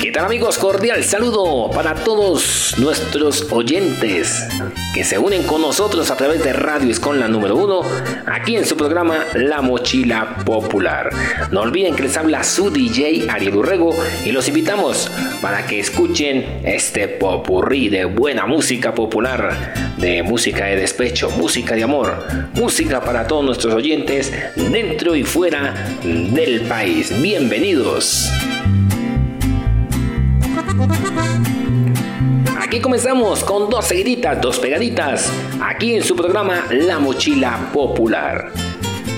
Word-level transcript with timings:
¿Qué 0.00 0.12
tal 0.12 0.26
amigos? 0.26 0.58
Cordial 0.58 1.02
saludo 1.02 1.70
para 1.72 1.92
todos 1.92 2.76
nuestros 2.78 3.50
oyentes 3.50 4.46
que 4.94 5.02
se 5.02 5.18
unen 5.18 5.42
con 5.42 5.60
nosotros 5.60 6.12
a 6.12 6.16
través 6.16 6.44
de 6.44 6.52
Radio 6.52 6.88
Escon 6.88 7.18
la 7.18 7.26
número 7.26 7.56
uno, 7.56 7.80
aquí 8.24 8.54
en 8.54 8.64
su 8.64 8.76
programa 8.76 9.24
La 9.34 9.60
Mochila 9.60 10.36
Popular. 10.44 11.10
No 11.50 11.62
olviden 11.62 11.96
que 11.96 12.04
les 12.04 12.16
habla 12.16 12.44
su 12.44 12.70
DJ 12.70 13.28
Ariel 13.28 13.56
Urrego 13.56 13.92
y 14.24 14.30
los 14.30 14.46
invitamos 14.46 15.10
para 15.42 15.66
que 15.66 15.80
escuchen 15.80 16.60
este 16.62 17.08
popurrí 17.08 17.88
de 17.88 18.04
buena 18.04 18.46
música 18.46 18.94
popular, 18.94 19.74
de 19.96 20.22
música 20.22 20.66
de 20.66 20.76
despecho, 20.76 21.28
música 21.30 21.74
de 21.74 21.82
amor, 21.82 22.24
música 22.54 23.00
para 23.00 23.26
todos 23.26 23.44
nuestros 23.44 23.74
oyentes 23.74 24.32
dentro 24.54 25.16
y 25.16 25.24
fuera 25.24 25.74
del 26.04 26.60
país. 26.62 27.20
Bienvenidos. 27.20 28.30
Aquí 32.78 32.84
comenzamos 32.84 33.42
con 33.42 33.68
dos 33.68 33.86
seguiditas, 33.86 34.40
dos 34.40 34.60
pegaditas, 34.60 35.32
aquí 35.60 35.96
en 35.96 36.04
su 36.04 36.14
programa 36.14 36.64
La 36.70 37.00
Mochila 37.00 37.70
Popular. 37.72 38.52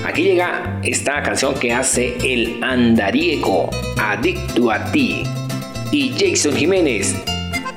Aquí 0.03 0.23
llega 0.23 0.79
esta 0.81 1.21
canción 1.21 1.53
que 1.53 1.71
hace 1.71 2.17
el 2.23 2.57
andariego, 2.63 3.69
Adicto 3.99 4.71
a 4.71 4.91
ti. 4.91 5.21
Y 5.91 6.11
Jason 6.17 6.55
Jiménez, 6.55 7.15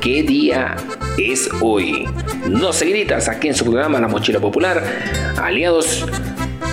¿qué 0.01 0.23
día 0.23 0.75
es 1.19 1.51
hoy? 1.61 2.09
Dos 2.47 2.77
seguiditas 2.77 3.29
aquí 3.29 3.49
en 3.49 3.55
su 3.55 3.67
programa 3.67 4.01
La 4.01 4.09
Mochila 4.09 4.41
Popular, 4.41 4.83
aliados 5.37 6.07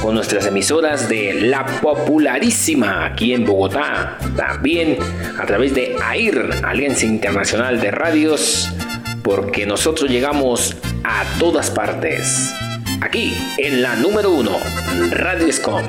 con 0.01 0.15
nuestras 0.15 0.47
emisoras 0.47 1.09
de 1.09 1.33
La 1.33 1.65
Popularísima 1.65 3.05
aquí 3.05 3.33
en 3.33 3.45
Bogotá, 3.45 4.17
también 4.37 4.97
a 5.37 5.45
través 5.45 5.75
de 5.75 5.97
AIR, 6.01 6.49
Alianza 6.63 7.05
Internacional 7.05 7.81
de 7.81 7.91
Radios, 7.91 8.73
porque 9.23 9.65
nosotros 9.65 10.09
llegamos 10.09 10.75
a 11.03 11.25
todas 11.39 11.69
partes. 11.71 12.53
Aquí 13.01 13.33
en 13.57 13.81
la 13.81 13.95
número 13.95 14.31
uno, 14.31 14.57
Radio 15.11 15.47
Escom. 15.47 15.83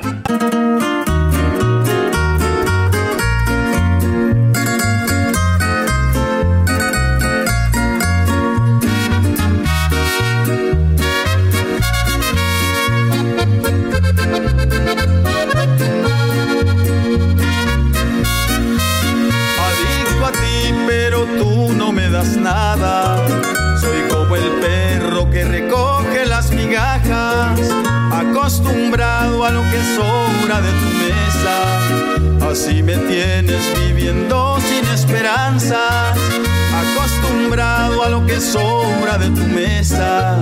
De 39.18 39.28
tu 39.30 39.46
mesa. 39.48 40.40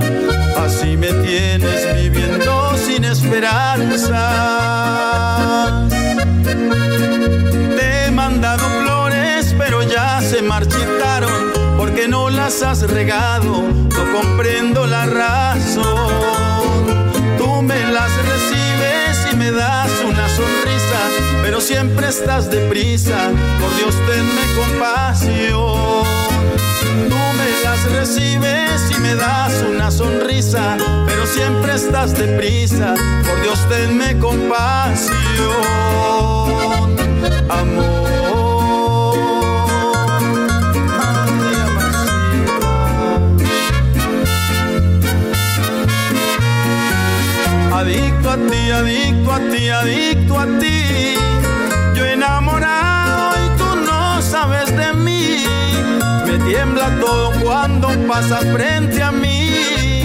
Así 0.64 0.96
me 0.96 1.12
tienes 1.12 1.94
viviendo 1.94 2.76
sin 2.76 3.04
esperanzas. 3.04 4.10
Te 7.76 8.06
he 8.06 8.10
mandado 8.10 8.64
flores, 8.82 9.54
pero 9.58 9.82
ya 9.82 10.20
se 10.20 10.42
marchitaron 10.42 11.52
porque 11.76 12.08
no 12.08 12.30
las 12.30 12.62
has 12.62 12.82
regado. 12.82 13.62
No 13.62 14.12
comprendo 14.12 14.86
la 14.86 15.06
razón 15.06 16.30
me 17.62 17.84
las 17.92 18.10
recibes 18.24 19.32
y 19.32 19.36
me 19.36 19.50
das 19.50 19.90
una 20.04 20.28
sonrisa, 20.28 21.00
pero 21.42 21.60
siempre 21.60 22.08
estás 22.08 22.50
deprisa, 22.50 23.30
por 23.60 23.74
Dios 23.76 23.94
tenme 24.06 24.42
compasión. 24.56 26.04
Tú 27.08 27.29
recibes 27.90 28.90
y 28.90 29.00
me 29.00 29.14
das 29.14 29.62
una 29.62 29.90
sonrisa, 29.90 30.76
pero 31.06 31.26
siempre 31.26 31.74
estás 31.74 32.14
deprisa, 32.14 32.94
por 33.26 33.42
Dios 33.42 33.58
tenme 33.68 34.18
compasión. 34.18 35.16
Amor. 37.48 38.10
Adicto 47.80 48.30
a 48.30 48.36
ti, 48.36 48.70
adicto 48.70 49.32
a 49.32 49.38
ti, 49.38 49.68
adicto 49.70 50.38
a 50.38 50.46
ti. 50.58 51.14
Yo 51.94 52.04
enamorado 52.04 53.32
y 53.42 53.48
tú 53.56 53.76
no 53.86 54.20
sabes 54.20 54.76
de 54.76 54.92
mí. 54.92 55.44
Me 56.26 56.38
tiembla 56.44 56.90
todo 57.00 57.39
cuando 57.50 57.88
pasas 58.06 58.44
frente 58.52 59.02
a 59.02 59.10
mí. 59.10 60.04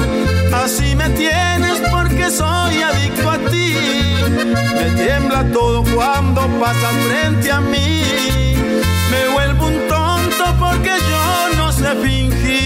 Así 0.51 0.95
me 0.95 1.07
tienes 1.09 1.79
porque 1.91 2.31
soy 2.31 2.81
adicto 2.81 3.29
a 3.29 3.38
ti. 3.38 3.75
Me 4.73 5.03
tiembla 5.03 5.44
todo 5.53 5.84
cuando 5.94 6.41
pasas 6.59 6.95
frente 7.07 7.51
a 7.51 7.61
mí. 7.61 8.01
Me 9.11 9.28
vuelvo 9.34 9.67
un 9.67 9.88
tonto 9.88 10.45
porque 10.59 10.89
yo 11.11 11.57
no 11.57 11.72
sé 11.72 11.89
fingir. 12.03 12.65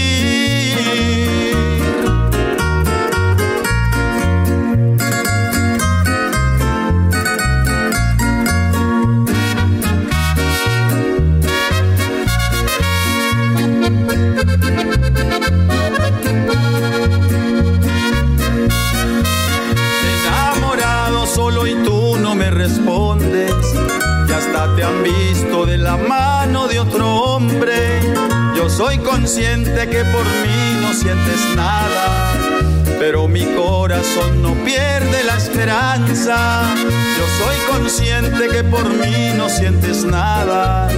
Consciente 29.30 29.88
que 29.88 30.04
por 30.06 30.24
mí 30.24 30.80
no 30.82 30.92
sientes 30.92 31.54
nada, 31.54 32.32
pero 32.98 33.28
mi 33.28 33.44
corazón 33.44 34.42
no 34.42 34.54
pierde 34.64 35.22
la 35.22 35.36
esperanza. 35.36 36.62
Yo 37.16 37.24
soy 37.38 37.56
consciente 37.70 38.48
que 38.48 38.64
por 38.64 38.88
mí 38.88 39.30
no 39.36 39.48
sientes 39.48 40.02
nada, 40.02 40.88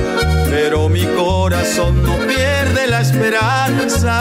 pero 0.48 0.88
mi 0.88 1.04
corazón 1.04 2.02
no 2.02 2.16
pierde 2.26 2.86
la 2.86 3.02
esperanza. 3.02 4.18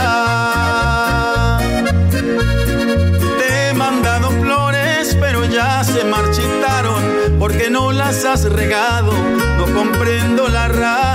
Te 3.39 3.69
he 3.69 3.73
mandado 3.73 4.29
flores, 4.31 5.15
pero 5.21 5.45
ya 5.45 5.85
se 5.85 6.03
marchitaron 6.03 7.01
porque 7.39 7.69
no 7.69 7.93
las 7.93 8.25
has 8.25 8.43
regado, 8.43 9.13
no 9.57 9.65
comprendo 9.73 10.49
la 10.49 10.67
razón. 10.67 11.10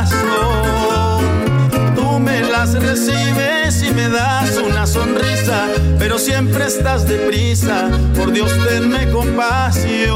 Pero 6.17 6.25
siempre 6.25 6.65
estás 6.65 7.07
deprisa, 7.07 7.91
por 8.17 8.33
Dios 8.33 8.51
tenme 8.67 9.07
compasión. 9.11 10.09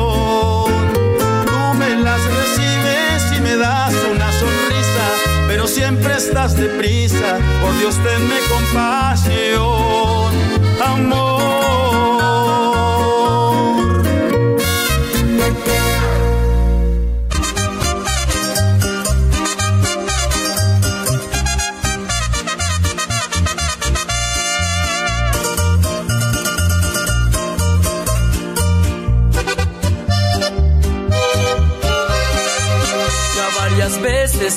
Tú 1.45 1.79
me 1.79 1.95
las 1.97 2.21
recibes 2.25 3.37
y 3.37 3.41
me 3.43 3.55
das 3.57 3.93
una 4.11 4.33
sonrisa, 4.33 5.07
pero 5.47 5.67
siempre 5.67 6.15
estás 6.15 6.57
deprisa, 6.57 7.37
por 7.61 7.79
Dios 7.79 7.97
tenme 7.97 8.39
compasión. 8.49 10.33
Amor. 10.83 11.40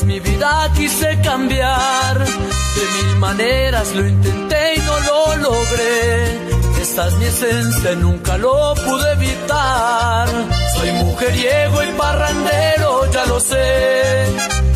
Mi 0.01 0.19
vida 0.19 0.71
quise 0.75 1.19
cambiar. 1.21 2.17
De 2.17 2.83
mil 2.95 3.17
maneras 3.19 3.93
lo 3.93 4.07
intenté 4.07 4.75
y 4.75 4.79
no 4.79 4.99
lo 4.99 5.35
logré. 5.37 6.81
Esta 6.81 7.07
es 7.07 7.13
mi 7.15 7.25
esencia 7.25 7.95
nunca 7.95 8.37
lo 8.37 8.73
pude 8.85 9.11
evitar. 9.13 10.27
Soy 10.75 10.91
mujeriego 10.93 11.83
y 11.83 11.91
parrandero, 11.91 13.11
ya 13.11 13.25
lo 13.25 13.39
sé. 13.39 14.25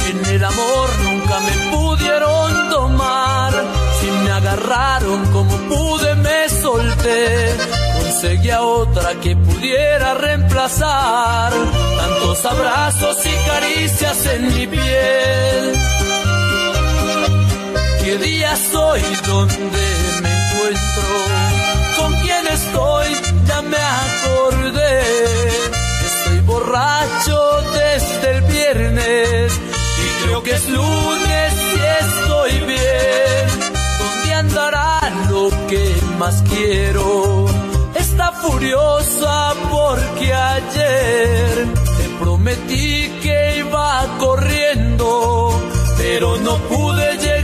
En 0.09 0.25
el 0.33 0.43
amor 0.43 0.76
otra 8.55 9.13
que 9.21 9.35
pudiera 9.35 10.13
reemplazar 10.13 11.51
tantos 11.97 12.45
abrazos 12.45 13.17
y 13.25 13.49
caricias 13.49 14.25
en 14.27 14.55
mi 14.55 14.67
piel. 14.67 15.73
¿Qué 18.03 18.17
día 18.17 18.55
soy 18.71 19.01
donde 19.27 19.87
me 20.21 20.31
encuentro? 20.39 21.09
¿Con 21.97 22.13
quién 22.21 22.47
estoy? 22.47 23.07
Ya 23.47 23.61
me 23.61 23.77
acordé. 23.77 25.01
Estoy 26.05 26.39
borracho 26.45 27.61
desde 27.73 28.31
el 28.37 28.41
viernes 28.43 29.51
y 30.05 30.23
creo 30.23 30.43
que 30.43 30.51
es 30.51 30.69
lunes 30.69 31.53
y 31.75 31.79
estoy 32.05 32.51
bien. 32.61 33.73
¿Dónde 33.99 34.33
andará 34.33 34.99
lo 35.29 35.49
que 35.67 35.95
más 36.17 36.41
quiero? 36.49 37.66
Está 38.17 38.31
furiosa 38.31 39.53
porque 39.69 40.33
ayer 40.33 41.67
te 41.99 42.09
prometí 42.19 43.11
que 43.21 43.57
iba 43.59 44.07
corriendo, 44.17 45.51
pero 45.99 46.35
no 46.37 46.57
pude 46.67 47.15
llegar. 47.17 47.36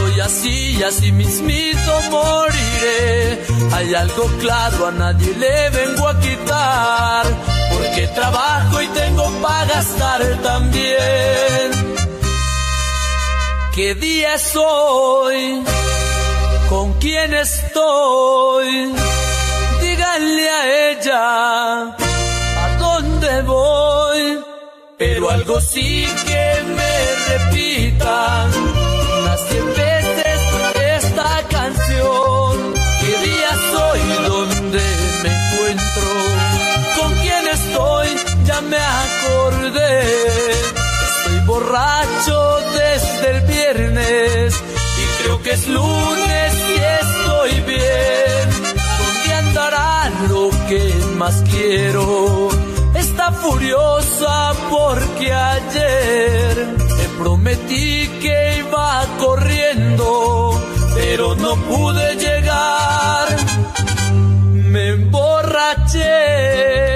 Soy 0.00 0.20
así 0.20 0.76
y 0.78 0.82
así 0.82 1.12
mismito 1.12 1.92
moriré. 2.10 3.38
Hay 3.74 3.94
algo 3.94 4.24
claro, 4.40 4.86
a 4.86 4.92
nadie 4.92 5.34
le 5.34 5.70
vengo 5.70 6.08
a 6.08 6.18
quitar. 6.20 7.24
Porque 7.72 8.08
trabajo 8.08 8.82
y 8.82 8.88
tengo 8.88 9.24
para 9.42 9.66
gastar 9.74 10.20
también. 10.42 11.66
¿Qué 13.74 13.94
día 13.94 14.34
es 14.34 14.56
hoy? 14.56 15.62
¿Con 16.68 16.92
quién 16.94 17.34
estoy? 17.34 18.92
Díganle 19.82 20.48
a 20.58 20.90
ella 20.90 21.22
a 22.64 22.76
dónde 22.78 23.42
voy. 23.42 24.40
Pero 24.98 25.30
algo 25.30 25.60
sí 25.60 26.06
que 26.26 26.46
me 26.76 26.92
repita 27.30 28.49
es 45.52 45.68
lunes 45.68 46.54
y 46.68 46.74
estoy 47.04 47.60
bien. 47.62 48.50
¿Dónde 48.98 49.34
andará 49.34 50.10
lo 50.28 50.50
que 50.68 50.94
más 51.16 51.42
quiero? 51.50 52.48
Está 52.94 53.32
furiosa 53.32 54.52
porque 54.70 55.32
ayer 55.32 56.76
te 56.98 57.08
prometí 57.18 58.08
que 58.22 58.58
iba 58.58 59.04
corriendo, 59.18 60.60
pero 60.94 61.34
no 61.34 61.56
pude 61.56 62.14
llegar. 62.16 63.26
Me 64.52 64.90
emborraché. 64.90 66.89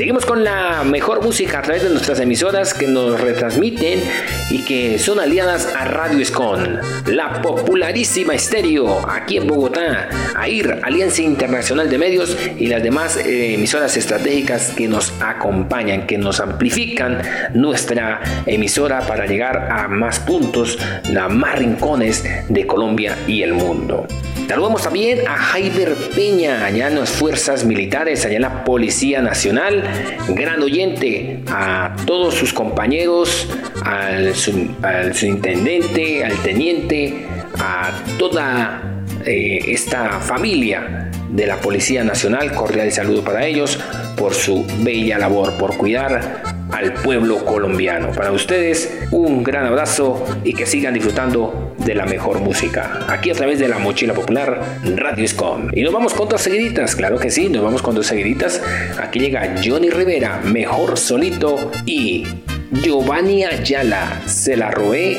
Seguimos 0.00 0.24
con 0.24 0.42
la 0.42 0.82
mejor 0.82 1.22
música 1.22 1.58
a 1.58 1.62
través 1.62 1.82
de 1.82 1.90
nuestras 1.90 2.18
emisoras 2.20 2.72
que 2.72 2.86
nos 2.86 3.20
retransmiten 3.20 4.00
y 4.48 4.64
que 4.64 4.98
son 4.98 5.20
aliadas 5.20 5.74
a 5.76 5.84
Radio 5.84 6.20
Escon, 6.20 6.80
la 7.04 7.42
popularísima 7.42 8.32
estéreo 8.32 9.06
aquí 9.06 9.36
en 9.36 9.46
Bogotá, 9.46 10.08
AIR, 10.34 10.80
Alianza 10.84 11.20
Internacional 11.20 11.90
de 11.90 11.98
Medios 11.98 12.34
y 12.58 12.68
las 12.68 12.82
demás 12.82 13.18
eh, 13.18 13.52
emisoras 13.52 13.94
estratégicas 13.98 14.70
que 14.70 14.88
nos 14.88 15.12
acompañan, 15.20 16.06
que 16.06 16.16
nos 16.16 16.40
amplifican 16.40 17.20
nuestra 17.52 18.22
emisora 18.46 19.06
para 19.06 19.26
llegar 19.26 19.68
a 19.70 19.86
más 19.86 20.18
puntos, 20.18 20.78
a 21.14 21.28
más 21.28 21.58
rincones 21.58 22.24
de 22.48 22.66
Colombia 22.66 23.18
y 23.26 23.42
el 23.42 23.52
mundo. 23.52 24.06
Saludamos 24.50 24.82
también 24.82 25.28
a 25.28 25.36
Jaiber 25.36 25.94
Peña, 26.12 26.64
allá 26.64 26.88
en 26.88 26.98
las 26.98 27.10
fuerzas 27.10 27.64
militares, 27.64 28.26
allá 28.26 28.34
en 28.34 28.42
la 28.42 28.64
Policía 28.64 29.22
Nacional, 29.22 29.84
gran 30.30 30.60
oyente, 30.60 31.44
a 31.46 31.94
todos 32.04 32.34
sus 32.34 32.52
compañeros, 32.52 33.46
al, 33.84 34.34
al 34.82 35.14
subintendente, 35.14 36.24
al 36.24 36.36
teniente, 36.42 37.28
a 37.60 37.92
toda 38.18 39.04
eh, 39.24 39.60
esta 39.68 40.18
familia 40.18 41.12
de 41.30 41.46
la 41.46 41.60
Policía 41.60 42.02
Nacional, 42.02 42.52
cordial 42.52 42.90
saludo 42.90 43.22
para 43.22 43.46
ellos 43.46 43.78
por 44.16 44.34
su 44.34 44.66
bella 44.80 45.16
labor, 45.16 45.58
por 45.58 45.76
cuidar 45.76 46.42
al 46.72 46.94
pueblo 46.94 47.44
colombiano. 47.44 48.10
Para 48.10 48.32
ustedes, 48.32 49.06
un 49.12 49.44
gran 49.44 49.66
abrazo 49.66 50.24
y 50.42 50.54
que 50.54 50.66
sigan 50.66 50.94
disfrutando 50.94 51.59
de 51.90 51.96
la 51.96 52.06
mejor 52.06 52.38
música. 52.38 53.00
Aquí 53.08 53.30
a 53.30 53.34
través 53.34 53.58
de 53.58 53.66
la 53.66 53.80
mochila 53.80 54.14
popular 54.14 54.78
Radio 54.94 55.24
Escom. 55.24 55.70
Y 55.72 55.82
nos 55.82 55.92
vamos 55.92 56.14
con 56.14 56.28
dos 56.28 56.40
seguiditas, 56.40 56.94
claro 56.94 57.18
que 57.18 57.32
sí, 57.32 57.48
nos 57.48 57.64
vamos 57.64 57.82
con 57.82 57.96
dos 57.96 58.06
seguiditas. 58.06 58.62
Aquí 59.02 59.18
llega 59.18 59.56
Johnny 59.60 59.90
Rivera, 59.90 60.38
mejor 60.44 60.96
solito, 60.96 61.72
y 61.86 62.24
Giovanni 62.70 63.42
Ayala, 63.44 64.22
se 64.26 64.56
la 64.56 64.70
robé 64.70 65.18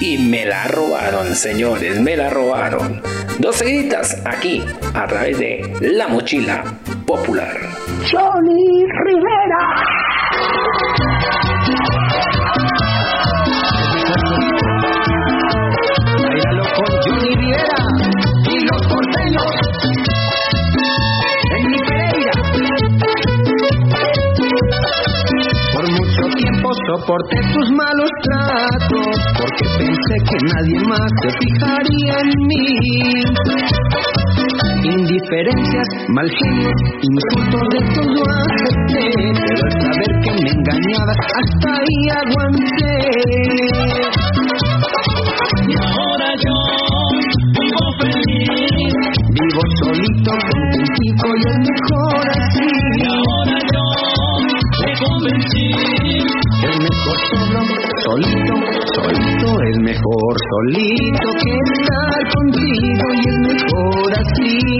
y 0.00 0.18
me 0.18 0.46
la 0.46 0.66
robaron, 0.66 1.32
señores, 1.36 2.00
me 2.00 2.16
la 2.16 2.28
robaron. 2.28 3.00
Dos 3.38 3.54
seguiditas 3.54 4.20
aquí 4.26 4.64
a 4.92 5.06
través 5.06 5.38
de 5.38 5.62
la 5.80 6.08
mochila 6.08 6.64
popular. 7.06 7.56
Johnny 8.10 8.84
Rivera. 9.06 9.99
Por 25.72 25.84
mucho 25.88 26.22
tiempo 26.36 26.68
soporté 26.88 27.36
tus 27.52 27.70
malos 27.70 28.10
tratos 28.24 29.16
porque 29.38 29.64
pensé 29.78 30.16
que 30.28 30.36
nadie 30.52 30.78
más 30.88 31.10
se 31.22 31.30
fijaría 31.38 32.14
en 32.24 32.30
mí. 32.48 32.66
Indiferencias, 34.82 35.88
mal 36.08 36.28
genio, 36.28 36.70
insultos 37.00 37.64
de 37.70 37.80
todo 37.94 38.20
acepté, 38.34 39.06
pero 39.46 39.62
al 39.64 39.72
saber 39.80 40.12
que 40.24 40.32
me 40.42 40.50
engañabas 40.50 41.18
hasta 41.38 41.68
ahí 41.78 42.00
aguanté. 42.18 42.96
Y 45.68 45.74
ahora 45.78 46.28
yo 46.44 46.56
vivo 47.60 47.84
feliz. 48.00 48.99
Vivo 49.40 49.62
solito, 49.80 50.32
contentico 50.52 51.28
y 51.34 51.42
es 51.48 51.56
mejor 51.70 52.24
así. 52.28 52.68
Y 52.98 53.04
ahora 53.08 53.56
yo 53.72 53.84
me 54.80 54.90
convencí. 55.00 55.66
Es 56.68 56.76
mejor 56.78 57.18
solo, 57.30 57.60
solito, 58.04 58.54
solito. 58.94 59.48
Es 59.62 59.76
mejor 59.80 60.32
solito 60.52 61.28
que 61.40 61.52
estar 61.56 62.20
contigo 62.36 63.06
y 63.14 63.22
es 63.28 63.38
mejor 63.48 64.08
así. 64.12 64.70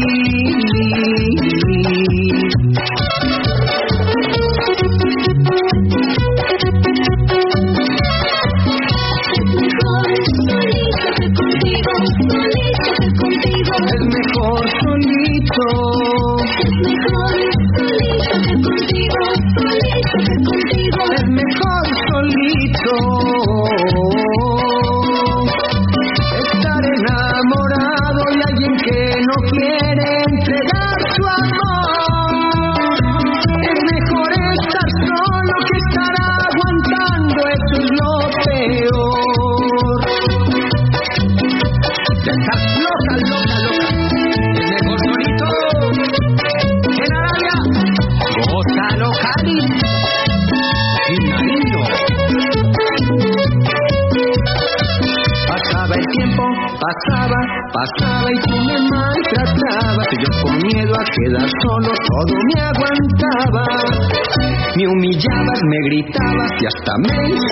Y 66.60 66.66
hasta 66.66 66.92
me 66.98 67.49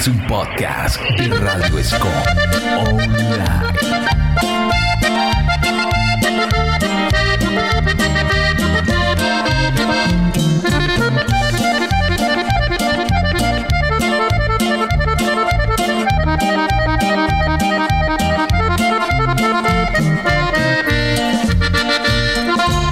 es 0.00 0.08
un 0.08 0.26
podcast 0.26 0.98
de 1.18 1.28
Radio 1.28 1.78
Escom. 1.78 2.10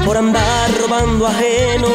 Por 0.05 0.17
andar 0.19 0.48
robando 0.89 1.27
ajeno 1.27 1.89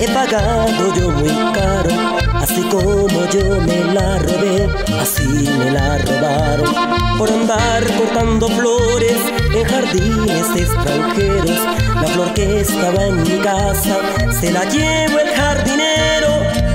he 0.00 0.08
pagado 0.08 0.94
yo 0.94 1.10
muy 1.10 1.52
caro. 1.52 1.90
Así 2.34 2.62
como 2.62 3.26
yo 3.30 3.60
me 3.60 3.84
la 3.92 4.18
robé, 4.18 4.68
así 5.00 5.48
me 5.58 5.70
la 5.70 5.98
robaron. 5.98 7.18
Por 7.18 7.30
andar 7.30 7.84
cortando 7.96 8.48
flores 8.48 9.18
en 9.54 9.64
jardines 9.64 10.46
extranjeros. 10.56 11.60
La 11.94 12.08
flor 12.08 12.32
que 12.34 12.60
estaba 12.60 13.06
en 13.06 13.22
mi 13.22 13.38
casa 13.38 13.98
se 14.40 14.50
la 14.50 14.64
llevo 14.64 15.18
el 15.18 15.28
jardinero. 15.34 16.28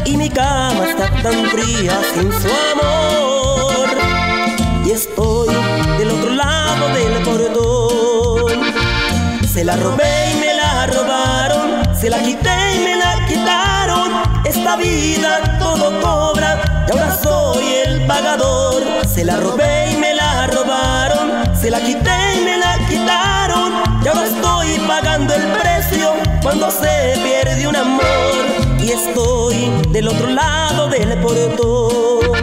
Y 0.05 0.17
mi 0.17 0.29
cama 0.29 0.85
está 0.89 1.09
tan 1.23 1.45
fría 1.47 1.99
sin 2.13 2.31
su 2.31 2.49
amor. 2.73 3.87
Y 4.85 4.91
estoy 4.91 5.55
del 5.97 6.11
otro 6.11 6.29
lado 6.31 6.87
del 6.89 7.23
portón. 7.23 8.61
Se 9.47 9.63
la 9.63 9.75
robé 9.77 10.22
se 12.03 12.09
la 12.09 12.19
quité 12.19 12.75
y 12.75 12.79
me 12.83 12.97
la 12.97 13.25
quitaron. 13.29 14.11
Esta 14.43 14.75
vida 14.75 15.57
todo 15.57 16.01
cobra 16.01 16.85
y 16.85 16.91
ahora 16.91 17.17
soy 17.23 17.63
el 17.85 18.05
pagador. 18.05 18.83
Se 19.07 19.23
la 19.23 19.37
robé 19.37 19.93
y 19.93 19.95
me 19.95 20.13
la 20.13 20.47
robaron, 20.47 21.31
se 21.55 21.71
la 21.71 21.79
quité 21.79 22.17
y 22.35 22.43
me 22.43 22.57
la 22.57 22.77
quitaron. 22.89 23.71
Y 24.03 24.07
ahora 24.09 24.25
estoy 24.25 24.79
pagando 24.85 25.33
el 25.33 25.43
precio 25.43 26.09
cuando 26.41 26.69
se 26.71 27.13
pierde 27.23 27.65
un 27.69 27.77
amor. 27.77 28.43
Y 28.81 28.91
estoy 28.91 29.71
del 29.91 30.09
otro 30.09 30.27
lado 30.27 30.89
del 30.89 31.17
portón. 31.21 32.35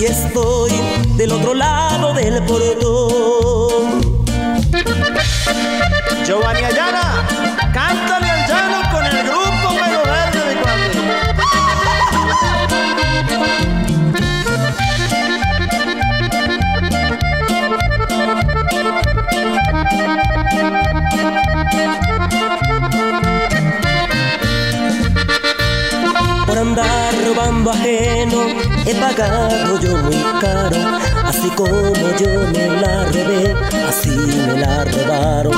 Y 0.00 0.04
estoy 0.04 0.72
del 1.16 1.30
otro 1.30 1.54
lado 1.54 2.12
del 2.12 2.42
portón. 2.42 4.24
Giovanni 6.24 6.64
Ayala, 6.64 7.24
cántale 7.72 8.21
robando 27.62 27.70
ajeno 27.70 28.38
he 28.86 28.94
pagado 28.94 29.78
yo 29.80 29.96
muy 29.98 30.16
caro. 30.40 30.76
Así 31.24 31.48
como 31.50 31.92
yo 32.18 32.28
me 32.52 32.68
la 32.80 33.04
robé, 33.04 33.54
así 33.88 34.10
me 34.10 34.60
la 34.60 34.84
robaron. 34.84 35.52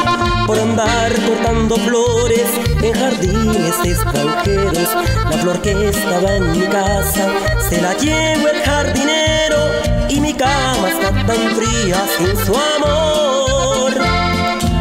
Por 0.47 0.59
andar 0.59 1.13
cortando 1.27 1.77
flores 1.77 2.49
en 2.83 2.93
jardines 2.93 3.75
extranjeros. 3.85 4.89
La 5.31 5.39
flor 5.39 5.61
que 5.63 5.89
estaba 5.89 6.37
en 6.37 6.53
mi 6.53 6.67
casa 6.67 7.29
se 7.69 7.81
la 7.81 7.95
llevo 7.95 8.49
el 8.49 8.61
jardinero. 8.63 9.57
Y 10.09 10.21
mi 10.21 10.35
cama 10.35 10.89
está 10.89 11.11
tan 11.27 11.57
fría 11.57 12.05
sin 12.19 12.37
su 12.45 12.55
amor. 12.55 13.93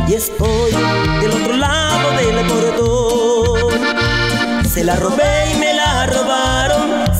Y 0.08 0.14
estoy 0.16 0.72
del 1.22 1.32
otro 1.32 1.56
lado 1.56 2.12
del 2.18 2.46
portón. 2.46 3.04
Se 4.74 4.84
la 4.84 4.96
robé 4.96 5.52
y 5.54 5.60
me 5.60 5.74
la 5.74 6.08
robaron, 6.08 6.43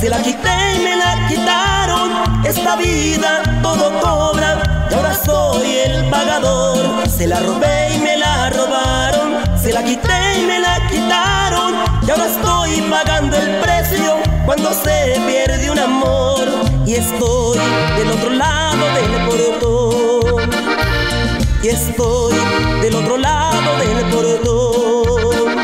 se 0.04 0.10
la 0.10 0.22
quité 0.22 0.58
y 0.76 0.80
me 0.84 0.98
la 0.98 1.28
quitaron. 1.30 2.12
Esta 2.44 2.76
vida 2.76 3.42
todo 3.62 3.90
cobra 4.02 4.62
y 4.92 4.94
ahora 4.94 5.14
soy 5.14 5.78
el 5.86 6.10
pagador. 6.10 7.08
Se 7.08 7.26
la 7.26 7.40
robé 7.40 7.96
y 7.96 8.00
me 8.00 8.18
la 8.18 8.50
robaron, 8.50 9.30
se 9.58 9.72
la 9.72 9.82
quité 9.82 10.20
y 10.40 10.46
me 10.46 10.60
la 10.60 10.76
quitaron. 10.90 11.76
Y 12.06 12.12
ahora 12.12 12.26
estoy 12.26 12.82
pagando 12.92 13.38
el 13.38 13.50
precio 13.62 14.18
cuando 14.46 14.74
se 14.74 15.22
pierde 15.26 15.72
un 15.72 15.80
amor. 15.80 16.50
Y 16.86 16.96
estoy 16.96 17.60
del 17.98 18.12
otro 18.12 18.32
lado 18.32 18.86
del 18.98 19.14
portón. 19.26 20.50
Y 21.64 21.68
estoy 21.70 22.36
del 22.82 22.96
otro 22.96 23.16
lado 23.16 23.70
del 23.78 24.06
portón. 24.12 25.56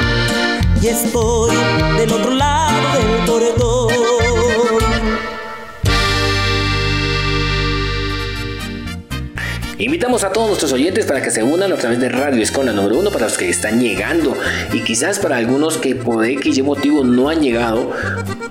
Y 0.81 0.87
estoy 0.87 1.57
del 1.97 2.13
otro 2.13 2.31
lado 2.31 2.87
del 2.97 3.25
portón. 3.25 4.18
Invitamos 9.79 10.25
a 10.25 10.33
todos 10.33 10.47
nuestros 10.47 10.73
oyentes 10.73 11.05
para 11.05 11.21
que 11.21 11.31
se 11.31 11.41
unan 11.41 11.71
a 11.71 11.77
través 11.77 12.01
de 12.01 12.09
Radio 12.09 12.43
Escola 12.43 12.73
número 12.73 12.99
uno 12.99 13.11
para 13.11 13.27
los 13.27 13.37
que 13.37 13.47
están 13.47 13.79
llegando 13.79 14.35
y 14.73 14.81
quizás 14.81 15.19
para 15.19 15.37
algunos 15.37 15.77
que 15.77 15.95
por 15.95 16.25
X 16.25 16.61
motivo 16.61 17.05
no 17.05 17.29
han 17.29 17.39
llegado 17.39 17.93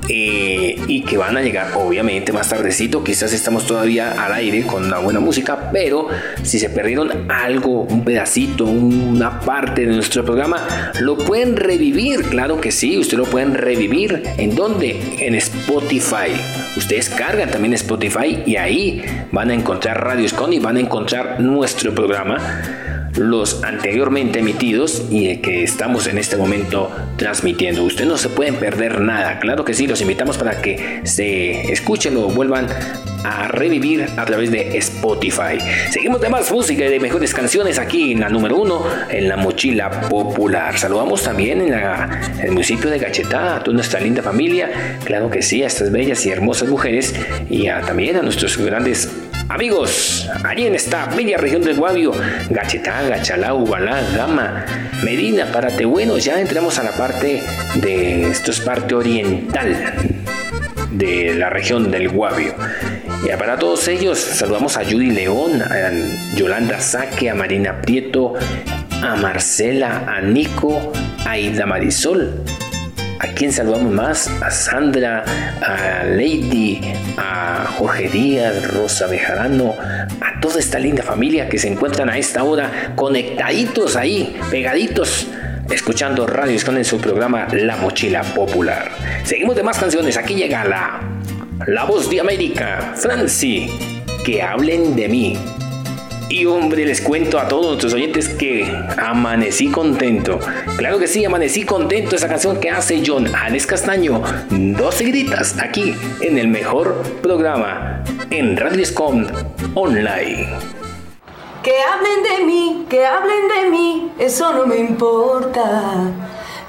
eh, 0.09 0.81
y 0.89 1.03
que 1.03 1.19
van 1.19 1.37
a 1.37 1.43
llegar 1.43 1.73
obviamente 1.75 2.33
más 2.33 2.49
tardecito. 2.49 3.05
Quizás 3.05 3.35
estamos 3.35 3.67
todavía 3.67 4.25
al 4.25 4.33
aire 4.33 4.63
con 4.67 4.87
una 4.87 5.01
buena 5.01 5.21
música, 5.21 5.71
pero 5.71 6.09
si 6.43 6.59
se 6.59 6.71
perdieron 6.71 7.31
algo, 7.31 7.83
un 7.83 8.05
pedacito, 8.05 8.65
una 8.65 9.41
parte 9.41 9.85
de 9.85 9.93
nuestro 9.93 10.25
programa, 10.25 10.93
lo 11.01 11.19
pueden 11.19 11.57
revivir. 11.57 12.23
Claro 12.23 12.59
que 12.59 12.73
sí, 12.73 12.97
ustedes 12.97 13.19
lo 13.19 13.27
pueden 13.27 13.53
revivir. 13.53 14.23
¿En 14.39 14.55
dónde? 14.55 14.99
En 15.19 15.35
Spotify. 15.35 16.33
Ustedes 16.75 17.11
cargan 17.11 17.51
también 17.51 17.75
Spotify 17.75 18.43
y 18.47 18.57
ahí 18.57 19.05
van 19.31 19.51
a 19.51 19.55
encontrar 19.55 20.03
Radio 20.03 20.25
Escon 20.25 20.55
y 20.55 20.59
van 20.59 20.79
a 20.79 20.81
encontrar 20.81 21.18
nuestro 21.39 21.95
programa, 21.95 22.39
los 23.17 23.65
anteriormente 23.65 24.39
emitidos 24.39 25.05
y 25.11 25.39
que 25.39 25.63
estamos 25.63 26.07
en 26.07 26.19
este 26.19 26.37
momento 26.37 26.91
transmitiendo. 27.17 27.83
Ustedes 27.83 28.09
no 28.09 28.17
se 28.17 28.29
pueden 28.29 28.57
perder 28.57 29.01
nada. 29.01 29.39
Claro 29.39 29.65
que 29.65 29.75
sí, 29.75 29.87
los 29.87 30.01
invitamos 30.01 30.39
para 30.39 30.63
que 30.63 31.01
se 31.05 31.73
escuchen 31.73 32.17
o 32.17 32.29
vuelvan 32.29 32.69
a 33.25 33.49
revivir 33.49 34.09
a 34.17 34.25
través 34.25 34.51
de 34.51 34.77
Spotify. 34.79 35.59
Seguimos 35.91 36.21
de 36.21 36.29
más 36.29 36.51
música 36.53 36.85
y 36.85 36.89
de 36.89 37.01
mejores 37.01 37.35
canciones 37.35 37.79
aquí 37.79 38.13
en 38.13 38.21
la 38.21 38.29
número 38.29 38.57
uno, 38.57 38.85
en 39.11 39.29
la 39.29 39.37
mochila 39.37 39.91
popular. 40.09 40.79
Saludamos 40.79 41.23
también 41.23 41.61
en, 41.61 41.75
el 42.43 42.53
municipio 42.53 42.91
de 42.91 42.99
Gachetá 42.99 43.57
a 43.57 43.63
toda 43.63 43.75
nuestra 43.75 44.01
linda 44.01 44.23
familia, 44.23 44.99
claro 45.05 45.31
que 45.31 45.43
sí, 45.43 45.63
a 45.63 45.67
estas 45.67 45.91
bellas 45.91 46.25
y 46.27 46.31
hermosas 46.31 46.69
mujeres 46.69 47.15
y 47.51 47.67
también 47.67 48.17
a 48.17 48.23
nuestros 48.23 48.57
grandes 48.59 49.11
Amigos, 49.49 50.29
allí 50.45 50.67
en 50.67 50.75
esta 50.75 51.07
bella 51.07 51.39
región 51.39 51.63
del 51.63 51.77
Guavio, 51.77 52.13
Gachetá, 52.51 53.03
Gachalá, 53.03 53.55
Ubalá, 53.55 54.03
Gama, 54.15 54.67
Medina, 55.03 55.51
Paratehueno, 55.51 56.19
ya 56.19 56.39
entramos 56.39 56.79
a 56.79 56.83
la 56.83 56.93
parte 56.93 57.43
de, 57.77 58.29
esto 58.29 58.51
es 58.51 58.61
parte 58.61 58.95
oriental 58.95 59.95
de 60.91 61.35
la 61.35 61.49
región 61.49 61.91
del 61.91 62.11
Guavio. 62.11 62.55
Y 63.25 63.29
para 63.39 63.59
todos 63.59 63.89
ellos, 63.89 64.19
saludamos 64.19 64.77
a 64.77 64.85
Judy 64.85 65.13
León, 65.13 65.63
a 65.63 65.93
Yolanda 66.37 66.79
Saque, 66.79 67.31
a 67.31 67.35
Marina 67.35 67.81
Prieto, 67.81 68.35
a 69.03 69.17
Marcela, 69.17 70.05
a 70.07 70.21
Nico, 70.21 70.93
a 71.25 71.39
Ida 71.39 71.65
Marisol, 71.65 72.45
¿A 73.21 73.27
quién 73.29 73.53
saludamos 73.53 73.93
más? 73.93 74.29
A 74.43 74.51
Sandra, 74.51 75.25
a 75.61 76.05
Lady, 76.05 76.81
a 77.17 77.67
Jorge 77.77 78.09
Díaz, 78.09 78.73
Rosa 78.73 79.07
Bejarano, 79.09 79.75
a 79.79 80.41
toda 80.41 80.61
esta 80.61 80.79
linda 80.79 81.03
familia 81.03 81.49
que 81.49 81.59
se 81.59 81.69
encuentran 81.69 82.09
a 82.09 82.17
esta 82.17 82.45
hora 82.45 82.93
conectaditos 82.95 83.97
ahí, 83.97 84.39
pegaditos 84.51 85.27
escuchando 85.71 86.27
Radio 86.27 86.57
Escon 86.57 86.79
en 86.79 86.85
su 86.85 86.99
programa 86.99 87.49
La 87.53 87.77
Mochila 87.77 88.23
Popular. 88.23 88.91
Seguimos 89.25 89.57
de 89.57 89.63
más 89.63 89.79
canciones. 89.79 90.17
Aquí 90.17 90.35
llega 90.35 90.65
la, 90.65 91.01
la 91.67 91.85
voz 91.85 92.09
de 92.09 92.21
América, 92.21 92.93
Franci. 92.95 93.69
Que 94.25 94.43
hablen 94.43 94.95
de 94.95 95.09
mí. 95.09 95.39
Y 96.31 96.45
hombre, 96.45 96.85
les 96.85 97.01
cuento 97.01 97.39
a 97.39 97.49
todos 97.49 97.67
nuestros 97.67 97.95
oyentes 97.95 98.29
que 98.29 98.71
amanecí 98.99 99.69
contento. 99.69 100.39
Claro 100.77 100.99
que 100.99 101.07
sí, 101.07 101.25
amanecí 101.25 101.65
contento. 101.65 102.17
Esa 102.17 102.29
canción 102.29 102.61
que 102.61 102.71
hace 102.71 103.03
John 103.05 103.35
Alex 103.35 103.67
Castaño. 103.67 104.23
Dos 104.51 104.97
seguiditas 104.97 105.59
aquí 105.59 105.95
en 106.21 106.37
el 106.37 106.49
mejor 106.49 107.03
programa 107.23 108.05
en 108.31 108.59
Radio 108.59 108.85
Online. 109.75 110.49
Que 111.63 111.73
hablen 111.83 112.23
de 112.23 112.45
mí, 112.45 112.87
que 112.91 113.07
hablen 113.07 113.49
de 113.49 113.71
mí, 113.71 114.13
eso 114.19 114.53
no 114.53 114.67
me 114.67 114.77
importa. 114.77 116.13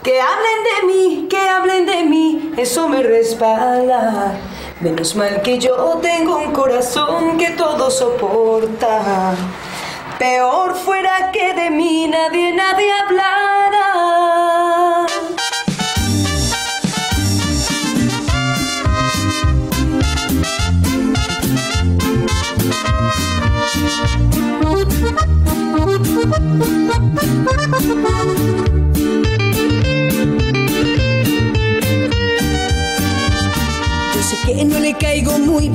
Que 0.01 0.21
hablen 0.21 0.63
de 0.63 0.87
mí, 0.87 1.27
que 1.29 1.37
hablen 1.37 1.85
de 1.85 2.03
mí, 2.05 2.51
eso 2.57 2.87
me 2.87 3.03
respalda. 3.03 4.39
Menos 4.81 5.13
mal 5.13 5.41
que 5.41 5.59
yo 5.59 5.99
tengo 6.01 6.37
un 6.37 6.53
corazón 6.53 7.37
que 7.37 7.49
todo 7.49 7.91
soporta. 7.91 9.35
Peor 10.17 10.73
fuera 10.73 11.31
que 11.33 11.53
de 11.53 11.69
mí 11.69 12.07
nadie, 12.07 12.53
nadie 12.53 12.89
hablara. 12.89 14.38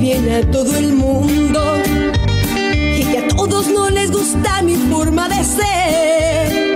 Bien 0.05 0.29
a 0.29 0.51
todo 0.51 0.77
el 0.77 0.93
mundo 0.93 1.81
y 2.95 3.03
que 3.05 3.17
a 3.17 3.27
todos 3.27 3.69
no 3.69 3.89
les 3.89 4.11
gusta 4.11 4.61
mi 4.61 4.75
forma 4.75 5.27
de 5.27 5.43
ser. 5.43 6.75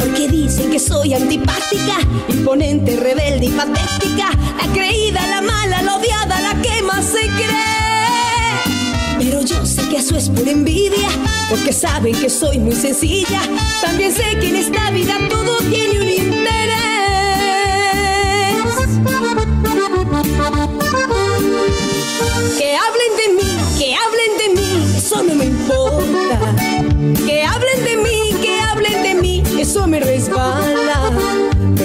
Porque 0.00 0.26
dicen 0.26 0.68
que 0.68 0.80
soy 0.80 1.14
antipática, 1.14 1.98
imponente, 2.28 2.96
rebelde 2.96 3.46
y 3.46 3.50
patética, 3.50 4.30
la 4.60 4.72
creída, 4.72 5.24
la 5.24 5.40
mala, 5.40 5.82
la 5.82 5.94
odiada, 5.94 6.40
la 6.40 6.60
que 6.60 6.82
más 6.82 7.04
se 7.04 7.28
cree. 7.28 9.20
Pero 9.20 9.42
yo 9.42 9.64
sé 9.64 9.82
que 9.88 9.98
eso 9.98 10.16
es 10.16 10.28
por 10.28 10.48
envidia, 10.48 11.10
porque 11.48 11.72
saben 11.72 12.16
que 12.16 12.28
soy 12.28 12.58
muy 12.58 12.74
sencilla. 12.74 13.42
También 13.82 14.12
sé 14.12 14.36
que 14.40 14.48
en 14.48 14.56
esta 14.56 14.90
vida 14.90 15.14
todo 15.30 15.58
tiene 15.70 16.00
un 16.00 16.08
interés. 16.08 16.91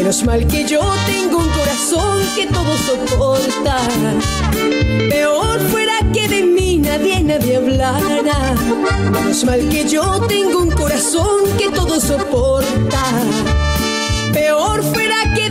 Menos 0.08 0.24
mal 0.24 0.48
que 0.48 0.64
yo 0.64 0.80
tengo 1.06 1.38
un 1.38 1.50
corazón 1.50 2.22
que 2.34 2.46
todo 2.48 2.78
soporta. 2.78 3.78
Peor 5.10 5.60
fuera 5.70 6.00
que 6.14 6.30
de 6.30 6.44
mí 6.44 6.78
nadie, 6.78 7.22
nadie 7.22 7.58
hablara. 7.58 8.56
Menos 9.12 9.44
mal 9.44 9.68
que 9.68 9.86
yo 9.86 10.22
tengo 10.30 10.60
un 10.60 10.72
corazón 10.72 11.52
que 11.58 11.70
todo 11.72 12.00
soporta. 12.00 13.04
Peor 14.32 14.82
fuera 14.82 15.18
que 15.36 15.47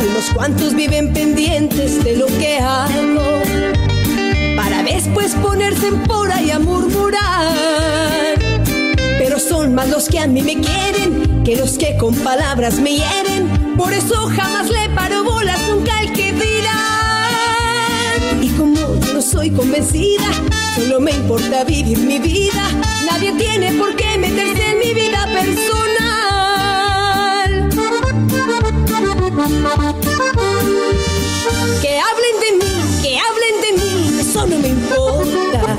Unos 0.00 0.30
cuantos 0.34 0.74
viven 0.74 1.12
pendientes 1.12 2.02
de 2.02 2.16
lo 2.16 2.26
que 2.26 2.58
hago 2.58 3.42
para 4.56 4.82
después 4.82 5.34
ponerse 5.36 5.86
en 5.88 6.02
pora 6.02 6.42
y 6.42 6.50
a 6.50 6.58
murmurar. 6.58 7.54
Pero 9.18 9.38
son 9.38 9.74
más 9.74 9.88
los 9.88 10.08
que 10.08 10.18
a 10.18 10.26
mí 10.26 10.42
me 10.42 10.60
quieren 10.60 11.44
que 11.44 11.56
los 11.56 11.78
que 11.78 11.96
con 11.96 12.14
palabras 12.16 12.80
me 12.80 12.94
hieren. 12.94 13.76
Por 13.76 13.92
eso 13.92 14.14
jamás 14.36 14.68
le 14.68 14.88
paro 14.94 15.22
bolas 15.24 15.60
nunca 15.68 15.96
al 15.98 16.12
que 16.12 16.32
dirán. 16.32 16.82
Y 18.42 18.48
como 18.50 18.74
yo 18.74 19.14
no 19.14 19.22
soy 19.22 19.50
convencida, 19.50 20.26
solo 20.74 21.00
me 21.00 21.12
importa 21.12 21.62
vivir 21.64 21.98
mi 21.98 22.18
vida. 22.18 22.68
Nadie 23.20 23.32
tiene 23.34 23.72
por 23.74 23.94
qué 23.96 24.16
meterse 24.16 24.70
en 24.70 24.78
mi 24.78 24.94
vida 24.94 25.26
personal. 25.26 25.68
Que 31.82 32.00
hablen 32.00 32.36
de 32.40 32.52
mí, 32.56 32.72
que 33.02 33.18
hablen 33.18 33.60
de 33.60 33.72
mí, 33.76 34.20
eso 34.20 34.46
no 34.46 34.56
me 34.58 34.68
importa. 34.68 35.76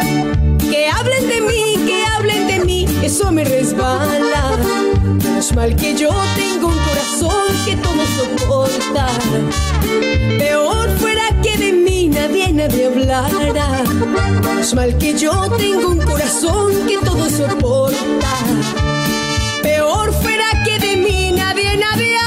Que 0.69 0.87
hablen 0.87 1.27
de 1.29 1.41
mí, 1.41 1.77
que 1.87 2.05
hablen 2.05 2.47
de 2.47 2.59
mí, 2.59 2.85
eso 3.01 3.31
me 3.31 3.43
resbala. 3.43 4.55
Menos 5.23 5.51
mal 5.55 5.75
que 5.75 5.95
yo 5.97 6.11
tengo 6.35 6.67
un 6.67 6.77
corazón 6.77 7.55
que 7.65 7.75
todo 7.77 8.05
soporta. 8.17 9.07
Peor 10.37 10.89
fuera 12.21 12.29
que 12.29 12.29
de 12.29 12.29
mí 12.29 12.51
nadie, 12.51 12.51
nadie 12.51 13.37
hablara. 13.37 13.83
Menos 14.45 14.73
mal 14.75 14.97
que 14.97 15.17
yo 15.17 15.31
tengo 15.57 15.89
un 15.89 16.01
corazón 16.01 16.87
que 16.87 16.97
todo 16.97 17.29
soporta. 17.29 18.33
Peor 19.61 20.13
fuera 20.13 20.45
que 20.63 20.79
de 20.79 20.95
mí 20.97 21.31
nadie, 21.35 21.77
nadie 21.77 22.17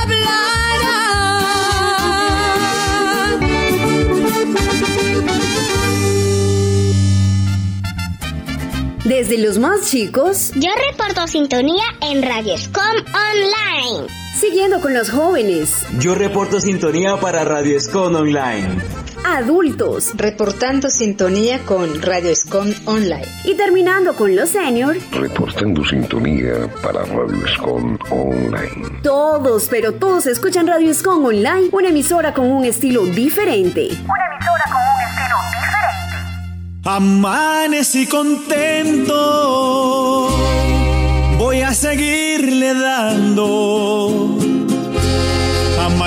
Desde 9.04 9.38
los 9.38 9.59
más 9.59 9.90
chicos, 9.90 10.50
yo 10.57 10.70
reporto 10.90 11.26
sintonía 11.28 11.85
en 12.00 12.22
Radio 12.22 12.57
Scom 12.57 12.83
Online. 12.83 14.09
Siguiendo 14.35 14.80
con 14.80 14.94
los 14.94 15.11
jóvenes, 15.11 15.85
yo 16.00 16.14
reporto 16.14 16.59
sintonía 16.59 17.16
para 17.18 17.44
Radio 17.44 17.78
Scom 17.78 18.14
Online. 18.16 19.03
Adultos. 19.24 20.12
Reportando 20.14 20.90
sintonía 20.90 21.60
con 21.60 22.02
Radio 22.02 22.30
Escom 22.30 22.72
Online. 22.84 23.26
Y 23.44 23.54
terminando 23.54 24.14
con 24.14 24.37
los 24.37 24.50
seniors. 24.50 25.00
Reportando 25.10 25.84
sintonía 25.84 26.68
para 26.82 27.04
Radio 27.04 27.44
Escom 27.44 27.98
Online. 28.10 29.00
Todos, 29.02 29.68
pero 29.68 29.94
todos 29.94 30.26
escuchan 30.26 30.66
Radio 30.66 30.90
Escom 30.90 31.24
Online, 31.24 31.68
una 31.72 31.88
emisora 31.88 32.34
con 32.34 32.50
un 32.50 32.64
estilo 32.64 33.04
diferente. 33.06 33.88
Una 33.90 34.26
emisora 34.30 34.64
con 34.70 34.82
un 34.82 35.00
estilo 35.08 35.37
diferente. 35.50 36.16
Amanecí 36.84 38.06
contento, 38.06 39.14
voy 41.38 41.62
a 41.62 41.72
seguirle 41.72 42.74
dando. 42.74 44.13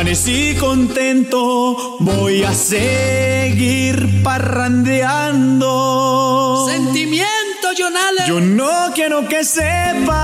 Amanecí 0.07 0.55
contento, 0.55 1.97
voy 1.99 2.43
a 2.43 2.53
seguir 2.53 4.23
parrandeando. 4.23 6.65
Sentimiento, 6.69 7.67
Jonale. 7.77 8.21
Yo 8.25 8.39
no 8.39 8.93
quiero 8.95 9.27
que 9.27 9.43
sepas 9.43 10.15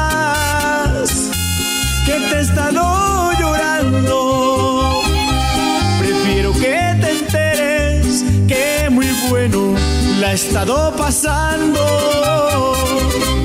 que 2.05 2.13
te 2.13 2.33
he 2.33 2.39
estado 2.39 3.33
llorando. 3.37 5.01
Prefiero 5.99 6.53
que 6.53 6.95
te 7.01 7.11
enteres 7.19 8.23
que 8.47 8.89
muy 8.89 9.09
bueno 9.29 9.75
la 10.21 10.31
he 10.31 10.35
estado 10.35 10.95
pasando. 10.95 11.83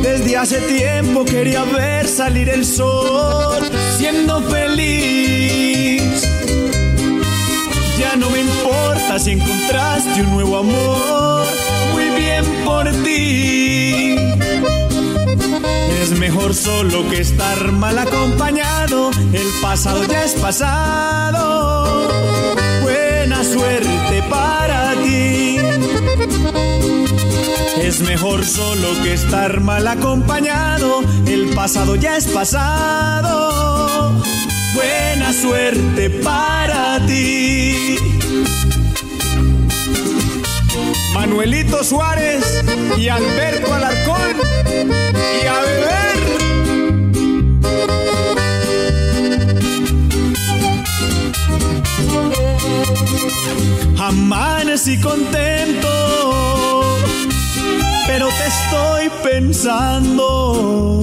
Desde 0.02 0.36
hace 0.36 0.60
tiempo 0.60 1.24
quería 1.24 1.64
ver 1.64 2.06
salir 2.06 2.48
el 2.48 2.64
sol 2.64 3.68
siendo 3.96 4.40
feliz. 4.42 5.97
No 8.18 8.30
me 8.30 8.40
importa 8.40 9.18
si 9.20 9.30
encontraste 9.32 10.22
un 10.22 10.30
nuevo 10.32 10.58
amor, 10.58 11.46
muy 11.92 12.04
bien 12.10 12.44
por 12.64 12.90
ti. 13.04 14.16
Es 16.02 16.10
mejor 16.18 16.52
solo 16.54 17.08
que 17.08 17.20
estar 17.20 17.70
mal 17.70 17.96
acompañado, 17.96 19.10
el 19.32 19.46
pasado 19.62 20.04
ya 20.04 20.24
es 20.24 20.32
pasado. 20.34 22.08
Buena 22.82 23.44
suerte 23.44 24.22
para 24.28 24.94
ti. 24.94 25.58
Es 27.80 28.00
mejor 28.00 28.44
solo 28.44 29.00
que 29.04 29.12
estar 29.12 29.60
mal 29.60 29.86
acompañado, 29.86 31.02
el 31.26 31.54
pasado 31.54 31.94
ya 31.94 32.16
es 32.16 32.26
pasado. 32.26 33.48
Buena 34.74 35.32
suerte 35.32 36.10
para 36.22 37.00
ti. 37.06 37.96
Manuelito 41.14 41.82
Suárez 41.82 42.62
y 42.96 43.08
Alberto 43.08 43.74
Alarcón 43.74 44.36
y 45.42 45.46
a 45.46 45.60
beber. 45.60 45.98
Amanecí 54.00 55.00
contento, 55.00 55.88
pero 58.06 58.28
te 58.28 58.46
estoy 58.46 59.10
pensando. 59.22 61.02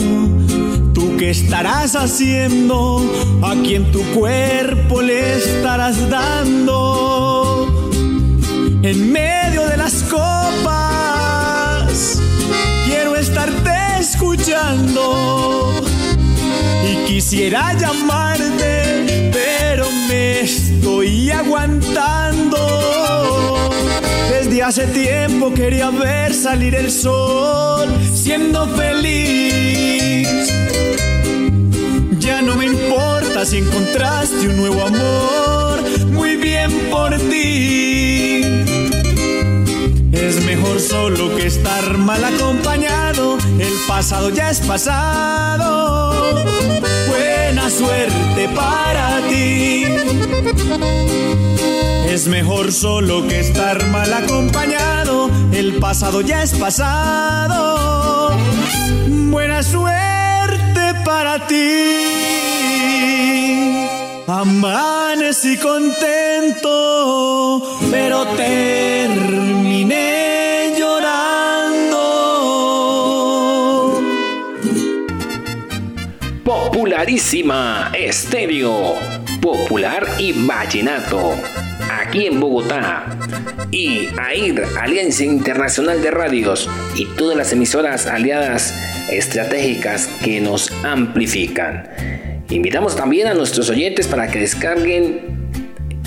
¿Tú 1.25 1.31
qué 1.31 1.31
estarás 1.31 1.95
haciendo? 1.95 3.01
¿A 3.41 3.55
quién 3.63 3.91
tu 3.91 4.03
cuerpo 4.13 5.01
le 5.01 5.37
estarás 5.37 6.07
dando? 6.07 7.89
En 8.83 9.11
medio 9.11 9.65
de 9.65 9.75
las 9.75 10.03
copas, 10.03 11.09
quiero 12.85 13.15
estarte 13.15 13.71
escuchando. 13.99 15.81
Y 16.87 17.07
quisiera 17.07 17.73
llamarte, 17.73 19.31
pero 19.33 19.87
me 20.07 20.41
estoy 20.41 21.31
aguantando. 21.31 22.59
Desde 24.29 24.61
hace 24.61 24.85
tiempo 24.85 25.51
quería 25.55 25.89
ver 25.89 26.35
salir 26.35 26.75
el 26.75 26.91
sol 26.91 27.89
siendo 28.13 28.67
feliz. 28.75 29.25
Ya 32.25 32.41
no 32.41 32.55
me 32.55 32.65
importa 32.65 33.45
si 33.45 33.57
encontraste 33.57 34.49
un 34.49 34.57
nuevo 34.57 34.81
amor, 34.81 35.83
muy 36.07 36.35
bien 36.37 36.71
por 36.89 37.15
ti. 37.19 38.41
Es 40.11 40.43
mejor 40.43 40.79
solo 40.79 41.35
que 41.35 41.45
estar 41.45 41.99
mal 41.99 42.25
acompañado, 42.25 43.37
el 43.59 43.73
pasado 43.87 44.31
ya 44.31 44.49
es 44.49 44.59
pasado. 44.61 46.43
Buena 47.07 47.69
suerte 47.69 48.49
para 48.55 49.21
ti. 49.29 49.83
Es 52.09 52.27
mejor 52.27 52.71
solo 52.71 53.27
que 53.27 53.39
estar 53.39 53.85
mal 53.89 54.11
acompañado, 54.11 55.29
el 55.53 55.75
pasado 55.75 56.21
ya 56.21 56.41
es 56.41 56.55
pasado. 56.55 58.35
Buena 59.29 59.61
suerte 59.61 60.95
para 61.05 61.45
ti. 61.45 62.14
Amanecí 64.27 65.55
contento, 65.57 66.71
pero 67.91 68.25
terminé 68.35 69.93
llorando. 70.75 72.01
Popularísima 76.43 77.91
Estéreo, 77.93 78.95
popular 79.39 80.07
y 80.17 80.33
vallenato, 80.33 81.35
aquí 81.91 82.25
en 82.25 82.39
Bogotá. 82.39 83.05
Y 83.69 84.07
AIR, 84.17 84.65
Alianza 84.81 85.23
Internacional 85.23 86.01
de 86.01 86.09
Radios, 86.09 86.67
y 86.95 87.05
todas 87.15 87.37
las 87.37 87.53
emisoras 87.53 88.07
aliadas 88.07 88.73
estratégicas 89.07 90.07
que 90.23 90.41
nos 90.41 90.71
amplifican. 90.83 92.34
Invitamos 92.49 92.95
también 92.95 93.27
a 93.27 93.33
nuestros 93.33 93.69
oyentes 93.69 94.07
para 94.07 94.27
que 94.27 94.39
descarguen 94.39 95.49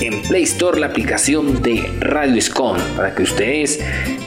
en 0.01 0.23
Play 0.23 0.45
Store 0.45 0.79
la 0.79 0.87
aplicación 0.87 1.63
de 1.63 1.83
Radio 2.01 2.37
Escon 2.37 2.79
para 2.97 3.15
que 3.15 3.25
ustedes 3.25 3.81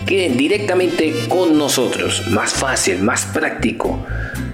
queden 0.06 0.36
directamente 0.36 1.13
con 1.30 1.58
nosotros. 1.58 2.28
Más 2.32 2.54
fácil, 2.54 3.02
más 3.02 3.26
práctico. 3.26 4.06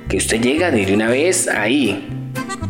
Que 0.08 0.17
usted 0.17 0.39
llega 0.39 0.72
de 0.72 0.93
una 0.93 1.08
vez 1.08 1.48
ahí. 1.48 2.17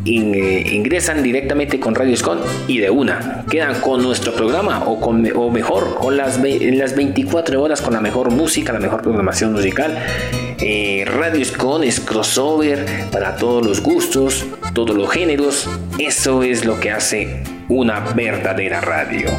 Eh, 0.09 0.73
ingresan 0.73 1.21
directamente 1.21 1.79
con 1.79 1.95
Radio 1.95 2.13
Escon 2.13 2.39
y 2.67 2.79
de 2.79 2.89
una 2.89 3.45
quedan 3.49 3.81
con 3.81 4.01
nuestro 4.01 4.33
programa 4.33 4.83
o, 4.85 4.99
con, 4.99 5.27
o 5.35 5.49
mejor 5.49 5.95
con 5.95 6.17
las, 6.17 6.39
las 6.39 6.95
24 6.95 7.61
horas 7.61 7.81
con 7.81 7.93
la 7.93 8.01
mejor 8.01 8.31
música, 8.31 8.73
la 8.73 8.79
mejor 8.79 9.01
programación 9.01 9.53
musical. 9.53 9.97
Eh, 10.59 11.05
Radio 11.05 11.41
Escon 11.41 11.83
es 11.83 11.99
crossover 11.99 12.85
para 13.11 13.35
todos 13.35 13.65
los 13.65 13.81
gustos, 13.81 14.45
todos 14.73 14.95
los 14.95 15.09
géneros. 15.09 15.69
Eso 15.99 16.43
es 16.43 16.65
lo 16.65 16.79
que 16.79 16.91
hace 16.91 17.43
una 17.67 17.99
verdadera 17.99 18.81
radio. 18.81 19.29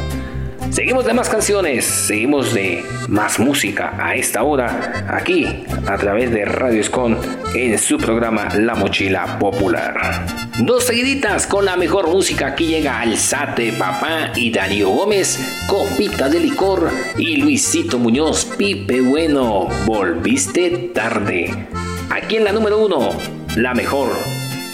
Seguimos 0.71 1.05
de 1.05 1.13
más 1.13 1.29
canciones, 1.29 1.83
seguimos 1.83 2.53
de 2.53 2.83
más 3.07 3.39
música 3.39 3.95
a 3.97 4.15
esta 4.15 4.43
hora, 4.43 5.05
aquí 5.09 5.63
a 5.87 5.97
través 5.97 6.31
de 6.31 6.45
Radio 6.45 6.79
Escon 6.79 7.17
en 7.55 7.77
su 7.79 7.97
programa 7.97 8.49
La 8.55 8.75
Mochila 8.75 9.39
Popular. 9.39 10.25
Dos 10.59 10.85
seguiditas 10.85 11.47
con 11.47 11.65
la 11.65 11.75
mejor 11.75 12.07
música, 12.07 12.47
aquí 12.47 12.67
llega 12.67 13.01
Alzate 13.01 13.73
Papá 13.73 14.31
y 14.35 14.51
Darío 14.51 14.89
Gómez, 14.89 15.39
Copita 15.67 16.29
de 16.29 16.39
Licor 16.39 16.89
y 17.17 17.37
Luisito 17.37 17.97
Muñoz, 17.97 18.45
Pipe 18.45 19.01
Bueno, 19.01 19.69
volviste 19.85 20.69
tarde. 20.93 21.67
Aquí 22.11 22.37
en 22.37 22.43
la 22.43 22.51
número 22.51 22.77
uno, 22.77 23.09
la 23.55 23.73
mejor, 23.73 24.09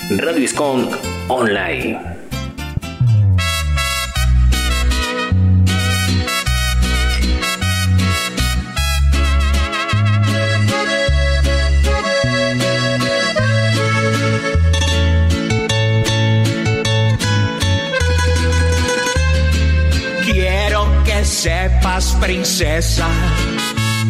Radio 0.09 0.43
Escon 0.43 0.89
Online. 1.29 2.14
princesa. 22.19 23.07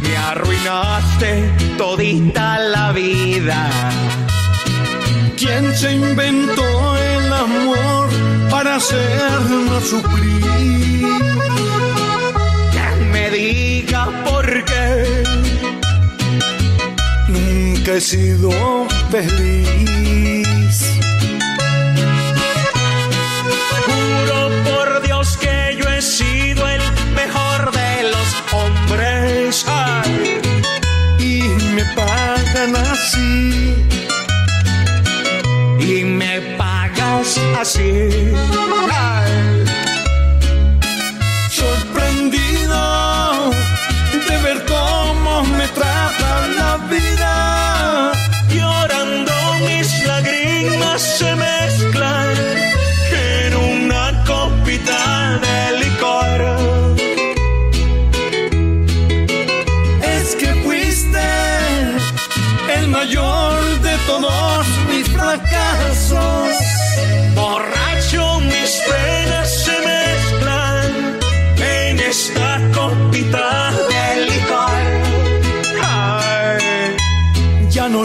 Me 0.02 0.16
arruinaste 0.18 1.52
todita 1.78 2.58
la 2.60 2.92
vida. 2.94 3.70
¿Quién 5.38 5.76
se 5.76 5.92
inventó 5.94 6.98
el 6.98 7.34
amor 7.34 8.10
para 8.50 8.76
hacernos 8.76 9.84
sufrir? 9.90 11.06
Que 12.72 13.06
me 13.12 13.30
diga 13.30 14.04
por 14.24 14.46
qué. 14.64 15.24
Nunca 17.28 17.94
he 17.94 18.02
sido 18.02 18.52
feliz. 19.12 19.66
así 33.06 33.76
y 35.80 36.04
me 36.04 36.42
pagas 36.58 37.38
así. 37.60 38.10
Ay. 38.92 39.65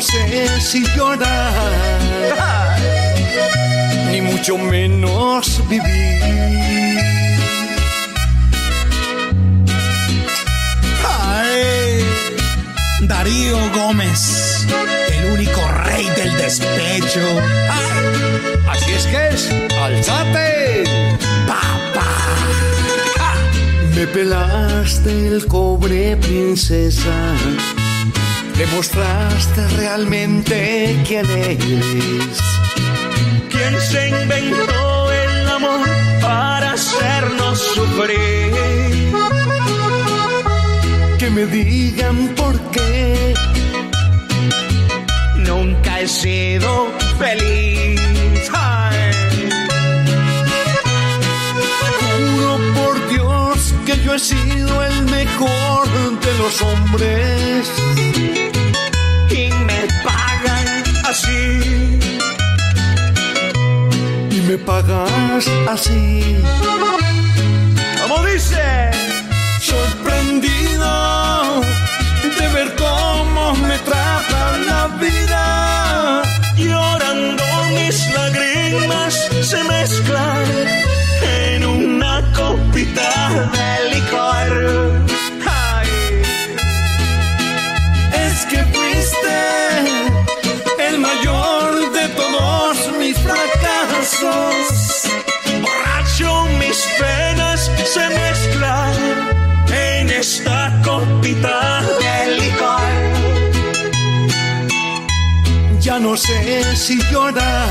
no 0.01 0.07
sé 0.07 0.61
si 0.63 0.83
llorar, 0.97 1.53
ni 4.11 4.23
mucho 4.23 4.57
menos 4.57 5.63
vivir. 5.69 6.23
Ay, 11.05 12.03
Darío 13.03 13.59
Gómez, 13.75 14.67
el 15.19 15.33
único 15.33 15.61
rey 15.85 16.07
del 16.17 16.35
despecho. 16.39 17.21
Ay, 17.71 18.57
así 18.71 18.93
es 18.93 19.05
que 19.05 19.29
es, 19.29 19.51
alzate, 19.83 20.85
papá. 21.47 22.11
Ah, 23.19 23.35
me 23.95 24.07
pelaste 24.07 25.27
el 25.27 25.47
cobre, 25.47 26.17
princesa 26.17 27.35
Demostraste 28.61 29.67
realmente 29.79 30.95
quién 31.09 31.25
eres. 31.31 32.39
¿Quién 33.49 33.81
se 33.81 34.09
inventó 34.11 35.13
el 35.13 35.49
amor 35.49 35.89
para 36.21 36.73
hacernos 36.73 37.59
sufrir? 37.59 38.53
Que 41.19 41.31
me 41.31 41.47
digan 41.47 42.29
por 42.37 42.55
qué. 42.71 43.33
Nunca 45.37 46.01
he 46.01 46.07
sido 46.07 46.89
feliz. 47.19 47.99
Juro 52.03 52.59
por 52.75 53.09
Dios 53.09 53.75
que 53.87 53.97
yo 54.05 54.15
he 54.15 54.19
sido 54.19 54.85
el 54.85 55.05
mejor 55.07 55.89
de 56.21 56.39
los 56.39 56.61
hombres 56.61 58.10
así 61.11 61.99
y 64.31 64.41
me 64.49 64.57
pagas 64.59 65.49
así. 65.69 66.37
Como 68.01 68.25
dice, 68.25 68.91
sorprendido 69.61 70.91
no 106.11 106.17
sé 106.17 106.77
si 106.77 106.99
llorar, 107.13 107.69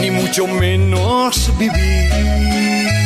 ni 0.00 0.10
mucho 0.10 0.46
menos 0.46 1.52
vivir. 1.58 3.03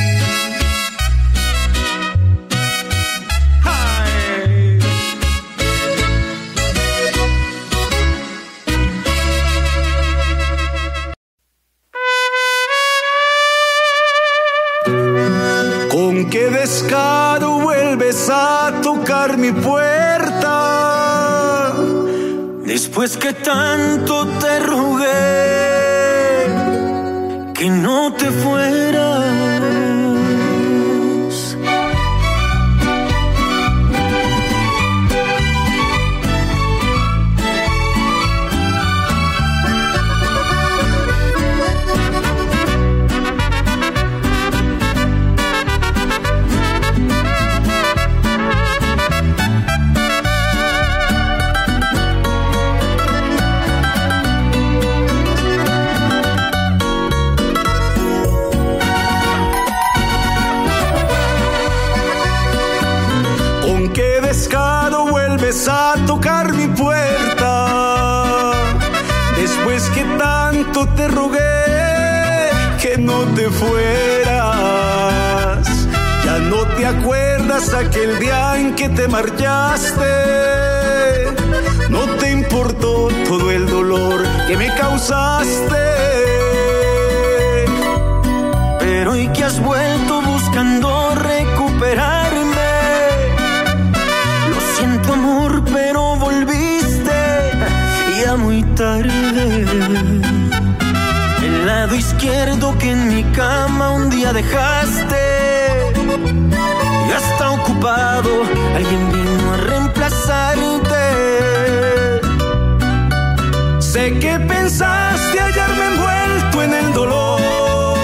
Que 114.09 114.41
pensaste 114.41 115.39
hallarme 115.39 115.85
envuelto 115.85 116.63
en 116.63 116.73
el 116.73 116.93
dolor, 116.95 117.99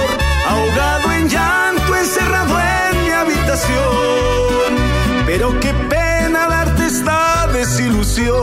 ahogado 0.47 1.13
en 1.13 1.29
llanto, 1.29 1.97
encerrado 1.97 2.61
en 2.61 3.03
mi 3.03 3.11
habitación. 3.11 3.81
Pero 5.27 5.59
qué 5.61 5.73
pena 5.89 6.47
darte 6.47 6.87
esta 6.87 7.49
desilusión. 7.55 8.35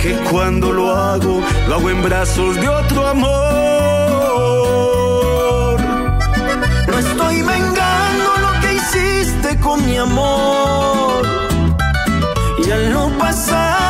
Que 0.00 0.16
cuando 0.30 0.72
lo 0.72 0.94
hago, 0.94 1.42
lo 1.68 1.74
hago 1.74 1.90
en 1.90 2.02
brazos 2.02 2.54
de 2.54 2.68
otro 2.68 3.06
amor. 3.06 3.34
No 6.86 6.98
estoy 6.98 7.42
vengando 7.42 8.36
lo 8.40 8.52
que 8.60 8.74
hiciste 8.74 9.58
con 9.60 9.84
mi 9.84 9.96
amor. 9.98 11.26
Y 12.66 12.70
al 12.70 12.92
no 12.92 13.10
pasar 13.18 13.83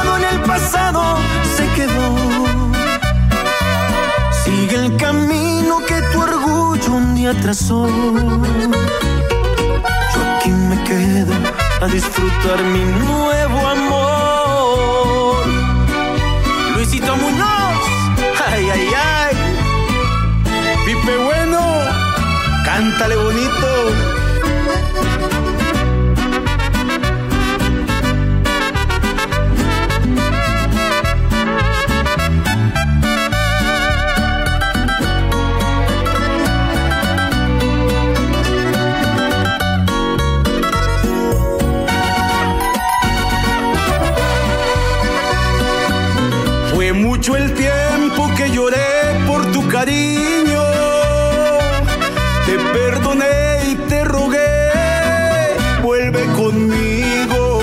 trazó. 7.33 7.87
Yo 7.87 7.93
aquí 10.37 10.51
me 10.51 10.85
quedo 10.85 11.33
a 11.81 11.87
disfrutar 11.87 12.63
mi 12.65 12.81
nuevo 13.07 13.67
amor. 13.67 15.47
Luisito 16.75 17.17
Muñoz, 17.17 17.79
ay, 18.53 18.69
ay, 18.71 18.89
ay. 18.95 19.37
Pipe 20.85 21.17
Bueno, 21.17 21.61
cántale 22.65 23.17
bonito. 23.17 23.67
Mucho 47.25 47.37
el 47.37 47.55
tiempo 47.55 48.29
que 48.37 48.51
lloré 48.51 49.25
por 49.27 49.47
tu 49.53 49.67
cariño. 49.69 50.63
Te 52.45 52.59
perdoné 52.59 53.71
y 53.71 53.75
te 53.89 54.05
rogué, 54.05 54.71
vuelve 55.83 56.27
conmigo. 56.37 57.61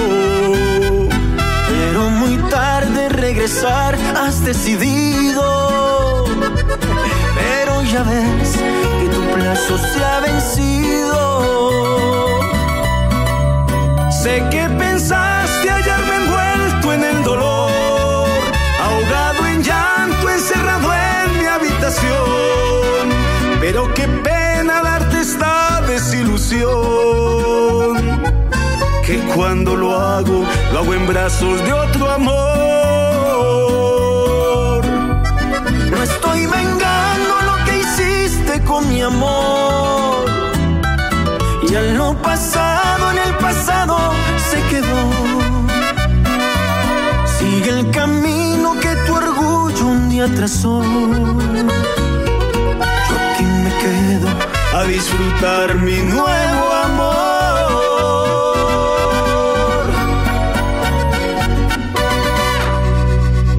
Pero 1.70 2.10
muy 2.10 2.38
tarde 2.50 3.10
regresar 3.10 3.96
has 4.16 4.44
decidido. 4.44 6.26
Pero 7.36 7.84
ya 7.84 8.02
ves 8.04 8.58
que 9.00 9.10
tu 9.10 9.22
plazo 9.32 9.78
se 9.78 10.04
ha 10.04 10.20
vencido. 10.22 11.20
Sé 14.10 14.44
que 14.50 14.81
que 29.06 29.20
cuando 29.36 29.76
lo 29.76 29.94
hago, 29.96 30.46
lo 30.72 30.80
hago 30.80 30.94
en 30.94 31.08
brazos 31.08 31.62
de 31.66 31.74
otro 31.74 32.10
amor. 32.10 32.36
No 35.92 36.04
estoy 36.04 36.46
vengando 36.46 37.42
lo 37.46 37.56
que 37.66 37.80
hiciste 37.80 38.62
con 38.64 38.88
mi 38.90 39.02
amor. 39.02 40.26
Y 41.68 41.76
en 41.76 41.98
lo 41.98 42.14
pasado, 42.22 43.12
en 43.12 43.18
el 43.18 43.36
pasado, 43.36 43.98
se 44.50 44.62
quedó. 44.70 45.04
Sigue 47.38 47.70
el 47.70 47.92
camino 47.92 48.76
que 48.80 48.96
tu 49.06 49.16
orgullo 49.16 49.86
un 49.88 50.10
día 50.10 50.28
trazó. 50.36 50.82
Yo 53.10 53.16
aquí 53.18 53.44
me 53.44 53.72
quedo 53.82 54.61
a 54.74 54.84
disfrutar 54.86 55.76
mi 55.76 55.98
nuevo 55.98 56.72
amor. 56.84 57.32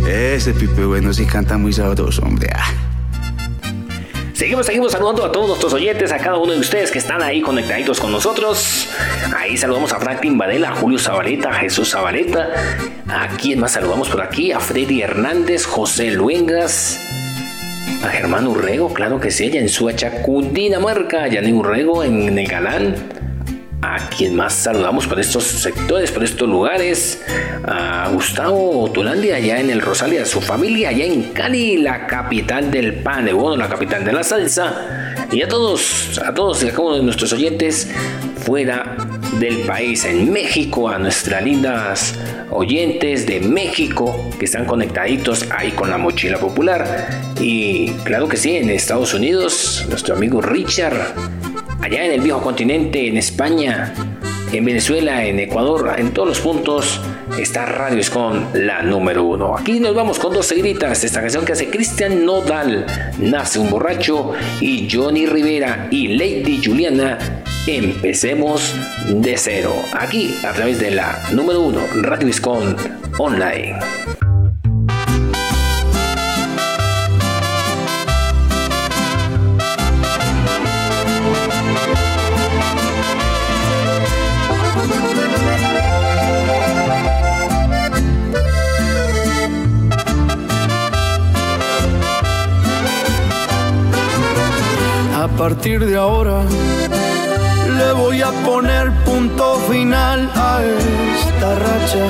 Ese 0.08 0.54
Pipe 0.54 0.84
Bueno 0.84 1.12
sí 1.12 1.26
canta 1.26 1.58
muy 1.58 1.72
sabroso, 1.72 2.22
hombre. 2.22 2.48
ah. 2.54 2.72
Seguimos, 4.32 4.66
seguimos 4.66 4.92
saludando 4.92 5.24
a 5.24 5.30
todos 5.30 5.46
nuestros 5.46 5.72
oyentes, 5.74 6.10
a 6.10 6.18
cada 6.18 6.38
uno 6.38 6.52
de 6.52 6.58
ustedes 6.58 6.90
que 6.90 6.98
están 6.98 7.22
ahí 7.22 7.42
conectaditos 7.42 8.00
con 8.00 8.10
nosotros. 8.10 8.88
Ahí 9.36 9.56
saludamos 9.56 9.92
a 9.92 10.00
Franklin 10.00 10.36
Varela, 10.36 10.70
a 10.70 10.74
Julio 10.76 10.98
Zabaleta, 10.98 11.50
a 11.50 11.54
Jesús 11.54 11.90
Zabaleta. 11.90 12.48
¿A 13.08 13.28
quién 13.36 13.60
más 13.60 13.72
saludamos 13.72 14.08
por 14.08 14.22
aquí? 14.22 14.50
A 14.50 14.58
Freddy 14.58 15.02
Hernández, 15.02 15.64
José 15.66 16.10
Luengas, 16.10 16.98
a 18.02 18.08
Germán 18.08 18.46
Urrego, 18.46 18.92
claro 18.92 19.20
que 19.20 19.30
sí, 19.30 19.44
allá 19.44 19.60
en 19.60 19.68
Suacha, 19.68 20.22
Cundinamarca, 20.22 21.28
Yané 21.28 21.52
Urrego 21.52 22.02
en 22.02 22.34
Negalán. 22.34 22.94
¿A 23.80 24.08
quién 24.16 24.36
más 24.36 24.54
saludamos 24.54 25.06
por 25.06 25.18
estos 25.18 25.44
sectores, 25.44 26.10
por 26.12 26.22
estos 26.22 26.48
lugares? 26.48 27.22
A 27.64 28.08
Gustavo 28.12 28.90
Tulandia, 28.92 29.36
allá 29.36 29.60
en 29.60 29.70
el 29.70 29.80
Rosario, 29.80 30.22
a 30.22 30.24
su 30.24 30.40
familia, 30.40 30.90
allá 30.90 31.04
en 31.04 31.22
Cali, 31.32 31.78
la 31.78 32.06
capital 32.06 32.70
del 32.70 32.94
pan, 32.94 33.28
bueno, 33.34 33.56
la 33.56 33.68
capital 33.68 34.04
de 34.04 34.12
la 34.12 34.22
salsa. 34.22 35.16
Y 35.30 35.42
a 35.42 35.48
todos, 35.48 36.20
a 36.24 36.32
todos 36.32 36.62
y 36.62 36.68
a 36.68 36.70
cada 36.70 36.82
uno 36.82 36.96
de 36.96 37.02
nuestros 37.02 37.32
oyentes 37.32 37.90
fuera 38.44 38.96
del 39.32 39.58
país, 39.60 40.04
en 40.04 40.32
México, 40.32 40.88
a 40.88 40.98
nuestras 40.98 41.42
lindas 41.42 42.18
oyentes 42.50 43.26
de 43.26 43.40
México 43.40 44.30
que 44.38 44.44
están 44.44 44.64
conectaditos 44.64 45.46
ahí 45.50 45.70
con 45.72 45.90
la 45.90 45.98
mochila 45.98 46.38
popular. 46.38 47.32
Y 47.40 47.90
claro 48.04 48.28
que 48.28 48.36
sí, 48.36 48.56
en 48.56 48.70
Estados 48.70 49.14
Unidos, 49.14 49.86
nuestro 49.88 50.14
amigo 50.14 50.40
Richard 50.40 51.14
allá 51.80 52.04
en 52.04 52.12
el 52.12 52.20
viejo 52.20 52.40
continente, 52.40 53.08
en 53.08 53.16
España, 53.16 53.92
en 54.52 54.64
Venezuela, 54.64 55.24
en 55.24 55.40
Ecuador, 55.40 55.94
en 55.98 56.12
todos 56.12 56.28
los 56.28 56.40
puntos, 56.40 57.00
está 57.38 57.66
Radio 57.66 57.98
Escon 57.98 58.46
la 58.54 58.82
número 58.82 59.24
uno. 59.24 59.56
Aquí 59.56 59.80
nos 59.80 59.94
vamos 59.94 60.18
con 60.18 60.32
dos 60.32 60.46
seguiditas. 60.46 61.02
Esta 61.02 61.20
canción 61.20 61.44
que 61.44 61.52
hace 61.52 61.70
Cristian 61.70 62.24
Nodal, 62.24 62.86
Nace 63.18 63.58
un 63.58 63.70
borracho, 63.70 64.32
y 64.60 64.88
Johnny 64.90 65.26
Rivera 65.26 65.88
y 65.90 66.08
Lady 66.08 66.60
Juliana. 66.64 67.41
Empecemos 67.66 68.74
de 69.08 69.36
cero. 69.38 69.72
Aquí 69.92 70.34
a 70.44 70.52
través 70.52 70.80
de 70.80 70.90
la 70.90 71.16
número 71.32 71.60
uno, 71.60 71.80
Radio 71.94 72.26
Escon 72.26 72.76
Online. 73.18 73.78
A 95.14 95.28
partir 95.36 95.84
de 95.86 95.96
ahora 95.96 96.44
le 97.76 97.92
voy 97.92 98.22
a 98.22 98.30
poner 98.44 98.92
punto 99.04 99.56
final 99.70 100.30
a 100.34 100.60
esta 100.62 101.54
racha. 101.54 102.04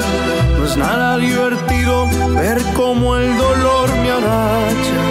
No 0.58 0.64
es 0.64 0.76
nada 0.76 1.16
divertido 1.18 2.06
ver 2.34 2.62
cómo 2.74 3.16
el 3.16 3.36
dolor 3.36 3.88
me 4.02 4.10
agacha. 4.10 5.02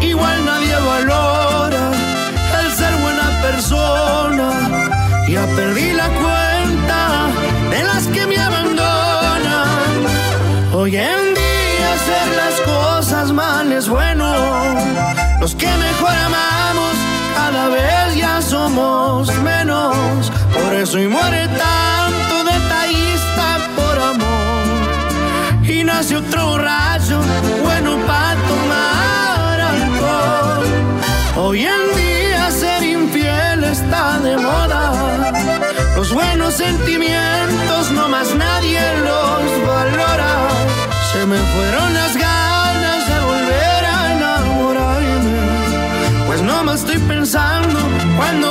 Igual 0.00 0.44
nadie 0.44 0.76
valora 0.92 1.90
el 2.60 2.72
ser 2.72 2.94
buena 3.04 3.28
persona. 3.42 4.48
Ya 5.28 5.46
perdí 5.56 5.92
la 5.92 6.08
cuenta 6.08 7.28
de 7.70 7.82
las 7.84 8.06
que 8.06 8.26
me 8.26 8.38
abandonan. 8.38 9.90
Hoy 10.72 10.96
en 10.96 11.34
día 11.34 11.86
hacer 11.96 12.26
las 12.42 12.56
cosas 12.74 13.32
mal 13.32 13.72
es 13.72 13.88
bueno. 13.88 14.26
Los 15.40 15.54
que 15.54 15.66
mejor 15.66 16.14
amamos 16.28 17.05
cada 17.36 17.68
vez 17.68 18.16
ya 18.16 18.40
somos 18.40 19.32
menos. 19.50 20.32
Por 20.54 20.72
eso 20.74 20.98
y 20.98 21.06
muere 21.06 21.42
tanto 21.66 22.34
detallista 22.52 23.46
por 23.78 23.96
amor. 24.12 24.64
Y 25.74 25.84
nace 25.84 26.16
otro 26.16 26.46
borracho 26.52 27.20
bueno 27.62 27.90
para 28.06 28.40
tomar 28.50 29.60
alcohol. 29.74 30.66
Hoy 31.42 31.60
en 31.76 31.84
día 32.00 32.50
ser 32.50 32.82
infiel 32.82 33.64
está 33.64 34.18
de 34.26 34.36
moda. 34.38 34.84
Los 35.96 36.12
buenos 36.12 36.54
sentimientos 36.54 37.90
no 37.92 38.08
más 38.08 38.25
pensando 47.26 47.80
cuando 48.16 48.45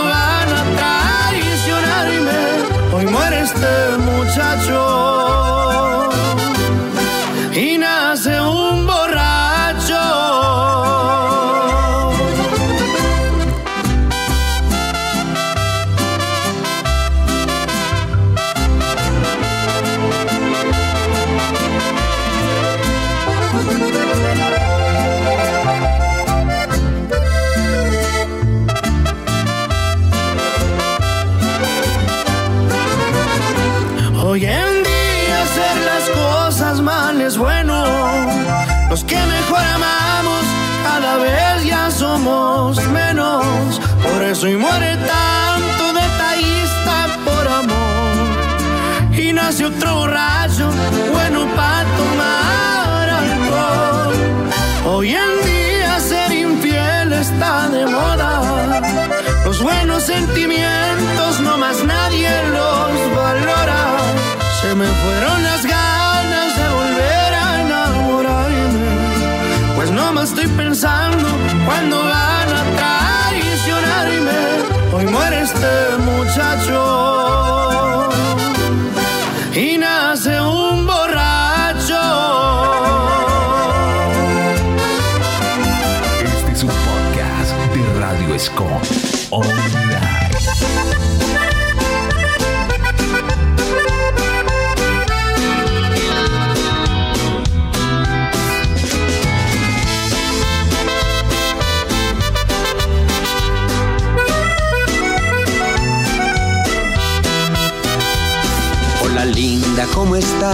cuando 71.66 72.05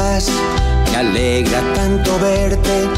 Me 0.01 0.97
alegra 0.97 1.61
tanto 1.75 2.17
verte. 2.17 2.89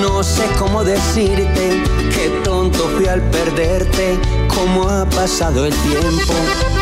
No 0.00 0.22
sé 0.22 0.44
cómo 0.56 0.84
decirte 0.84 1.82
qué 2.14 2.30
tonto 2.44 2.88
fui 2.96 3.06
al 3.08 3.20
perderte. 3.22 4.16
Cómo 4.46 4.88
ha 4.88 5.04
pasado 5.04 5.66
el 5.66 5.74
tiempo. 5.74 6.32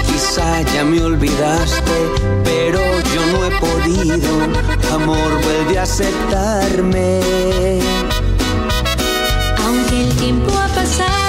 Quizá 0.06 0.60
ya 0.74 0.84
me 0.84 1.02
olvidaste, 1.02 1.98
pero 2.44 2.80
yo 3.14 3.26
no 3.32 3.46
he 3.46 3.50
podido. 3.60 4.42
Amor, 4.92 5.40
vuelve 5.42 5.78
a 5.78 5.84
aceptarme. 5.84 7.20
Aunque 9.64 10.02
el 10.02 10.16
tiempo 10.16 10.52
ha 10.52 10.68
pasado 10.68 11.21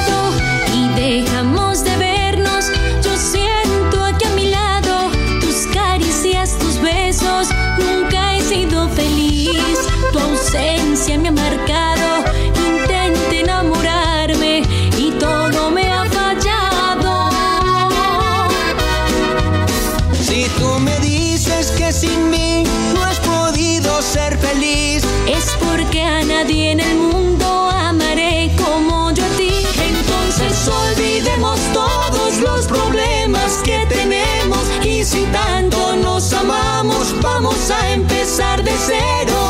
Es 24.55 25.49
porque 25.59 26.03
a 26.03 26.23
nadie 26.23 26.73
en 26.73 26.79
el 26.79 26.95
mundo 26.95 27.45
amaré 27.71 28.51
como 28.63 29.09
yo 29.11 29.25
a 29.25 29.29
ti. 29.29 29.49
Entonces 29.81 30.67
olvidemos 30.67 31.59
todos 31.73 32.37
los 32.37 32.67
problemas 32.67 33.57
que 33.63 33.83
tenemos. 33.89 34.59
Y 34.83 35.03
si 35.03 35.25
tanto 35.31 35.95
nos 35.95 36.31
amamos, 36.33 37.15
vamos 37.19 37.71
a 37.71 37.93
empezar 37.93 38.63
de 38.63 38.73
cero. 38.85 39.42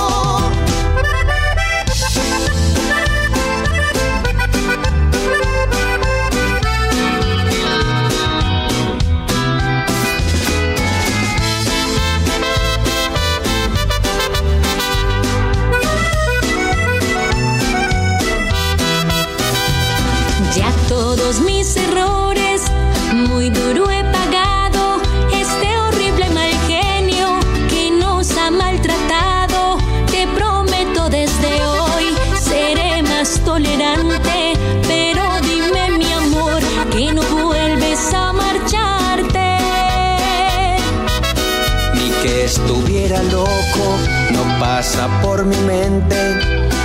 Pasa 44.83 45.07
por 45.21 45.45
mi 45.45 45.55
mente. 45.59 46.17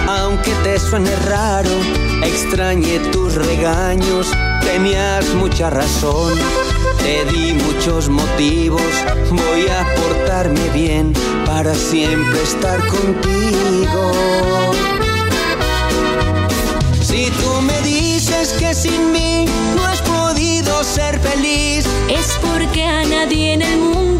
Aunque 0.06 0.52
te 0.62 0.78
suene 0.78 1.14
raro, 1.26 1.70
extrañé 2.22 3.00
tus 3.10 3.34
regaños, 3.34 4.28
tenías 4.60 5.24
mucha 5.34 5.68
razón. 5.68 6.32
Te 6.98 7.24
di 7.32 7.54
muchos 7.54 8.08
motivos, 8.08 8.92
voy 9.30 9.66
a 9.66 9.80
portarme 9.96 10.68
bien 10.70 11.12
para 11.44 11.74
siempre 11.74 12.40
estar 12.40 12.78
contigo. 12.86 14.12
Si 17.02 17.30
tú 17.40 17.50
me 17.62 17.80
dices 17.82 18.54
que 18.60 18.74
sin 18.74 19.10
mí 19.10 19.44
no 19.74 19.84
has 19.84 20.00
podido 20.02 20.84
ser 20.84 21.18
feliz, 21.18 21.84
Es 22.08 22.38
porque 22.40 22.84
a 22.84 23.04
nadie 23.04 23.52
en 23.52 23.62
el 23.62 23.76
mundo 23.76 24.17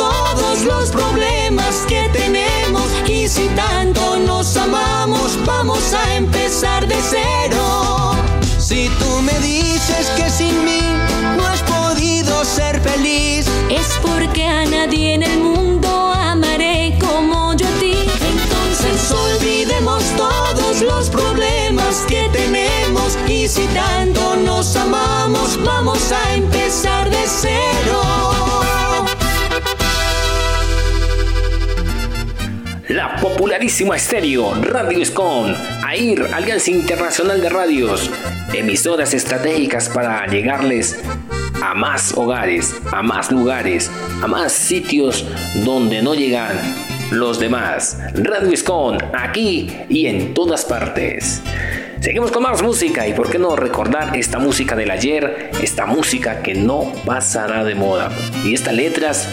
todos 0.00 0.62
los 0.62 0.88
problemas 0.90 1.84
que 1.86 2.08
tenemos. 2.12 2.88
Y 3.06 3.28
si 3.28 3.46
tanto 3.48 4.16
nos 4.16 4.56
amamos, 4.56 5.38
vamos 5.44 5.92
a 5.92 6.16
empezar 6.16 6.86
de 6.86 6.96
cero. 7.14 8.14
Si 8.58 8.88
tú 8.98 9.10
me 9.22 9.36
dices 9.40 10.06
que 10.16 10.30
sin 10.30 10.64
mí 10.64 10.82
no 11.36 11.44
has 11.46 11.62
podido 11.62 12.44
ser 12.44 12.80
feliz, 12.80 13.46
Es 13.68 13.88
porque 14.02 14.44
a 14.46 14.64
nadie 14.64 15.14
en 15.14 15.22
el 15.22 15.38
mundo 15.38 15.90
amaré 16.32 16.98
como 16.98 17.54
yo 17.54 17.66
a 17.68 17.80
ti. 17.82 17.96
Entonces 18.32 18.98
olvidemos 19.26 20.02
todos 20.16 20.80
los 20.80 21.10
problemas 21.10 21.94
que 22.08 22.28
tenemos. 22.32 23.18
Y 23.28 23.46
si 23.48 23.64
tanto 23.68 24.36
nos 24.36 24.74
amamos, 24.76 25.58
vamos 25.62 26.00
a 26.10 26.34
empezar 26.34 27.10
de 27.10 27.22
cero. 27.26 28.49
La 33.00 33.16
popularísima 33.16 33.96
estéreo 33.96 34.52
Radio 34.60 35.00
Escon, 35.00 35.56
AIR, 35.86 36.34
Alianza 36.34 36.70
Internacional 36.70 37.40
de 37.40 37.48
Radios, 37.48 38.10
emisoras 38.52 39.14
estratégicas 39.14 39.88
para 39.88 40.26
llegarles 40.26 41.00
a 41.62 41.72
más 41.72 42.12
hogares, 42.12 42.76
a 42.92 43.02
más 43.02 43.32
lugares, 43.32 43.90
a 44.22 44.26
más 44.26 44.52
sitios 44.52 45.24
donde 45.64 46.02
no 46.02 46.14
llegan 46.14 46.60
los 47.10 47.40
demás. 47.40 47.96
Radio 48.12 48.52
Escon, 48.52 48.98
aquí 49.14 49.74
y 49.88 50.04
en 50.04 50.34
todas 50.34 50.66
partes. 50.66 51.40
Seguimos 52.00 52.30
con 52.30 52.42
más 52.42 52.62
música 52.62 53.08
y 53.08 53.14
por 53.14 53.30
qué 53.30 53.38
no 53.38 53.56
recordar 53.56 54.14
esta 54.14 54.38
música 54.38 54.76
del 54.76 54.90
ayer, 54.90 55.52
esta 55.62 55.86
música 55.86 56.42
que 56.42 56.52
no 56.52 56.92
pasará 57.06 57.64
de 57.64 57.74
moda 57.74 58.10
y 58.44 58.52
estas 58.52 58.74
letras 58.74 59.26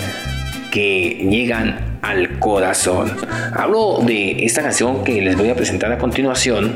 que 0.72 1.28
llegan 1.30 1.99
al 2.01 2.39
corazón. 2.39 3.15
Hablo 3.53 3.99
de 4.05 4.45
esta 4.45 4.61
canción 4.61 5.03
que 5.03 5.22
les 5.22 5.38
voy 5.38 5.49
a 5.49 5.55
presentar 5.55 5.91
a 5.91 5.97
continuación. 5.97 6.76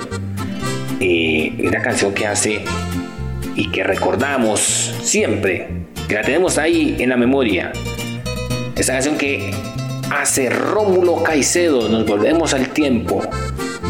Eh, 0.99 1.53
una 1.63 1.81
canción 1.81 2.13
que 2.13 2.27
hace 2.27 2.61
y 3.55 3.71
que 3.71 3.83
recordamos 3.83 4.59
siempre, 5.01 5.67
que 6.07 6.15
la 6.15 6.21
tenemos 6.21 6.57
ahí 6.57 6.95
en 6.99 7.09
la 7.09 7.17
memoria. 7.17 7.71
Esta 8.75 8.93
canción 8.93 9.17
que 9.17 9.51
hace 10.11 10.49
Rómulo 10.49 11.23
Caicedo, 11.23 11.89
nos 11.89 12.05
volvemos 12.05 12.53
al 12.53 12.69
tiempo, 12.69 13.21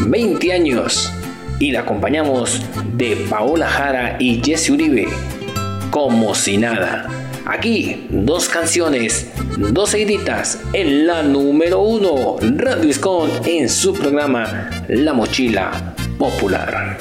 20 0.06 0.52
años, 0.52 1.12
y 1.58 1.70
la 1.70 1.80
acompañamos 1.80 2.62
de 2.94 3.16
Paola 3.30 3.68
Jara 3.68 4.16
y 4.18 4.42
Jesse 4.42 4.70
Uribe, 4.70 5.06
como 5.90 6.34
si 6.34 6.58
nada. 6.58 7.21
Aquí, 7.44 8.06
dos 8.10 8.48
canciones, 8.48 9.30
dos 9.72 9.90
seguiditas 9.90 10.60
en 10.72 11.06
la 11.06 11.22
número 11.22 11.80
uno. 11.80 12.36
Radio 12.40 12.88
en 13.44 13.68
su 13.68 13.92
programa 13.94 14.70
La 14.88 15.12
Mochila 15.12 15.94
Popular. 16.18 16.96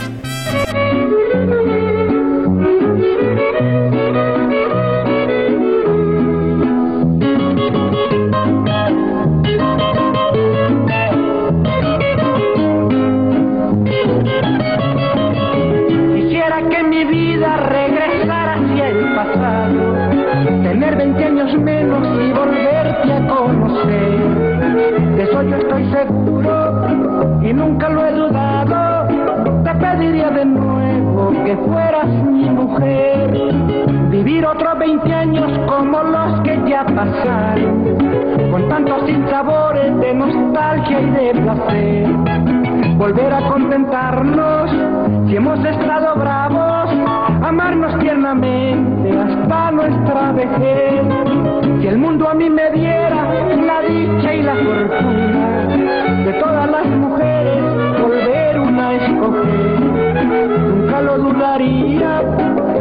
Fueras 31.56 32.08
mi 32.08 32.50
mujer, 32.50 33.32
vivir 34.10 34.46
otros 34.46 34.80
20 34.80 35.14
años 35.14 35.60
como 35.68 36.04
los 36.04 36.42
que 36.42 36.60
ya 36.70 36.86
pasaron, 36.86 37.98
con 38.52 38.70
tantos 38.70 39.06
sinsabores 39.06 39.98
de 40.00 40.14
nostalgia 40.14 41.02
y 41.02 41.10
de 41.12 41.42
placer, 41.42 42.08
volver 42.98 43.34
a 43.34 43.42
contentarnos 43.50 44.72
si 45.28 45.36
hemos 45.36 45.64
estado 45.66 46.16
bravos, 46.16 46.71
amarnos 47.52 48.00
tiernamente 48.00 49.12
hasta 49.12 49.72
nuestra 49.72 50.32
vejez, 50.32 51.02
si 51.82 51.88
el 51.88 51.98
mundo 51.98 52.30
a 52.30 52.34
mí 52.34 52.50
me 52.50 52.72
diera 52.72 53.26
la 53.70 53.82
dicha 53.82 54.34
y 54.34 54.42
la 54.42 54.56
fortuna 54.56 55.68
de 56.24 56.34
todas 56.40 56.72
las 56.72 56.88
mujeres, 56.88 57.62
volver 58.02 58.58
una 58.58 58.88
a 58.88 58.94
escoger 58.94 60.26
nunca 60.26 61.02
lo 61.02 61.18
dudaría, 61.18 62.22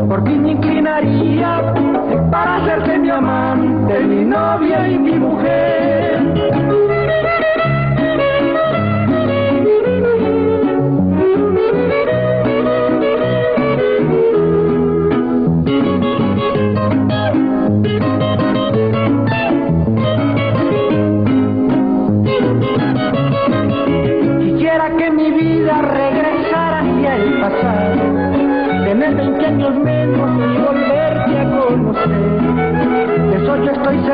por 0.08 0.22
ti 0.22 0.38
me 0.38 0.52
inclinaría 0.52 1.74
para 2.30 2.56
hacerte 2.58 2.96
mi 2.96 3.10
amante, 3.10 3.98
mi 4.04 4.24
novia 4.24 4.86
y 4.86 4.98
mi 5.00 5.14
mujer. 5.18 6.99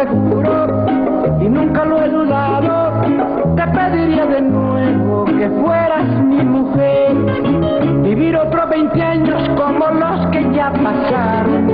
Seguro 0.04 0.66
y 1.40 1.48
nunca 1.48 1.84
lo 1.84 2.02
he 2.02 2.08
dudado. 2.08 3.02
Te 3.56 3.66
pediría 3.68 4.26
de 4.26 4.42
nuevo 4.42 5.24
que 5.24 5.48
fueras 5.50 6.06
mi 6.22 6.42
mujer. 6.44 7.16
Vivir 8.02 8.36
otros 8.36 8.70
20 8.70 9.02
años 9.02 9.48
como 9.56 9.86
los 9.86 10.26
que 10.30 10.42
ya 10.52 10.72
pasaron, 10.72 11.66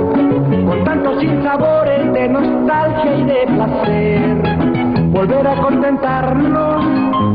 con 0.67 0.83
tantos 0.83 1.19
sinsabores 1.19 2.13
de 2.13 2.29
nostalgia 2.29 3.15
y 3.17 3.23
de 3.23 3.47
placer. 3.55 5.11
Volver 5.11 5.47
a 5.47 5.55
contentarnos 5.61 6.83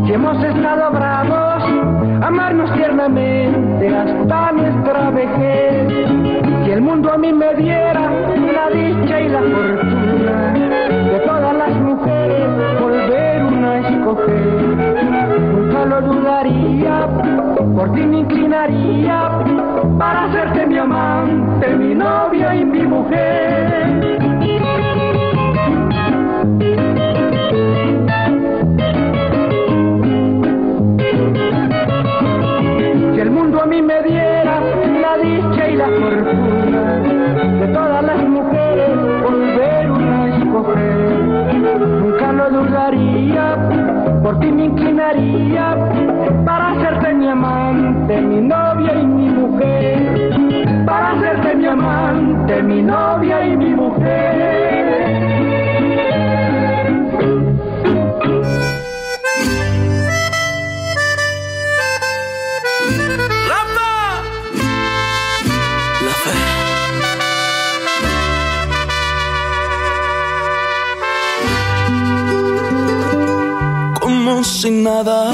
si 0.07 0.13
hemos 0.13 0.43
estado 0.43 0.91
bravos, 0.91 1.63
amarnos 2.23 2.73
tiernamente 2.75 3.89
hasta 3.89 4.53
nuestra 4.53 5.11
vejez. 5.11 6.18
El 6.79 6.85
mundo 6.85 7.13
a 7.13 7.19
mí 7.19 7.33
me 7.33 7.55
diera 7.55 8.09
la 8.55 8.71
dicha 8.71 9.21
y 9.21 9.29
la 9.29 9.41
fortuna 9.41 10.53
de 10.53 11.19
todas 11.27 11.57
las 11.57 11.75
mujeres 11.75 12.47
volver 12.81 13.43
una 13.43 13.79
escoger. 13.81 14.47
Nunca 15.41 15.85
lo 15.87 16.01
dudaría, 16.03 17.09
por 17.75 17.93
ti 17.95 18.03
me 18.03 18.19
inclinaría 18.21 19.29
para 19.99 20.27
hacerte 20.27 20.67
mi 20.67 20.79
amante, 20.79 21.75
mi 21.75 21.97
novia 21.97 22.55
y 22.55 22.65
mi 22.65 22.83
mujer. 22.83 24.29
Si 33.15 33.21
el 33.21 33.31
mundo 33.33 33.63
a 33.63 33.67
mí 33.67 33.83
me 33.83 34.01
diera 34.05 34.61
la 34.61 35.19
dicha 35.19 35.69
y 35.71 35.77
la 35.77 35.89
fortuna 35.89 36.28
Por 44.23 44.41
ti 44.41 44.51
me 44.51 44.65
inclinaría 44.65 45.77
para 46.47 46.71
hacerte 46.71 47.13
mi 47.13 47.29
amante, 47.29 48.21
mi 48.23 48.41
novia 48.41 48.95
y 48.95 49.07
mi 49.07 49.29
mujer. 49.29 50.87
Para 50.87 51.11
hacerte 51.13 51.57
mi 51.57 51.67
amante, 51.67 52.63
mi 52.63 52.83
novia 52.83 53.47
y 53.47 53.55
mi 53.55 53.75
mujer. 53.75 54.58
Sin 74.63 74.83
nada. 74.83 75.31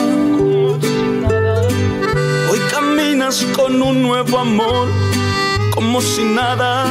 Hoy 2.51 2.59
caminas 2.71 3.43
con 3.57 3.81
un 3.81 4.03
nuevo 4.03 4.39
amor, 4.39 4.89
como 5.75 6.03
si 6.03 6.25
nada. 6.25 6.85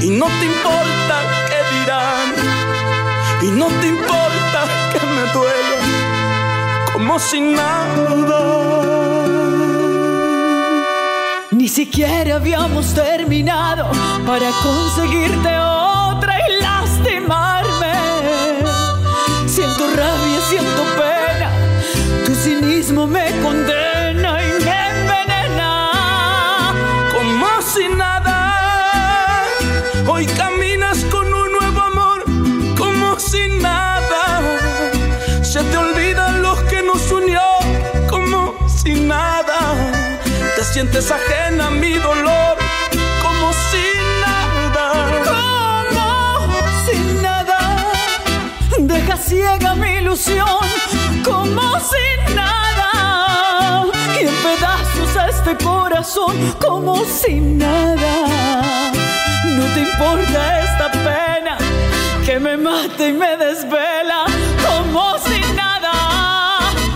Y 0.00 0.10
no 0.10 0.26
te 0.26 0.44
importa 0.52 1.16
qué 1.48 1.60
dirán, 1.74 2.26
y 3.42 3.50
no 3.60 3.66
te 3.80 3.86
importa 3.86 4.60
que 4.92 5.00
me 5.14 5.24
duela, 5.32 5.78
como 6.92 7.18
si 7.20 7.40
nada. 7.40 8.40
Ni 11.52 11.68
siquiera 11.68 12.34
habíamos 12.36 12.94
terminado 12.94 13.86
para 14.26 14.50
conseguirte 14.62 15.56
otra 15.56 15.79
siento 20.50 20.82
pena, 20.98 21.48
tu 22.26 22.34
cinismo 22.34 23.06
me 23.06 23.26
condena 23.40 24.30
y 24.42 24.50
me 24.64 24.78
envenena. 24.90 25.70
Como 27.12 27.62
si 27.62 27.86
nada, 27.88 29.46
hoy 30.08 30.26
caminas 30.26 31.04
con 31.04 31.32
un 31.32 31.52
nuevo 31.52 31.80
amor, 31.92 32.24
como 32.76 33.20
si 33.20 33.48
nada. 33.60 34.22
Se 35.42 35.62
te 35.62 35.76
olvidan 35.76 36.42
los 36.42 36.58
que 36.64 36.82
nos 36.82 37.12
unió, 37.12 37.46
como 38.08 38.52
si 38.66 38.92
nada. 38.94 39.58
Te 40.56 40.64
sientes 40.64 41.12
ajena 41.12 41.68
a 41.68 41.70
mi 41.70 41.92
dolor, 41.92 42.56
ciega 49.20 49.74
mi 49.74 49.96
ilusión 49.98 50.46
como 51.24 51.78
si 51.80 52.34
nada 52.34 53.84
y 54.18 54.26
en 54.26 54.34
pedazos 54.34 55.16
a 55.16 55.28
este 55.28 55.64
corazón 55.64 56.54
como 56.58 57.04
si 57.04 57.40
nada. 57.40 58.92
No 59.56 59.64
te 59.74 59.80
importa 59.80 60.60
esta 60.62 60.90
pena 60.90 61.58
que 62.24 62.38
me 62.40 62.56
mata 62.56 63.08
y 63.08 63.12
me 63.12 63.36
desvela 63.36 64.24
como 64.66 65.18
si 65.18 65.40
nada, 65.54 65.92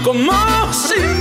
como 0.03 0.33
si 0.73 1.01
nada. 1.01 1.14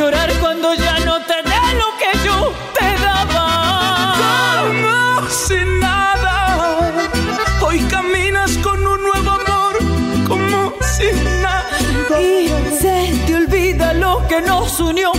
Llorar 0.00 0.32
cuando 0.40 0.72
ya 0.72 0.98
no 1.00 1.20
te 1.30 1.36
dé 1.50 1.62
lo 1.82 1.88
que 2.00 2.10
yo 2.26 2.54
te 2.76 2.88
daba. 3.04 4.14
Como 4.56 5.28
sin 5.28 5.68
nada, 5.78 6.34
hoy 7.60 7.80
caminas 7.80 8.56
con 8.66 8.78
un 8.92 9.02
nuevo 9.08 9.30
amor, 9.40 9.74
como 10.26 10.72
sin 10.96 11.16
nada. 11.42 12.18
Y 12.18 12.48
se 12.80 13.12
te 13.26 13.34
olvida 13.34 13.92
lo 13.92 14.26
que 14.26 14.40
nos 14.40 14.80
unió, 14.80 15.12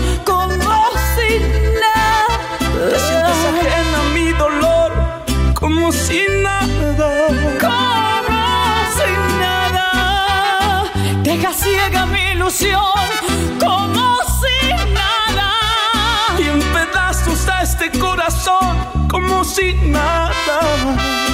como 19.10 19.44
sin 19.44 19.92
nada. 19.92 21.31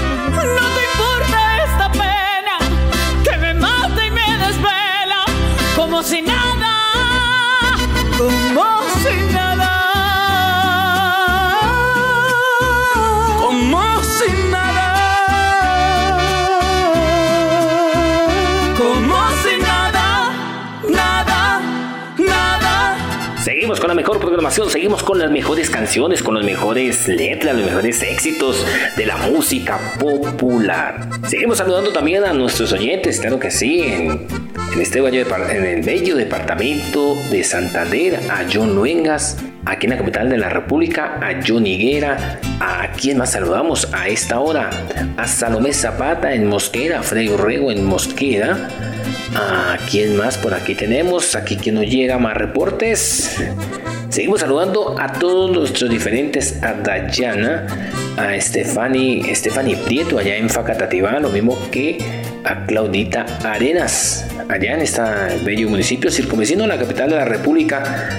Con 23.79 23.89
la 23.89 23.95
mejor 23.95 24.19
programación, 24.19 24.69
seguimos 24.69 25.03
con 25.03 25.19
las 25.19 25.29
mejores 25.29 25.69
canciones, 25.69 26.23
con 26.23 26.35
las 26.35 26.43
mejores 26.43 27.07
letras, 27.07 27.55
los 27.55 27.65
mejores 27.65 28.01
éxitos 28.01 28.65
de 28.95 29.05
la 29.05 29.17
música 29.17 29.79
popular. 29.99 31.07
Seguimos 31.27 31.59
saludando 31.59 31.91
también 31.91 32.23
a 32.23 32.33
nuestros 32.33 32.73
oyentes, 32.73 33.19
claro 33.19 33.39
que 33.39 33.51
sí, 33.51 33.81
en, 33.81 34.27
en 34.73 34.81
este 34.81 34.99
bello, 34.99 35.25
en 35.49 35.63
el 35.63 35.81
bello 35.83 36.15
departamento 36.15 37.15
de 37.29 37.43
Santander, 37.43 38.19
a 38.29 38.45
John 38.51 38.75
Luengas, 38.75 39.37
aquí 39.65 39.85
en 39.85 39.91
la 39.91 39.97
capital 39.97 40.29
de 40.29 40.37
la 40.37 40.49
República, 40.49 41.19
a 41.21 41.39
John 41.45 41.67
Higuera, 41.67 42.39
a 42.59 42.91
quien 42.93 43.17
más 43.17 43.33
saludamos 43.33 43.89
a 43.93 44.07
esta 44.07 44.39
hora, 44.39 44.69
a 45.17 45.27
Salomé 45.27 45.73
Zapata 45.73 46.33
en 46.33 46.47
Mosquera, 46.47 46.99
a 46.99 47.03
Freddy 47.03 47.29
Orrego 47.29 47.71
en 47.71 47.85
Mosquera, 47.85 48.69
¿A 49.35 49.77
quién 49.89 50.15
más 50.15 50.37
por 50.37 50.53
aquí 50.53 50.75
tenemos? 50.75 51.35
Aquí 51.35 51.57
que 51.57 51.71
nos 51.71 51.85
llega 51.85 52.17
más 52.17 52.35
reportes. 52.35 53.37
Seguimos 54.09 54.39
saludando 54.39 54.95
a 54.97 55.11
todos 55.13 55.51
nuestros 55.51 55.89
diferentes, 55.89 56.63
a 56.63 56.73
Dayana, 56.73 57.67
a 58.17 58.39
Stephanie, 58.39 59.35
Stephanie 59.35 59.75
Prieto 59.75 60.17
allá 60.17 60.37
en 60.37 60.49
Facatativá, 60.49 61.19
lo 61.19 61.29
mismo 61.29 61.57
que 61.71 61.97
a 62.43 62.65
Claudita 62.65 63.25
Arenas, 63.43 64.27
allá 64.47 64.75
en 64.75 64.81
este 64.81 65.01
bello 65.43 65.69
municipio 65.69 66.09
circunvecino 66.09 66.65
la 66.65 66.77
capital 66.77 67.09
de 67.09 67.17
la 67.17 67.25
República, 67.25 68.09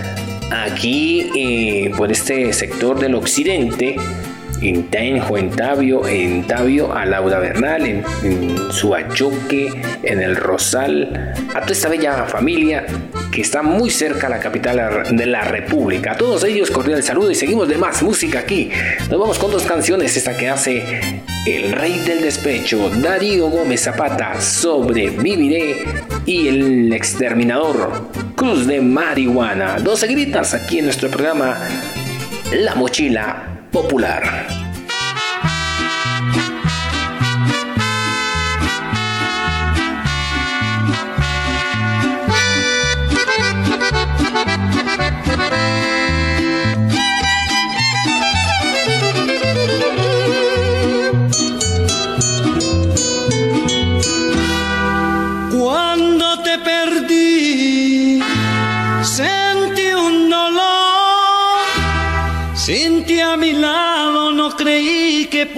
aquí 0.51 1.31
eh, 1.35 1.91
por 1.97 2.13
este 2.13 2.53
sector 2.53 3.01
del 3.01 3.15
occidente, 3.15 3.97
en 4.61 4.85
Tenjo, 4.91 5.39
en 5.39 5.51
Tabio, 5.51 6.07
en 6.07 6.47
Tabio, 6.47 6.93
a 6.93 7.05
Laura 7.05 7.39
Bernal, 7.39 7.87
en, 7.87 8.05
en 8.23 8.73
Suachoque, 8.73 9.69
en 10.03 10.21
el 10.21 10.37
Rosal, 10.37 11.35
a 11.55 11.61
toda 11.61 11.73
esta 11.73 11.89
bella 11.89 12.25
familia 12.25 12.87
que 13.31 13.43
está 13.43 13.63
muy 13.63 13.91
cerca 13.91 14.27
a 14.27 14.31
la 14.31 14.41
capital 14.41 15.05
de 15.11 15.27
la 15.27 15.43
República. 15.43 16.13
A 16.13 16.17
todos 16.17 16.45
ellos 16.45 16.71
cordial 16.71 17.03
saludo 17.03 17.31
y 17.31 17.35
seguimos 17.35 17.69
de 17.69 17.77
más 17.77 18.03
música 18.03 18.41
aquí. 18.41 18.71
Nos 19.11 19.21
vamos 19.21 19.39
con 19.39 19.51
dos 19.51 19.65
canciones, 19.65 20.17
esta 20.17 20.37
que 20.37 20.49
hace 20.49 21.23
el 21.47 21.73
rey 21.73 21.99
del 22.01 22.23
despecho, 22.23 22.91
Darío 22.91 23.49
Gómez 23.49 23.83
Zapata, 23.83 24.41
Sobreviviré 24.41 25.85
y 26.27 26.49
el 26.49 26.93
exterminador, 26.93 28.11
Cruz 28.35 28.67
de 28.67 28.81
Marihuana. 28.81 29.79
Dos 29.79 30.01
seguiditas 30.01 30.55
aquí 30.55 30.79
en 30.79 30.87
nuestro 30.87 31.09
programa 31.09 31.59
La 32.53 32.75
Mochila 32.75 33.58
Popular. 33.73 34.58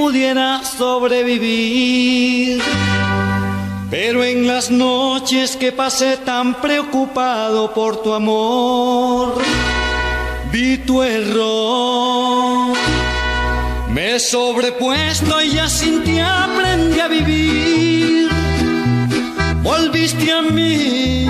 Pudiera 0.01 0.63
sobrevivir. 0.65 2.63
Pero 3.91 4.25
en 4.25 4.47
las 4.47 4.71
noches 4.71 5.57
que 5.57 5.73
pasé 5.73 6.17
tan 6.17 6.55
preocupado 6.55 7.75
por 7.75 8.03
tu 8.03 8.15
amor, 8.15 9.35
vi 10.51 10.79
tu 10.79 11.03
error. 11.03 12.75
Me 13.93 14.15
he 14.15 14.21
sobrepuesto 14.21 15.43
y 15.43 15.51
ya 15.51 15.69
sin 15.69 16.03
ti 16.03 16.19
aprendí 16.19 16.99
a 16.99 17.09
vivir. 17.09 18.31
Volviste 19.63 20.33
a 20.33 20.41
mí, 20.41 21.27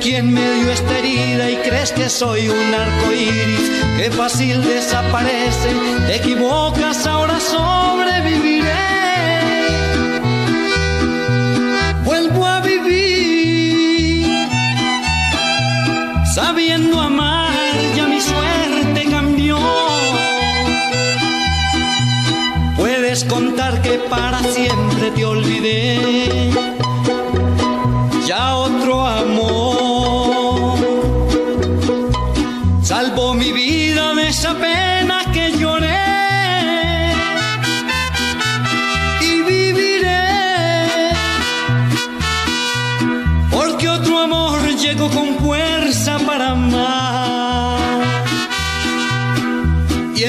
Quien 0.00 0.32
me 0.32 0.54
dio 0.54 0.70
esta 0.70 0.98
herida 0.98 1.50
y 1.50 1.56
crees 1.56 1.92
que 1.92 2.08
soy 2.08 2.48
un 2.48 2.74
arco 2.74 3.12
iris 3.12 3.70
que 3.96 4.10
fácil 4.10 4.62
desaparece. 4.62 5.68
Te 6.06 6.16
equivocas, 6.16 7.06
ahora 7.06 7.38
sobreviviré. 7.38 8.72
Vuelvo 12.04 12.46
a 12.46 12.60
vivir 12.60 14.26
sabiendo 16.34 17.00
amar, 17.00 17.52
ya 17.96 18.06
mi 18.06 18.20
suerte 18.20 19.04
cambió. 19.10 19.58
Puedes 22.76 23.24
contar 23.24 23.80
que 23.82 23.98
para 24.10 24.42
siempre 24.42 25.10
te 25.14 25.24
olvidé. 25.24 26.52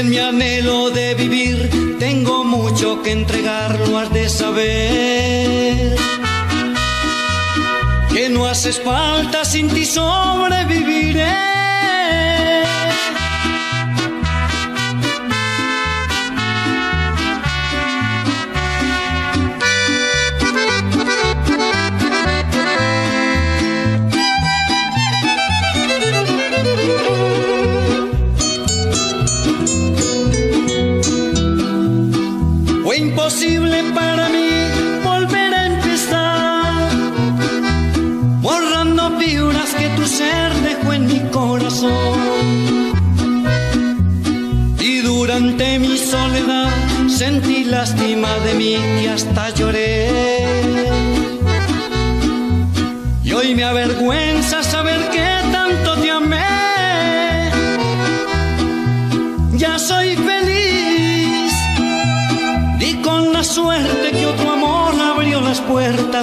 En 0.04 0.10
mi 0.10 0.18
anhelo 0.18 0.90
de 0.90 1.14
vivir 1.14 1.98
tengo 1.98 2.44
mucho 2.44 3.02
que 3.02 3.12
entregarlo 3.12 3.98
has 3.98 4.12
de 4.12 4.28
saber. 4.30 5.96
Que 8.14 8.30
no 8.30 8.46
haces 8.46 8.80
falta, 8.80 9.46
sin 9.46 9.70
ti 9.70 9.86
sobreviviré. 9.86 11.53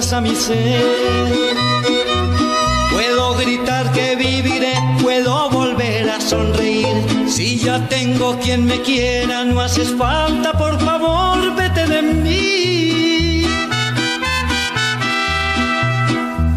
A 0.01 0.19
mi 0.19 0.35
ser. 0.35 0.81
Puedo 2.91 3.35
gritar 3.35 3.91
que 3.91 4.15
viviré, 4.15 4.73
puedo 4.99 5.47
volver 5.51 6.09
a 6.09 6.19
sonreír. 6.19 6.87
Si 7.27 7.59
ya 7.59 7.87
tengo 7.87 8.35
quien 8.39 8.65
me 8.65 8.81
quiera, 8.81 9.45
no 9.45 9.61
haces 9.61 9.95
falta, 9.95 10.53
por 10.53 10.79
favor, 10.79 11.55
vete 11.55 11.85
de 11.85 12.01
mí. 12.01 13.45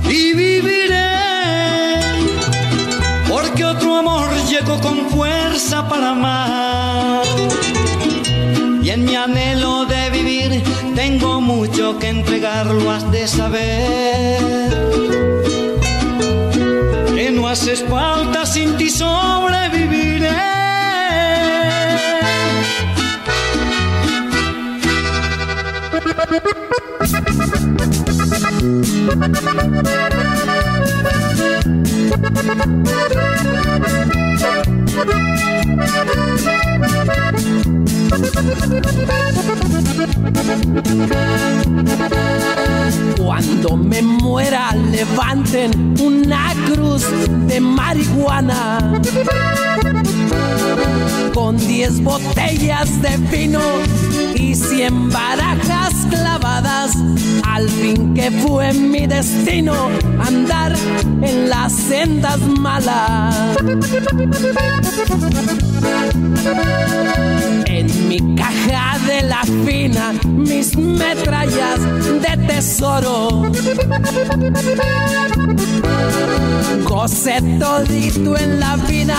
Y 0.08 0.32
viviré, 0.32 1.10
porque 3.28 3.62
otro 3.62 3.96
amor 3.98 4.30
llegó 4.48 4.80
con 4.80 5.10
fuerza 5.10 5.86
para 5.86 6.10
amar. 6.12 7.26
Y 8.82 8.88
en 8.88 9.04
mi 9.04 9.14
anhelo 9.14 9.83
tengo 10.94 11.40
mucho 11.40 11.98
que 11.98 12.08
entregarlo, 12.08 12.90
has 12.90 13.10
de 13.10 13.26
saber 13.26 14.38
que 17.14 17.30
no 17.30 17.48
haces 17.48 17.82
falta 17.84 18.44
sin 18.46 18.76
ti 18.76 18.90
sobreviviré. 18.90 20.54
Cuando 43.16 43.76
me 43.76 44.02
muera 44.02 44.74
levanten 44.74 45.94
una 46.00 46.52
cruz 46.66 47.04
de 47.46 47.60
marihuana 47.60 49.00
con 51.32 51.56
diez 51.58 52.02
botellas 52.02 53.02
de 53.02 53.16
vino 53.30 53.60
y 54.34 54.54
cien 54.54 55.10
barajas 55.10 55.94
clavadas. 56.10 56.92
Al 57.44 57.68
fin 57.68 58.14
que 58.14 58.30
fue 58.30 58.72
mi 58.72 59.06
destino 59.06 59.74
andar 60.20 60.74
en 61.22 61.48
las 61.48 61.72
sendas 61.72 62.40
malas. 62.40 63.34
Mis 70.24 70.76
metrallas 70.76 71.80
de 72.22 72.46
tesoro. 72.46 73.42
Goce 76.84 77.40
todito 77.58 78.36
en 78.36 78.60
la 78.60 78.76
vida, 78.76 79.16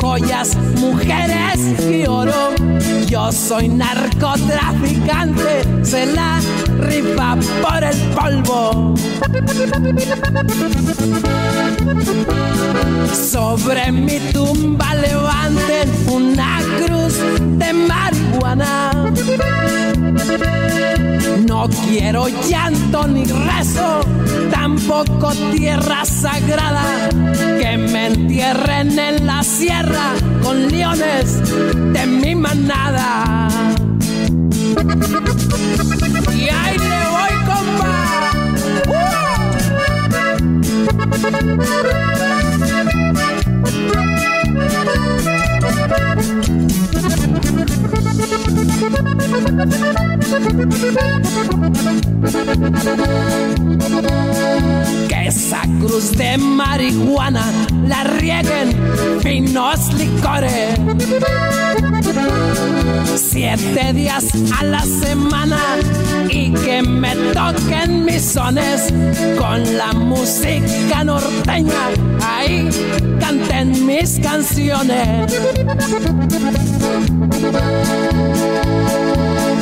joyas, 0.00 0.56
mujeres 0.78 1.60
y 1.80 2.06
oro. 2.06 2.52
Yo 3.06 3.30
soy 3.32 3.68
narcotraficante, 3.68 5.62
se 5.82 6.06
la 6.06 6.40
rifa 6.84 7.36
por 7.62 7.84
el 7.84 7.96
polvo. 8.14 8.94
Sobre 13.12 13.92
mi 13.92 14.18
tumba 14.32 14.94
levanten 14.94 15.90
una 16.08 16.60
cruz 16.78 17.14
de 17.58 17.72
marihuana. 17.72 19.12
No 21.46 21.68
quiero 21.68 22.28
llanto 22.48 23.06
ni 23.06 23.24
rezo, 23.24 24.00
tampoco 24.50 25.32
tierra 25.54 26.04
sagrada. 26.04 27.08
Que 27.60 27.76
me 27.76 28.06
entierren 28.06 28.98
en 28.98 29.26
la 29.26 29.42
sierra 29.42 30.14
con 30.42 30.68
leones 30.68 31.40
de 31.92 32.06
mi 32.06 32.34
manada. 32.34 33.48
Y 36.34 36.48
ahí 36.48 36.78
le 36.78 37.02
voy, 37.14 37.34
compa. 37.46 37.92
Que 55.08 55.26
esa 55.26 55.62
cruz 55.80 56.12
de 56.16 56.36
marihuana 56.38 57.46
la 57.86 58.04
rieguen 58.04 58.76
finos 59.22 59.92
licores. 59.94 60.78
Siete 63.16 63.92
días 63.92 64.26
a 64.58 64.64
la 64.64 64.80
semana 64.80 65.58
y 66.28 66.52
que 66.52 66.82
me 66.82 67.14
toquen 67.32 68.04
mis 68.04 68.22
sones 68.22 68.92
con 69.38 69.76
la 69.76 69.92
música 69.92 71.04
norteña. 71.04 71.90
Ahí 72.22 72.68
canten 73.20 73.86
mis 73.86 74.18
canciones. 74.20 75.32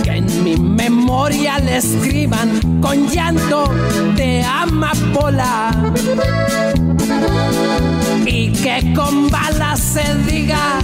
Que 0.02 0.10
en 0.10 0.44
mi 0.44 0.56
memoria 0.56 1.58
le 1.58 1.76
escriban 1.76 2.80
con 2.80 3.08
llanto 3.08 3.70
de 4.16 4.42
amapola. 4.42 5.70
Y 8.26 8.52
que 8.52 8.94
con 8.94 9.28
balas 9.28 9.80
se 9.80 10.14
diga 10.30 10.78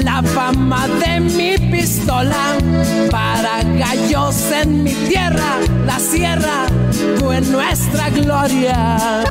la 0.00 0.22
fama 0.22 0.86
de 0.88 1.20
mi 1.20 1.58
pistola. 1.70 2.56
Para 3.10 3.62
gallos 3.62 4.50
en 4.52 4.82
mi 4.82 4.92
tierra, 5.08 5.58
la 5.86 5.98
sierra 5.98 6.66
fue 7.18 7.40
nuestra 7.40 8.08
gloria. 8.10 9.24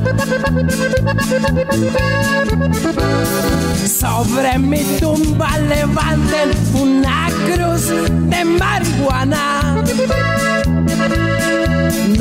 Sobre 3.86 4.58
mi 4.58 4.82
tumba 5.00 5.58
levanten 5.58 6.50
una 6.74 7.28
cruz 7.46 7.88
de 8.30 8.44
marihuana. 8.44 9.82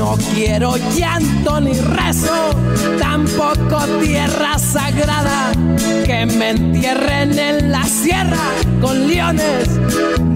No 0.01 0.17
quiero 0.33 0.77
llanto 0.97 1.61
ni 1.61 1.73
rezo, 1.73 2.49
tampoco 2.97 3.85
tierra 4.01 4.57
sagrada. 4.57 5.51
Que 6.07 6.25
me 6.25 6.49
entierren 6.49 7.37
en 7.37 7.71
la 7.71 7.83
sierra 7.83 8.47
con 8.81 9.07
leones 9.07 9.69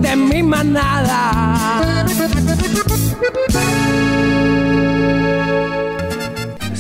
de 0.04 0.16
mi 0.16 0.44
manada. 0.44 2.06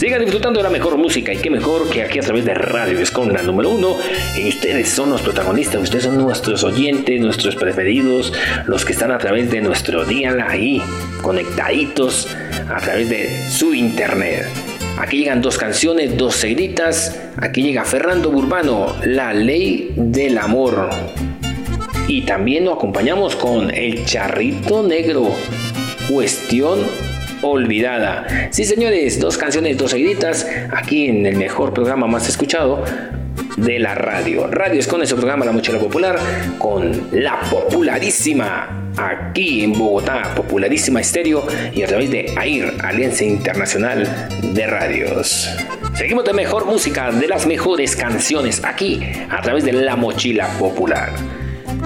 Sigan 0.05 0.21
disfrutando 0.21 0.59
de 0.59 0.63
la 0.65 0.69
mejor 0.69 0.97
música 0.97 1.33
y 1.33 1.37
qué 1.37 1.49
mejor 1.49 1.89
que 1.89 2.03
aquí 2.03 2.19
a 2.19 2.21
través 2.21 2.45
de 2.45 2.53
Radio 2.53 2.99
Escon, 2.99 3.33
la 3.33 3.41
número 3.41 3.71
uno. 3.71 3.97
Y 4.37 4.49
ustedes 4.49 4.87
son 4.87 5.09
los 5.09 5.23
protagonistas, 5.23 5.81
ustedes 5.81 6.03
son 6.03 6.19
nuestros 6.19 6.63
oyentes, 6.63 7.19
nuestros 7.19 7.55
preferidos, 7.55 8.31
los 8.67 8.85
que 8.85 8.93
están 8.93 9.11
a 9.11 9.17
través 9.17 9.49
de 9.49 9.61
nuestro 9.61 10.05
día 10.05 10.37
ahí, 10.47 10.79
conectaditos 11.23 12.27
a 12.69 12.79
través 12.81 13.09
de 13.09 13.49
su 13.49 13.73
internet. 13.73 14.45
Aquí 14.99 15.17
llegan 15.17 15.41
dos 15.41 15.57
canciones, 15.57 16.15
dos 16.15 16.35
seguiditas. 16.35 17.19
Aquí 17.37 17.63
llega 17.63 17.83
Fernando 17.83 18.29
Burbano, 18.29 18.95
La 19.05 19.33
Ley 19.33 19.91
del 19.95 20.37
Amor. 20.37 20.87
Y 22.07 22.21
también 22.21 22.65
nos 22.65 22.75
acompañamos 22.75 23.35
con 23.35 23.71
El 23.73 24.05
Charrito 24.05 24.83
Negro, 24.83 25.33
Cuestión 26.07 26.81
olvidada. 27.47 28.49
Sí, 28.51 28.65
señores, 28.65 29.19
dos 29.19 29.37
canciones, 29.37 29.77
dos 29.77 29.91
seguiditas, 29.91 30.47
aquí 30.71 31.07
en 31.07 31.25
el 31.25 31.37
mejor 31.37 31.73
programa 31.73 32.07
más 32.07 32.27
escuchado 32.27 32.83
de 33.57 33.79
la 33.79 33.95
radio. 33.95 34.47
Radio 34.47 34.79
es 34.79 34.87
con 34.87 35.01
ese 35.01 35.15
programa 35.15 35.45
La 35.45 35.51
Mochila 35.51 35.79
Popular 35.79 36.19
con 36.57 37.09
la 37.11 37.39
popularísima 37.49 38.91
aquí 38.97 39.63
en 39.63 39.73
Bogotá, 39.73 40.33
popularísima 40.35 41.01
estéreo 41.01 41.45
y 41.73 41.83
a 41.83 41.87
través 41.87 42.11
de 42.11 42.33
AIR, 42.37 42.73
Alianza 42.83 43.23
Internacional 43.23 44.07
de 44.53 44.67
Radios. 44.67 45.49
Seguimos 45.95 46.25
de 46.25 46.33
mejor 46.33 46.65
música, 46.65 47.11
de 47.11 47.27
las 47.27 47.45
mejores 47.45 47.95
canciones 47.95 48.61
aquí 48.63 49.01
a 49.29 49.41
través 49.41 49.63
de 49.63 49.73
La 49.73 49.95
Mochila 49.95 50.47
Popular. 50.59 51.09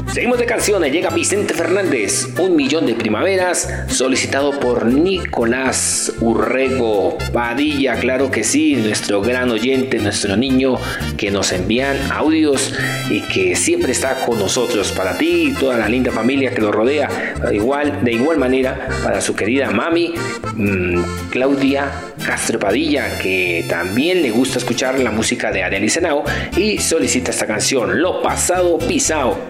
Seguimos 0.08 0.40
de 0.40 0.46
canciones, 0.46 0.92
llega 0.92 1.10
Vicente 1.12 1.54
Fernández, 1.54 2.28
Un 2.40 2.56
Millón 2.56 2.86
de 2.88 2.96
Primaveras, 2.96 3.70
solicitado 3.88 4.60
por 4.60 4.86
Nicolás 4.86 6.12
Urrego 6.20 7.18
Padilla, 7.32 7.96
claro 7.96 8.32
que 8.32 8.44
sí, 8.44 8.76
nuestro 8.76 9.22
gran 9.22 9.52
oyente, 9.52 10.00
nuestro 10.00 10.36
niño 10.36 10.78
que 11.16 11.30
nos 11.30 11.52
envían 11.52 12.12
audios 12.12 12.74
y 13.10 13.22
que 13.22 13.56
siempre 13.56 13.92
está 13.92 14.26
con 14.26 14.40
nosotros, 14.40 14.92
para 14.92 15.18
ti 15.18 15.50
y 15.50 15.54
toda 15.54 15.78
la 15.78 15.88
linda 15.88 16.12
familia 16.12 16.52
que 16.52 16.62
lo 16.62 16.72
rodea, 16.72 17.36
igual, 17.52 18.04
de 18.04 18.14
igual 18.14 18.38
manera 18.38 18.88
para 19.04 19.22
su 19.22 19.36
querida 19.36 19.70
mami 19.70 20.14
mm, 20.56 21.30
Claudia 21.30 21.92
Castro 22.26 22.60
Padilla, 22.60 23.18
que 23.20 23.66
también 23.70 24.22
le 24.22 24.32
gusta 24.32 24.60
escuchar 24.60 25.00
la 25.00 25.12
música 25.12 25.52
de 25.52 25.64
Arely 25.64 25.90
Senao 25.90 26.24
y 26.56 26.78
solicita 26.78 27.32
esta 27.32 27.48
canción, 27.48 28.02
Lo 28.02 28.22
Pasado 28.22 28.78
Pisao, 28.78 29.46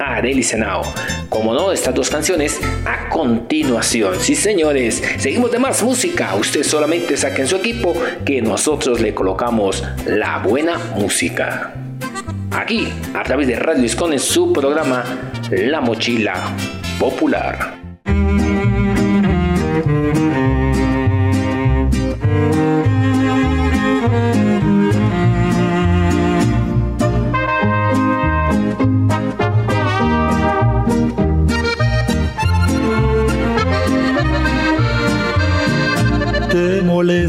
Como 1.30 1.54
no, 1.54 1.72
estas 1.72 1.94
dos 1.94 2.10
canciones 2.10 2.60
a 2.86 3.10
continuación. 3.10 4.16
Sí, 4.20 4.36
señores, 4.36 5.04
seguimos 5.18 5.52
de 5.52 5.60
más 5.60 5.84
música. 5.84 6.36
Usted 6.36 6.64
solamente 6.64 7.18
saque 7.18 7.42
en 7.42 7.48
su 7.48 7.58
equipo 7.58 7.94
que 8.26 8.42
nosotros 8.42 9.02
le 9.02 9.14
colocamos 9.14 9.84
la 10.06 10.40
buena 10.40 10.78
música. 10.96 11.74
Aquí, 12.52 12.88
a 13.14 13.24
través 13.24 13.48
de 13.48 13.56
Radio 13.56 13.84
en 14.12 14.20
su 14.20 14.54
programa 14.54 15.04
La 15.50 15.82
Mochila 15.82 16.56
Popular. 17.00 17.80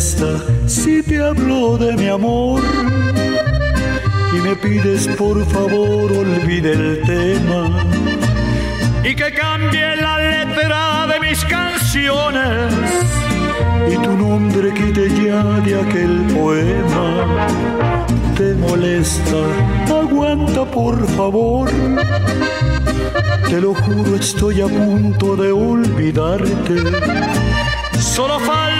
Si 0.01 1.03
te 1.03 1.23
hablo 1.23 1.77
de 1.77 1.95
mi 1.95 2.09
amor 2.09 2.63
y 4.33 4.41
me 4.41 4.57
pides 4.57 5.07
por 5.09 5.45
favor 5.45 6.11
olvide 6.11 6.73
el 6.73 7.03
tema 7.03 7.69
y 9.05 9.15
que 9.15 9.31
cambie 9.35 9.97
la 9.97 10.17
letra 10.17 11.07
de 11.07 11.21
mis 11.21 11.45
canciones 11.45 12.73
y 13.93 13.97
tu 13.97 14.17
nombre 14.17 14.73
quite 14.73 15.11
ya 15.23 15.43
de 15.61 15.79
aquel 15.79 16.25
poema. 16.35 17.27
Te 18.39 18.55
molesta, 18.55 19.43
aguanta 19.87 20.65
por 20.65 20.97
favor. 21.09 21.71
Te 23.49 23.61
lo 23.61 23.75
juro, 23.75 24.17
estoy 24.17 24.63
a 24.63 24.67
punto 24.67 25.37
de 25.37 25.53
olvidarte. 25.53 26.77
Solo 27.99 28.39
falta 28.41 28.80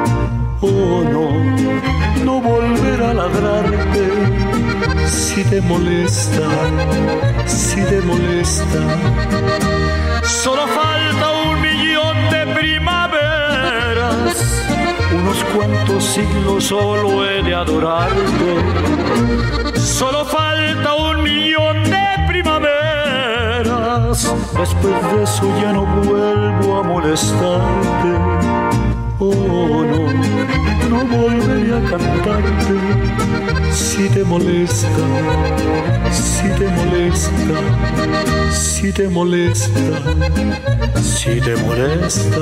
Oh 0.63 1.03
no, 1.03 1.31
no 2.23 2.39
volver 2.39 3.01
a 3.01 3.15
ladrarte 3.15 4.11
si 5.07 5.43
te 5.45 5.59
molesta, 5.59 6.47
si 7.47 7.81
te 7.81 7.99
molesta. 8.01 8.79
Solo 10.21 10.67
falta 10.67 11.31
un 11.49 11.61
millón 11.61 12.15
de 12.29 12.45
primaveras. 12.53 14.37
Unos 15.11 15.43
cuantos 15.45 16.03
siglos 16.03 16.65
solo 16.65 17.27
he 17.27 17.41
de 17.41 17.55
adorarte. 17.55 18.61
Solo 19.79 20.25
falta 20.25 20.93
un 20.93 21.23
millón 21.23 21.85
de 21.85 22.05
primaveras. 22.27 24.31
Después 24.59 25.11
de 25.11 25.23
eso 25.23 25.59
ya 25.59 25.73
no 25.73 25.87
vuelvo 26.03 26.77
a 26.77 26.83
molestarte. 26.83 28.11
Oh 29.23 29.85
no, 29.85 30.40
volveré 31.11 31.75
a 31.75 31.89
cantarte 31.89 33.21
si 33.73 34.09
te 34.09 34.23
molesta, 34.23 34.87
si 36.11 36.49
te 36.57 36.67
molesta, 36.69 38.51
si 38.51 38.91
te 38.91 39.07
molesta, 39.07 39.79
si 41.01 41.41
te 41.41 41.55
molesta. 41.57 42.39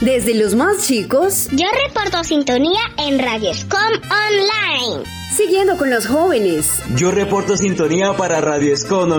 Desde 0.00 0.34
los 0.34 0.54
más 0.56 0.86
chicos, 0.86 1.48
yo 1.52 1.66
reporto 1.86 2.24
sintonía 2.24 2.80
en 2.98 3.18
Radio 3.20 3.54
Scom 3.54 3.80
Online. 4.10 5.04
Siguiendo 5.36 5.76
con 5.76 5.90
los 5.90 6.06
jóvenes, 6.06 6.82
yo 6.96 7.10
reporto 7.12 7.56
sintonía 7.56 8.12
para 8.16 8.40
Radio 8.40 8.76
Scom 8.76 9.12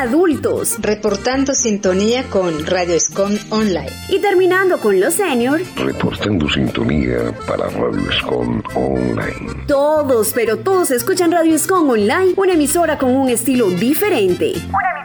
Adultos. 0.00 0.76
Reportando 0.80 1.54
sintonía 1.54 2.24
con 2.24 2.64
Radio 2.64 2.94
Escon 2.94 3.38
Online. 3.50 3.90
Y 4.08 4.18
terminando 4.18 4.78
con 4.78 4.98
los 4.98 5.12
seniors. 5.12 5.62
Reportando 5.76 6.48
sintonía 6.48 7.34
para 7.46 7.68
Radio 7.68 8.10
Escon 8.10 8.64
Online. 8.74 9.64
Todos, 9.66 10.32
pero 10.34 10.56
todos 10.56 10.90
escuchan 10.90 11.30
Radio 11.30 11.54
Escon 11.54 11.90
Online, 11.90 12.32
una 12.36 12.54
emisora 12.54 12.96
con 12.96 13.14
un 13.14 13.28
estilo 13.28 13.68
diferente. 13.68 14.54
Una 14.68 14.99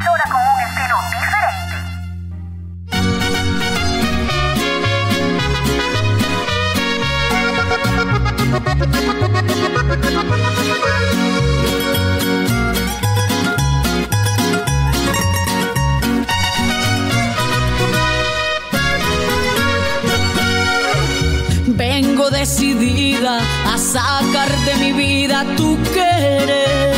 decidida 22.45 23.39
a 23.73 23.75
sacar 23.75 24.51
de 24.65 24.75
mi 24.75 24.91
vida 24.93 25.43
tu 25.57 25.75
querer. 25.95 26.93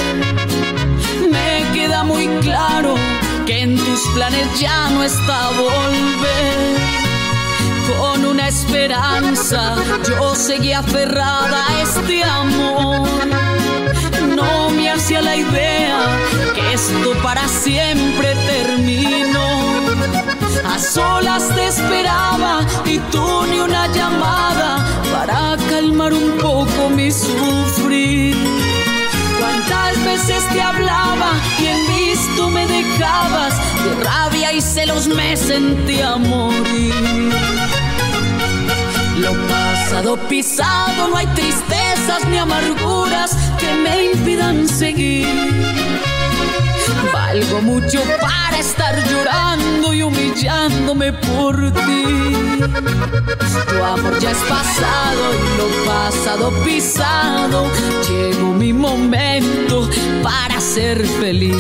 Me 1.32 1.64
queda 1.74 2.04
muy 2.04 2.28
claro 2.42 2.96
que 3.46 3.62
en 3.62 3.78
tus 3.78 4.02
planes 4.14 4.46
ya 4.60 4.90
no 4.90 5.06
está 5.06 5.52
volver. 5.52 6.76
Con 7.98 8.26
una 8.26 8.50
esperanza 8.50 9.76
yo 10.06 10.36
seguía 10.36 10.80
aferrada 10.80 11.66
a 11.66 11.82
este 11.82 12.26
amor. 12.26 13.08
No 14.36 14.70
me 14.72 14.92
hacía 14.92 15.22
la 15.22 15.38
idea 15.38 16.00
que 16.56 16.74
esto 16.74 17.14
para 17.24 17.48
siempre 17.48 18.36
terminó. 18.54 19.67
A 20.66 20.80
solas 20.80 21.48
te 21.56 21.68
esperaba 21.68 22.66
y 22.86 23.00
tú 23.12 23.46
ni 23.50 23.60
una 23.60 23.88
llamada 23.88 24.86
para 25.12 25.58
calmar 25.70 26.14
un 26.14 26.38
poco 26.38 26.90
mi 26.90 27.12
sufrir. 27.12 28.36
¿Cuántas 29.40 30.06
veces 30.06 30.44
te 30.50 30.62
odiabas, 32.98 33.54
de 33.84 34.04
rabia 34.04 34.54
y 34.54 34.62
celos 34.62 35.08
me 35.08 35.36
sentía 35.36 36.18
morir. 36.18 36.94
Lo 39.18 39.34
pasado 39.48 40.18
pisado, 40.28 41.08
no 41.10 41.18
hay 41.18 41.28
tristezas 41.28 42.26
ni 42.30 42.38
amarguras 42.38 43.36
que 43.60 43.74
me 43.74 44.06
impidan 44.06 44.68
seguir. 44.68 45.28
Valgo 47.40 47.62
mucho 47.62 48.02
para 48.20 48.58
estar 48.58 49.08
llorando 49.08 49.94
y 49.94 50.02
humillándome 50.02 51.14
por 51.14 51.72
ti. 51.72 52.04
Tu 53.70 53.84
amor 53.84 54.20
ya 54.20 54.32
es 54.32 54.38
pasado 54.38 55.22
y 55.36 55.58
lo 55.58 55.86
pasado 55.86 56.52
pisado. 56.64 57.68
Llegó 58.10 58.54
mi 58.54 58.74
momento 58.74 59.88
para 60.24 60.60
ser 60.60 61.06
feliz. 61.06 61.54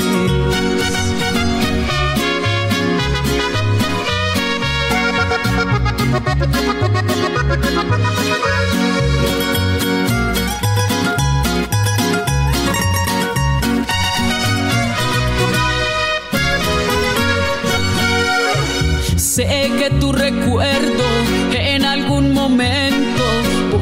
Sé 19.37 19.71
que 19.77 19.91
tu 19.99 20.11
recuerdo 20.11 21.05
en 21.53 21.85
algún 21.85 22.33
momento 22.33 23.23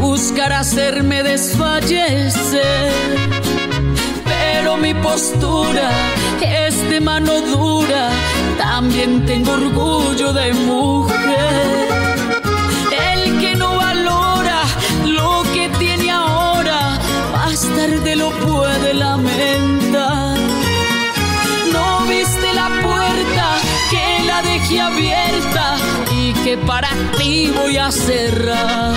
buscará 0.01 0.59
hacerme 0.59 1.23
desfallecer. 1.23 2.91
Pero 4.25 4.75
mi 4.75 4.93
postura 4.95 5.89
es 6.41 6.89
de 6.89 6.99
mano 6.99 7.39
dura, 7.39 8.09
también 8.57 9.25
tengo 9.25 9.53
orgullo 9.53 10.33
de 10.33 10.53
mujer. 10.55 11.87
El 13.13 13.39
que 13.39 13.55
no 13.55 13.77
valora 13.77 14.59
lo 15.05 15.43
que 15.53 15.69
tiene 15.79 16.11
ahora, 16.11 16.99
más 17.31 17.61
tarde 17.77 18.17
lo 18.17 18.29
puede 18.31 18.93
lamentar. 18.93 20.37
No 21.71 22.05
viste 22.07 22.53
la 22.53 22.67
puerta 22.83 23.45
que 23.89 24.25
la 24.25 24.41
dejé 24.41 24.81
abierta 24.81 25.24
para 26.57 26.89
ti 27.17 27.51
voy 27.55 27.77
a 27.77 27.91
cerrar. 27.91 28.93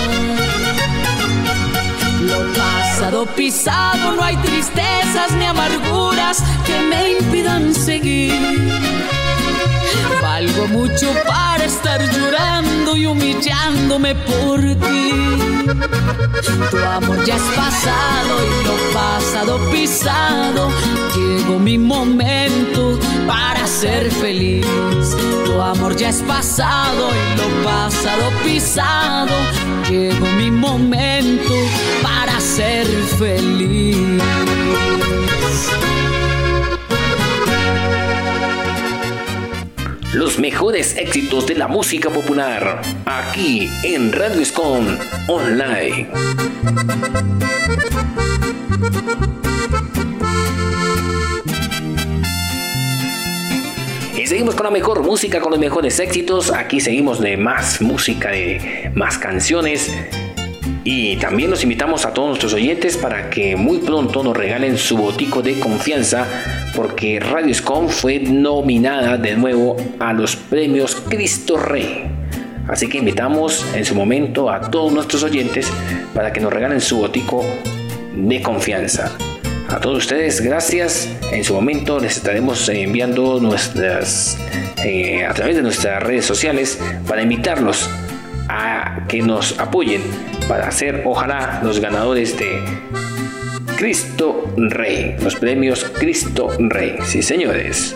Lo 2.22 2.52
pasado 2.52 3.26
pisado, 3.26 4.12
no 4.12 4.22
hay 4.22 4.36
tristezas 4.36 5.32
ni 5.38 5.44
amarguras 5.46 6.42
que 6.66 6.80
me 6.80 7.12
impidan 7.12 7.74
seguir. 7.74 8.34
Valgo 10.20 10.66
mucho 10.68 11.12
para 11.26 11.64
estar 11.64 12.00
llorando 12.12 12.96
y 12.96 13.06
humillándome 13.06 14.14
por 14.14 14.60
ti. 14.60 15.12
Tu 16.70 16.76
amor 16.76 17.24
ya 17.24 17.36
es 17.36 17.42
pasado 17.56 18.34
y 18.46 18.64
lo 18.66 18.92
pasado 18.92 19.70
pisado. 19.70 20.70
Llegó 21.14 21.58
mi 21.58 21.78
momento 21.78 22.98
es 26.08 26.22
pasado 26.22 27.10
y 27.10 27.38
lo 27.38 27.64
pasado 27.64 28.30
pisado. 28.42 29.36
Llegó 29.88 30.26
mi 30.38 30.50
momento 30.50 31.54
para 32.02 32.40
ser 32.40 32.86
feliz. 32.86 33.98
Los 40.14 40.38
mejores 40.38 40.96
éxitos 40.96 41.46
de 41.46 41.54
la 41.56 41.68
música 41.68 42.08
popular, 42.08 42.80
aquí 43.04 43.70
en 43.84 44.10
Radio 44.12 44.40
Escon 44.40 44.98
Online. 45.28 46.08
Seguimos 54.28 54.54
con 54.56 54.64
la 54.64 54.70
mejor 54.70 55.02
música, 55.02 55.40
con 55.40 55.52
los 55.52 55.58
mejores 55.58 55.98
éxitos. 55.98 56.52
Aquí 56.52 56.80
seguimos 56.80 57.18
de 57.18 57.38
más 57.38 57.80
música, 57.80 58.30
de 58.30 58.90
más 58.94 59.16
canciones. 59.16 59.90
Y 60.84 61.16
también 61.16 61.50
los 61.50 61.62
invitamos 61.62 62.04
a 62.04 62.12
todos 62.12 62.28
nuestros 62.28 62.52
oyentes 62.52 62.98
para 62.98 63.30
que 63.30 63.56
muy 63.56 63.78
pronto 63.78 64.22
nos 64.22 64.36
regalen 64.36 64.76
su 64.76 64.98
botico 64.98 65.40
de 65.40 65.58
confianza 65.58 66.26
porque 66.76 67.20
Radio 67.20 67.54
Scom 67.54 67.88
fue 67.88 68.18
nominada 68.18 69.16
de 69.16 69.34
nuevo 69.34 69.76
a 69.98 70.12
los 70.12 70.36
premios 70.36 70.94
Cristo 71.08 71.56
Rey. 71.56 72.04
Así 72.68 72.86
que 72.86 72.98
invitamos 72.98 73.64
en 73.74 73.86
su 73.86 73.94
momento 73.94 74.50
a 74.50 74.70
todos 74.70 74.92
nuestros 74.92 75.22
oyentes 75.22 75.72
para 76.12 76.34
que 76.34 76.40
nos 76.40 76.52
regalen 76.52 76.82
su 76.82 76.98
botico 76.98 77.42
de 78.14 78.42
confianza. 78.42 79.16
A 79.68 79.80
todos 79.80 79.98
ustedes, 79.98 80.40
gracias. 80.40 81.08
En 81.30 81.44
su 81.44 81.52
momento 81.54 82.00
les 82.00 82.16
estaremos 82.16 82.68
enviando 82.70 83.38
nuestras 83.38 84.38
eh, 84.82 85.26
a 85.26 85.34
través 85.34 85.56
de 85.56 85.62
nuestras 85.62 86.02
redes 86.02 86.24
sociales 86.24 86.80
para 87.06 87.22
invitarlos 87.22 87.88
a 88.48 89.04
que 89.08 89.20
nos 89.20 89.58
apoyen 89.60 90.00
para 90.48 90.70
ser 90.70 91.02
ojalá 91.04 91.60
los 91.62 91.80
ganadores 91.80 92.38
de 92.38 92.62
Cristo 93.76 94.50
Rey, 94.56 95.16
los 95.22 95.36
premios 95.36 95.84
Cristo 95.98 96.48
Rey. 96.58 96.96
Sí, 97.04 97.22
señores. 97.22 97.94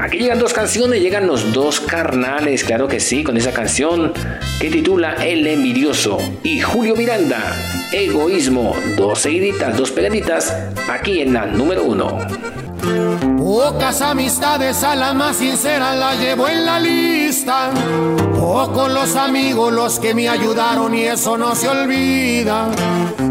Aquí 0.00 0.16
llegan 0.16 0.38
dos 0.38 0.54
canciones, 0.54 1.02
llegan 1.02 1.26
los 1.26 1.52
dos 1.52 1.78
carnales, 1.78 2.64
claro 2.64 2.88
que 2.88 3.00
sí, 3.00 3.22
con 3.22 3.36
esa 3.36 3.52
canción 3.52 4.14
que 4.58 4.70
titula 4.70 5.12
El 5.22 5.46
envidioso 5.46 6.16
y 6.42 6.58
Julio 6.60 6.96
Miranda, 6.96 7.54
Egoísmo, 7.92 8.74
dos 8.96 9.18
seguiditas, 9.18 9.76
dos 9.76 9.90
pegaditas, 9.90 10.56
aquí 10.88 11.20
en 11.20 11.34
la 11.34 11.44
número 11.44 11.84
uno. 11.84 12.18
Pocas 13.50 14.00
amistades 14.00 14.84
a 14.84 14.94
la 14.94 15.12
más 15.12 15.38
sincera 15.38 15.96
la 15.96 16.14
llevo 16.14 16.46
en 16.46 16.64
la 16.64 16.78
lista. 16.78 17.72
Pocos 18.38 18.88
los 18.88 19.16
amigos 19.16 19.72
los 19.72 19.98
que 19.98 20.14
me 20.14 20.28
ayudaron 20.28 20.94
y 20.94 21.02
eso 21.02 21.36
no 21.36 21.56
se 21.56 21.68
olvida. 21.68 22.68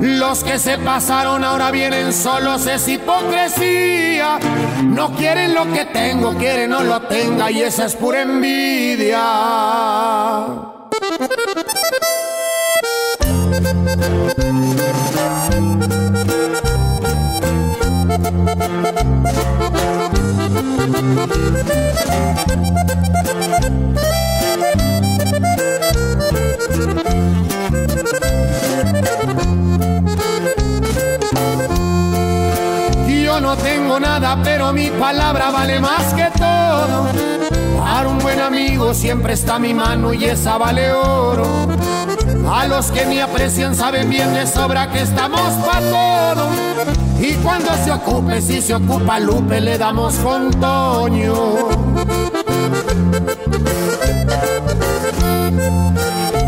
Los 0.01 0.43
que 0.43 0.59
se 0.59 0.77
pasaron 0.77 1.45
ahora 1.45 1.71
vienen 1.71 2.11
solos 2.11 2.67
es 2.67 2.85
hipocresía. 2.89 4.39
No 4.83 5.15
quieren 5.15 5.55
lo 5.55 5.63
que 5.71 5.85
tengo, 5.85 6.33
quieren 6.33 6.71
no 6.71 6.83
lo 6.83 6.99
tenga 7.03 7.49
y 7.49 7.61
esa 7.61 7.85
es 7.85 7.95
pura 7.95 8.23
envidia. 8.23 9.23
Yo 20.99 21.05
no 33.39 33.55
tengo 33.55 33.97
nada, 33.97 34.41
pero 34.43 34.73
mi 34.73 34.89
palabra 34.89 35.51
vale 35.51 35.79
más 35.79 36.13
que 36.13 36.27
todo. 36.37 37.07
Para 37.79 38.09
un 38.09 38.19
buen 38.19 38.41
amigo 38.41 38.93
siempre 38.93 39.33
está 39.33 39.57
mi 39.57 39.73
mano 39.73 40.13
y 40.13 40.25
esa 40.25 40.57
vale 40.57 40.91
oro. 40.91 41.65
A 42.47 42.67
los 42.67 42.91
que 42.91 43.05
me 43.05 43.21
aprecian 43.21 43.75
saben 43.75 44.09
bien 44.09 44.33
de 44.33 44.45
sobra 44.45 44.91
que 44.91 45.01
estamos 45.01 45.41
para 45.65 45.79
todo. 45.79 46.49
Y 47.19 47.33
cuando 47.35 47.69
se 47.83 47.91
ocupe, 47.91 48.41
si 48.41 48.61
se 48.61 48.73
ocupa 48.73 49.19
Lupe, 49.19 49.59
le 49.61 49.77
damos 49.77 50.15
con. 50.15 50.49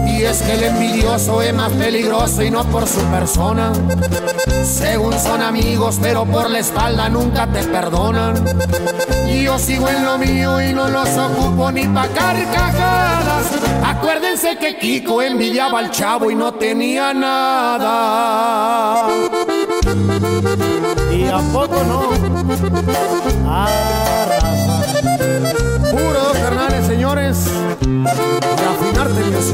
Y 0.08 0.24
es 0.24 0.42
que 0.42 0.54
el 0.54 0.64
envidioso 0.64 1.42
es 1.42 1.54
más 1.54 1.72
peligroso 1.74 2.44
y 2.44 2.52
no 2.52 2.64
por 2.66 2.88
su 2.88 3.02
persona. 3.06 3.74
Según 4.64 5.18
son 5.20 5.42
amigos, 5.42 5.98
pero 6.02 6.26
por 6.26 6.50
la 6.50 6.60
espalda 6.60 7.10
nunca 7.10 7.48
te 7.48 7.64
perdonan. 7.64 8.46
Y 9.28 9.44
yo 9.44 9.58
sigo 9.58 9.88
en 9.88 10.06
lo 10.06 10.18
mío 10.18 10.62
y 10.62 10.74
no 10.74 10.88
los 10.88 11.10
ocupo 11.18 11.72
ni 11.72 11.88
pa' 11.88 12.08
carcajadas. 12.08 13.48
Acuérdense 13.84 14.58
que 14.58 14.78
Kiko 14.78 15.22
envidiaba 15.22 15.80
al 15.80 15.92
chavo 15.92 16.30
y 16.32 16.36
no 16.36 16.54
tenía 16.54 17.14
nada. 17.14 19.08
Y 21.12 21.26
a 21.26 21.40
poco 21.52 21.84
no. 21.84 22.10
Arrasa. 23.50 24.84
Puro 25.92 26.32
carnales, 26.34 26.86
señores. 26.88 27.46
De 27.80 28.66
afinarte, 28.68 29.24
Dios. 29.30 29.54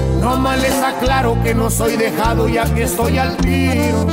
Les 0.31 0.81
aclaro 0.81 1.37
que 1.43 1.53
no 1.53 1.69
soy 1.69 1.97
dejado 1.97 2.47
ya 2.47 2.63
que 2.63 2.83
estoy 2.83 3.17
al 3.17 3.35
tiro. 3.37 4.07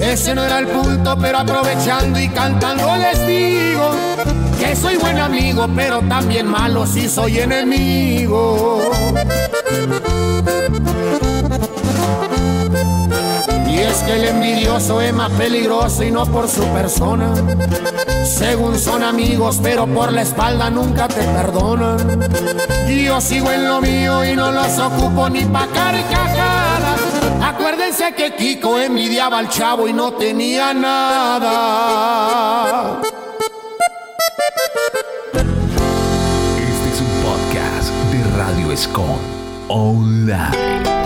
Ese 0.00 0.34
no 0.36 0.44
era 0.44 0.60
el 0.60 0.68
punto, 0.68 1.16
pero 1.20 1.38
aprovechando 1.38 2.20
y 2.20 2.28
cantando 2.28 2.96
les 2.96 3.26
digo 3.26 3.90
que 4.58 4.76
soy 4.76 4.96
buen 4.96 5.18
amigo, 5.18 5.66
pero 5.74 6.00
también 6.02 6.46
malo 6.46 6.86
si 6.86 7.08
soy 7.08 7.40
enemigo. 7.40 8.80
Y 13.68 13.78
es 13.78 13.98
que 14.04 14.14
el 14.14 14.24
envidioso 14.24 15.00
es 15.00 15.12
más 15.12 15.30
peligroso 15.32 16.04
y 16.04 16.12
no 16.12 16.24
por 16.24 16.48
su 16.48 16.64
persona. 16.68 17.34
Según 18.24 18.78
son 18.78 19.02
amigos, 19.02 19.58
pero 19.62 19.86
por 19.86 20.12
la 20.12 20.22
espalda 20.22 20.70
nunca 20.70 21.08
te 21.08 21.22
perdonan. 21.22 22.20
Yo 22.88 23.20
sigo 23.20 23.50
en 23.50 23.68
lo 23.68 23.80
mío 23.80 24.24
y 24.24 24.36
no 24.36 24.52
los 24.52 24.78
ocupo 24.78 25.28
ni 25.28 25.44
pa' 25.44 25.66
carcajadas. 25.66 27.00
Acuérdense 27.42 28.14
que 28.14 28.34
Kiko 28.36 28.78
envidiaba 28.78 29.38
al 29.38 29.48
chavo 29.48 29.88
y 29.88 29.92
no 29.92 30.12
tenía 30.12 30.72
nada. 30.72 31.50
Este 36.56 36.90
es 36.90 37.00
un 37.00 37.10
podcast 37.22 37.90
de 38.12 38.22
Radio 38.36 38.72
Escon 38.72 39.18
Online. 39.68 41.01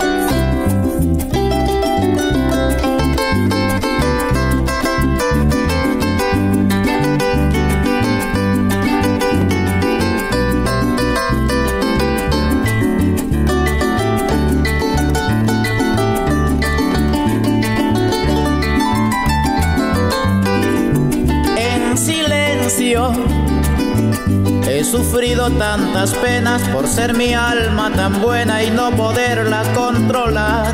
Sufrido 24.97 25.47
tantas 25.51 26.11
penas 26.15 26.59
por 26.69 26.87
ser 26.87 27.13
mi 27.13 27.31
alma 27.31 27.91
tan 27.91 28.19
buena 28.19 28.63
y 28.63 28.71
no 28.71 28.89
poderla 28.91 29.61
controlar. 29.75 30.73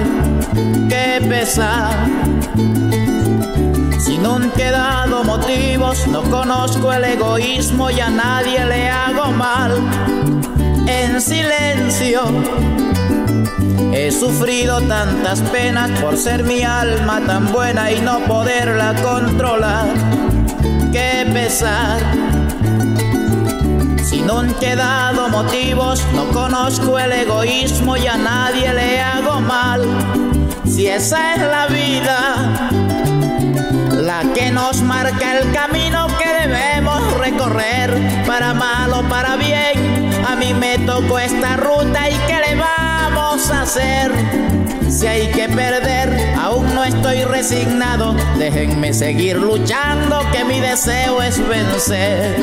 Qué 0.88 1.22
pesar. 1.28 1.92
Si 4.00 4.18
no 4.18 4.36
han 4.36 4.50
quedado 4.52 5.26
motivos, 5.26 6.08
no 6.08 6.22
conozco 6.24 6.94
el 6.94 7.04
egoísmo 7.04 7.90
y 7.92 8.00
a 8.00 8.10
nadie 8.10 8.64
le 8.66 8.90
hago 8.90 9.32
mal. 9.34 9.72
En 10.88 11.20
silencio 11.20 12.22
He 13.94 14.10
sufrido 14.10 14.80
tantas 14.82 15.42
penas 15.42 15.92
por 16.00 16.16
ser 16.16 16.44
mi 16.44 16.64
alma 16.64 17.20
tan 17.28 17.52
buena 17.52 17.92
y 17.92 18.00
no 18.00 18.20
poderla 18.22 18.96
controlar. 19.04 19.88
Qué 20.94 21.30
pesar. 21.34 22.33
No 24.26 24.40
han 24.40 24.54
quedado 24.56 25.28
motivos, 25.30 26.02
no 26.14 26.28
conozco 26.30 26.98
el 26.98 27.12
egoísmo 27.12 27.98
y 27.98 28.08
a 28.08 28.18
nadie 28.18 28.74
le 28.74 29.02
hago 29.02 29.42
mal. 29.42 29.82
Si 30.66 30.88
esa 30.88 31.36
es 31.36 31.42
la 31.42 31.68
vida, 31.68 32.70
la 34.02 34.24
que 34.34 34.50
nos 34.52 34.82
marca 34.82 35.38
el 35.38 35.52
camino 35.52 36.08
que 36.18 36.48
debemos 36.48 37.18
recorrer, 37.18 38.24
para 38.26 38.54
mal 38.54 38.94
o 38.94 39.04
para 39.04 39.36
bien. 39.36 40.10
A 40.28 40.36
mí 40.36 40.54
me 40.54 40.78
tocó 40.80 41.20
esta 41.20 41.58
ruta 41.58 42.10
y 42.10 42.18
¿qué 42.26 42.33
le 42.33 42.33
hacer? 43.34 44.12
Si 44.90 45.08
hay 45.08 45.28
que 45.32 45.50
perder, 45.50 46.36
aún 46.40 46.74
no 46.76 46.84
estoy 46.84 47.24
resignado. 47.24 48.14
Déjenme 48.38 48.94
seguir 48.94 49.38
luchando, 49.38 50.22
que 50.32 50.44
mi 50.44 50.60
deseo 50.60 51.22
es 51.22 51.40
vencer. 51.48 52.36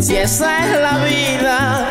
Si 0.00 0.16
esa 0.16 0.64
es 0.64 0.80
la 0.80 1.04
vida, 1.04 1.88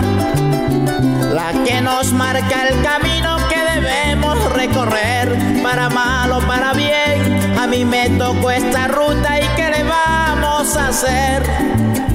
la 1.34 1.54
que 1.64 1.80
nos 1.82 2.12
marca 2.12 2.68
el 2.68 2.82
camino 2.82 3.38
que 3.48 3.80
debemos 3.80 4.54
recorrer, 4.54 5.38
para 5.64 5.90
mal 5.90 6.32
o 6.34 6.40
para 6.42 6.74
bien. 6.74 7.58
A 7.58 7.66
mí 7.66 7.86
me 7.86 8.10
tocó 8.10 8.52
esta 8.52 8.90
ruta 8.90 9.40
y 9.40 9.48
¿qué 9.56 9.70
le 9.70 9.84
vamos 9.84 10.76
a 10.76 10.90
hacer? 10.90 11.44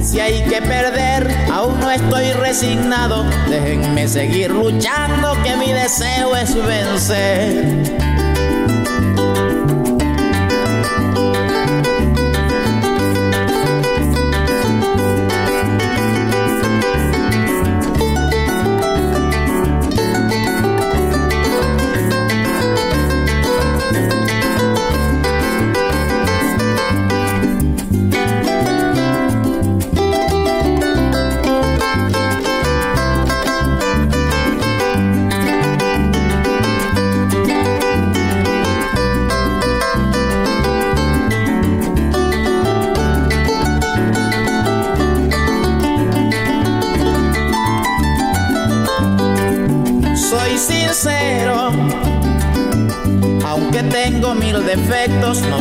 Si 0.09 0.19
hay 0.19 0.41
que 0.41 0.59
perder, 0.59 1.29
aún 1.53 1.79
no 1.79 1.91
estoy 1.91 2.31
resignado. 2.31 3.25
Déjenme 3.47 4.07
seguir 4.07 4.49
luchando, 4.49 5.37
que 5.43 5.55
mi 5.55 5.71
deseo 5.71 6.35
es 6.35 6.55
vencer. 6.55 8.08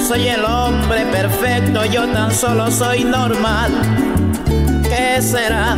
Soy 0.08 0.26
el 0.26 0.42
hombre 0.42 1.04
perfecto, 1.12 1.84
yo 1.84 2.08
tan 2.08 2.32
solo 2.32 2.70
soy 2.70 3.04
normal. 3.04 3.70
¿Qué 4.84 5.20
será? 5.20 5.76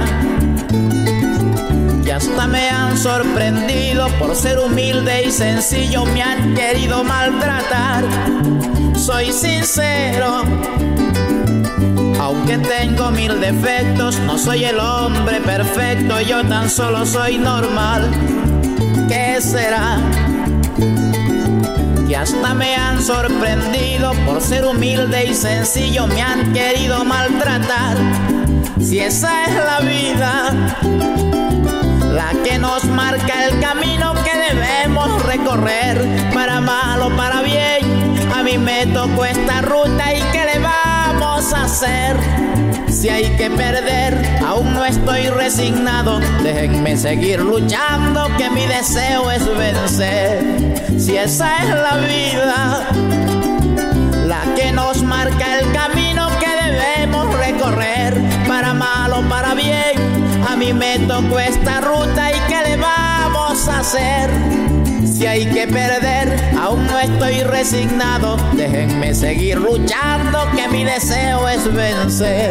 Y 2.05 2.11
hasta 2.11 2.47
me 2.47 2.71
han 2.71 2.97
sorprendido 2.97 4.07
por 4.21 4.37
ser 4.37 4.61
humilde 4.61 5.25
y 5.27 5.33
sencillo, 5.33 6.05
me 6.05 6.23
han 6.23 6.55
querido 6.55 7.03
maltratar. 7.03 8.05
Soy 8.95 9.33
sincero, 9.33 10.45
aunque 12.21 12.59
tengo 12.59 13.11
mil 13.11 13.41
defectos, 13.41 14.17
no 14.21 14.39
soy 14.39 14.63
el 14.63 14.79
hombre 14.79 15.41
perfecto, 15.41 16.21
yo 16.21 16.45
tan 16.45 16.71
solo 16.71 17.05
soy 17.05 17.37
normal. 17.37 18.09
¿Qué 19.09 19.41
será? 19.41 19.99
Que 22.11 22.17
hasta 22.17 22.55
me 22.55 22.75
han 22.75 23.01
sorprendido 23.01 24.11
por 24.27 24.41
ser 24.41 24.65
humilde 24.65 25.27
y 25.27 25.33
sencillo, 25.33 26.09
me 26.09 26.21
han 26.21 26.53
querido 26.53 27.05
maltratar. 27.05 27.97
Si 28.81 28.99
esa 28.99 29.45
es 29.45 29.55
la 29.55 29.79
vida, 29.79 30.51
la 32.13 32.33
que 32.43 32.59
nos 32.59 32.85
marca 32.87 33.47
el 33.47 33.61
camino 33.61 34.13
que 34.25 34.37
debemos 34.37 35.23
recorrer, 35.23 36.05
para 36.35 36.61
mal 36.61 37.01
o 37.01 37.17
para 37.17 37.43
bien. 37.43 38.29
A 38.35 38.43
mí 38.43 38.59
me 38.59 38.87
tocó 38.87 39.25
esta 39.25 39.63
ruta 39.63 40.13
y 40.13 40.21
¿qué 40.33 40.47
le 40.53 40.59
vamos 40.59 41.53
a 41.53 41.63
hacer? 41.63 42.17
Si 43.01 43.09
hay 43.09 43.35
que 43.39 43.49
perder, 43.49 44.43
aún 44.47 44.75
no 44.75 44.85
estoy 44.85 45.27
resignado. 45.31 46.21
Déjenme 46.43 46.99
seguir 46.99 47.41
luchando, 47.41 48.29
que 48.37 48.51
mi 48.51 48.67
deseo 48.67 49.31
es 49.31 49.43
vencer. 49.57 50.45
Si 50.99 51.17
esa 51.17 51.57
es 51.63 51.69
la 51.71 51.97
vida, 51.97 52.89
la 54.27 54.43
que 54.55 54.71
nos 54.73 55.03
marca 55.03 55.61
el 55.61 55.73
camino 55.73 56.29
que 56.39 56.71
debemos 56.71 57.35
recorrer, 57.39 58.21
para 58.47 58.75
mal 58.75 59.15
o 59.15 59.23
para 59.31 59.55
bien. 59.55 60.45
A 60.47 60.55
mí 60.57 60.75
me 60.75 60.99
tocó 60.99 61.41
esta 61.41 61.81
ruta 61.81 62.33
y 62.33 62.41
¿qué 62.53 62.69
le 62.69 62.77
vamos 62.77 63.67
a 63.67 63.79
hacer? 63.79 64.29
Si 65.21 65.27
hay 65.27 65.45
que 65.45 65.67
perder, 65.67 66.35
aún 66.59 66.87
no 66.87 66.99
estoy 66.99 67.43
resignado. 67.43 68.39
Déjenme 68.57 69.15
seguir 69.15 69.59
luchando, 69.59 70.39
que 70.57 70.67
mi 70.69 70.83
deseo 70.83 71.47
es 71.47 71.71
vencer. 71.75 72.51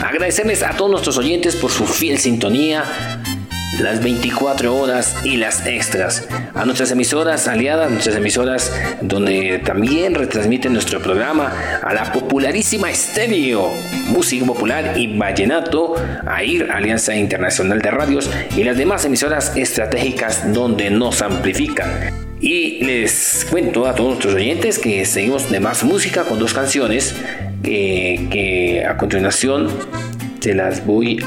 Agradecerles 0.00 0.62
a 0.62 0.70
todos 0.70 0.90
nuestros 0.90 1.18
oyentes 1.18 1.54
por 1.54 1.70
su 1.70 1.84
fiel 1.84 2.18
sintonía 2.18 3.19
las 3.80 4.02
24 4.02 4.74
horas 4.76 5.16
y 5.24 5.36
las 5.36 5.66
extras. 5.66 6.28
A 6.54 6.64
nuestras 6.64 6.90
emisoras 6.90 7.48
aliadas, 7.48 7.90
nuestras 7.90 8.16
emisoras 8.16 8.72
donde 9.00 9.60
también 9.64 10.14
retransmiten 10.14 10.72
nuestro 10.72 11.00
programa, 11.00 11.52
a 11.82 11.92
la 11.94 12.12
popularísima 12.12 12.90
Estéreo, 12.90 13.72
Música 14.08 14.44
Popular 14.44 14.94
y 14.96 15.16
Vallenato, 15.16 15.94
a 16.26 16.44
IR, 16.44 16.70
Alianza 16.70 17.14
Internacional 17.14 17.80
de 17.80 17.90
Radios, 17.90 18.30
y 18.56 18.64
las 18.64 18.76
demás 18.76 19.04
emisoras 19.04 19.56
estratégicas 19.56 20.52
donde 20.52 20.90
nos 20.90 21.22
amplifican. 21.22 22.10
Y 22.40 22.84
les 22.84 23.46
cuento 23.50 23.86
a 23.86 23.94
todos 23.94 24.10
nuestros 24.10 24.34
oyentes 24.34 24.78
que 24.78 25.04
seguimos 25.04 25.50
de 25.50 25.60
más 25.60 25.84
música 25.84 26.24
con 26.24 26.38
dos 26.38 26.54
canciones 26.54 27.14
que, 27.62 28.28
que 28.30 28.84
a 28.86 28.96
continuación 28.96 29.68
se 30.40 30.54
las 30.54 30.86
voy 30.86 31.22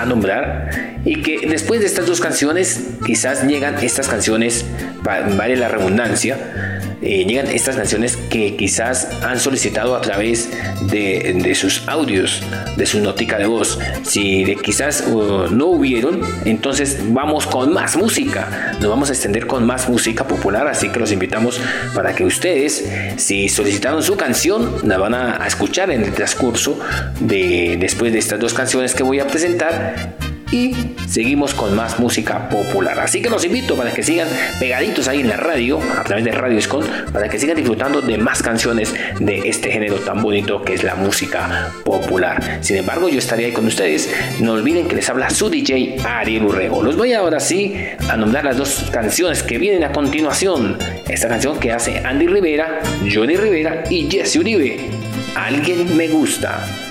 a 0.00 0.06
nombrar 0.06 0.70
y 1.04 1.22
que 1.22 1.46
después 1.48 1.80
de 1.80 1.86
estas 1.86 2.06
dos 2.06 2.20
canciones 2.20 2.82
quizás 3.04 3.44
llegan 3.44 3.82
estas 3.82 4.08
canciones, 4.08 4.64
vale 5.02 5.56
la 5.56 5.68
redundancia, 5.68 6.67
eh, 7.00 7.24
llegan 7.24 7.46
estas 7.48 7.76
canciones 7.76 8.16
que 8.16 8.56
quizás 8.56 9.08
han 9.22 9.38
solicitado 9.38 9.94
a 9.94 10.00
través 10.00 10.50
de, 10.82 11.54
sus 11.54 11.86
audios, 11.86 12.42
de 12.76 12.86
su 12.86 13.00
notica 13.00 13.38
de 13.38 13.46
voz. 13.46 13.78
Si 14.02 14.44
de 14.44 14.56
quizás 14.56 15.04
uh, 15.06 15.46
no 15.50 15.66
hubieron, 15.66 16.20
entonces 16.44 16.98
vamos 17.08 17.46
con 17.46 17.72
más 17.72 17.96
música. 17.96 18.76
Nos 18.80 18.88
vamos 18.88 19.10
a 19.10 19.12
extender 19.12 19.46
con 19.46 19.64
más 19.64 19.88
música 19.88 20.26
popular, 20.26 20.66
así 20.66 20.88
que 20.88 20.98
los 20.98 21.12
invitamos 21.12 21.60
para 21.94 22.14
que 22.14 22.24
ustedes, 22.24 22.88
si 23.16 23.48
solicitaron 23.48 24.02
su 24.02 24.16
canción, 24.16 24.76
la 24.82 24.98
van 24.98 25.14
a, 25.14 25.42
a 25.42 25.46
escuchar 25.46 25.90
en 25.90 26.02
el 26.02 26.12
transcurso 26.12 26.78
de 27.20 27.76
después 27.78 28.12
de 28.12 28.18
estas 28.18 28.40
dos 28.40 28.54
canciones 28.54 28.94
que 28.94 29.02
voy 29.02 29.20
a 29.20 29.26
presentar 29.26 30.16
y 30.50 30.74
seguimos 31.06 31.54
con 31.54 31.74
más 31.74 31.98
música 31.98 32.48
popular. 32.48 32.98
Así 33.00 33.20
que 33.20 33.30
los 33.30 33.44
invito 33.44 33.76
para 33.76 33.92
que 33.92 34.02
sigan 34.02 34.28
pegaditos 34.58 35.08
ahí 35.08 35.20
en 35.20 35.28
la 35.28 35.36
radio, 35.36 35.78
a 35.98 36.04
través 36.04 36.24
de 36.24 36.32
Radio 36.32 36.58
Escon, 36.58 36.84
para 37.12 37.28
que 37.28 37.38
sigan 37.38 37.56
disfrutando 37.56 38.00
de 38.00 38.18
más 38.18 38.42
canciones 38.42 38.94
de 39.20 39.48
este 39.48 39.70
género 39.70 39.96
tan 39.96 40.22
bonito 40.22 40.62
que 40.62 40.74
es 40.74 40.82
la 40.82 40.94
música 40.94 41.72
popular. 41.84 42.58
Sin 42.60 42.76
embargo, 42.76 43.08
yo 43.08 43.18
estaré 43.18 43.46
ahí 43.46 43.52
con 43.52 43.66
ustedes. 43.66 44.12
No 44.40 44.52
olviden 44.52 44.88
que 44.88 44.96
les 44.96 45.08
habla 45.08 45.30
su 45.30 45.50
DJ 45.50 45.96
Ariel 46.04 46.44
Urrego. 46.44 46.82
Los 46.82 46.96
voy 46.96 47.12
ahora 47.12 47.40
sí 47.40 47.74
a 48.08 48.16
nombrar 48.16 48.44
las 48.44 48.56
dos 48.56 48.86
canciones 48.90 49.42
que 49.42 49.58
vienen 49.58 49.84
a 49.84 49.92
continuación. 49.92 50.78
Esta 51.08 51.28
canción 51.28 51.58
que 51.58 51.72
hace 51.72 51.98
Andy 51.98 52.26
Rivera, 52.26 52.80
Johnny 53.12 53.36
Rivera 53.36 53.84
y 53.90 54.08
Jesse 54.10 54.36
Uribe. 54.36 54.90
Alguien 55.34 55.96
me 55.96 56.08
gusta. 56.08 56.87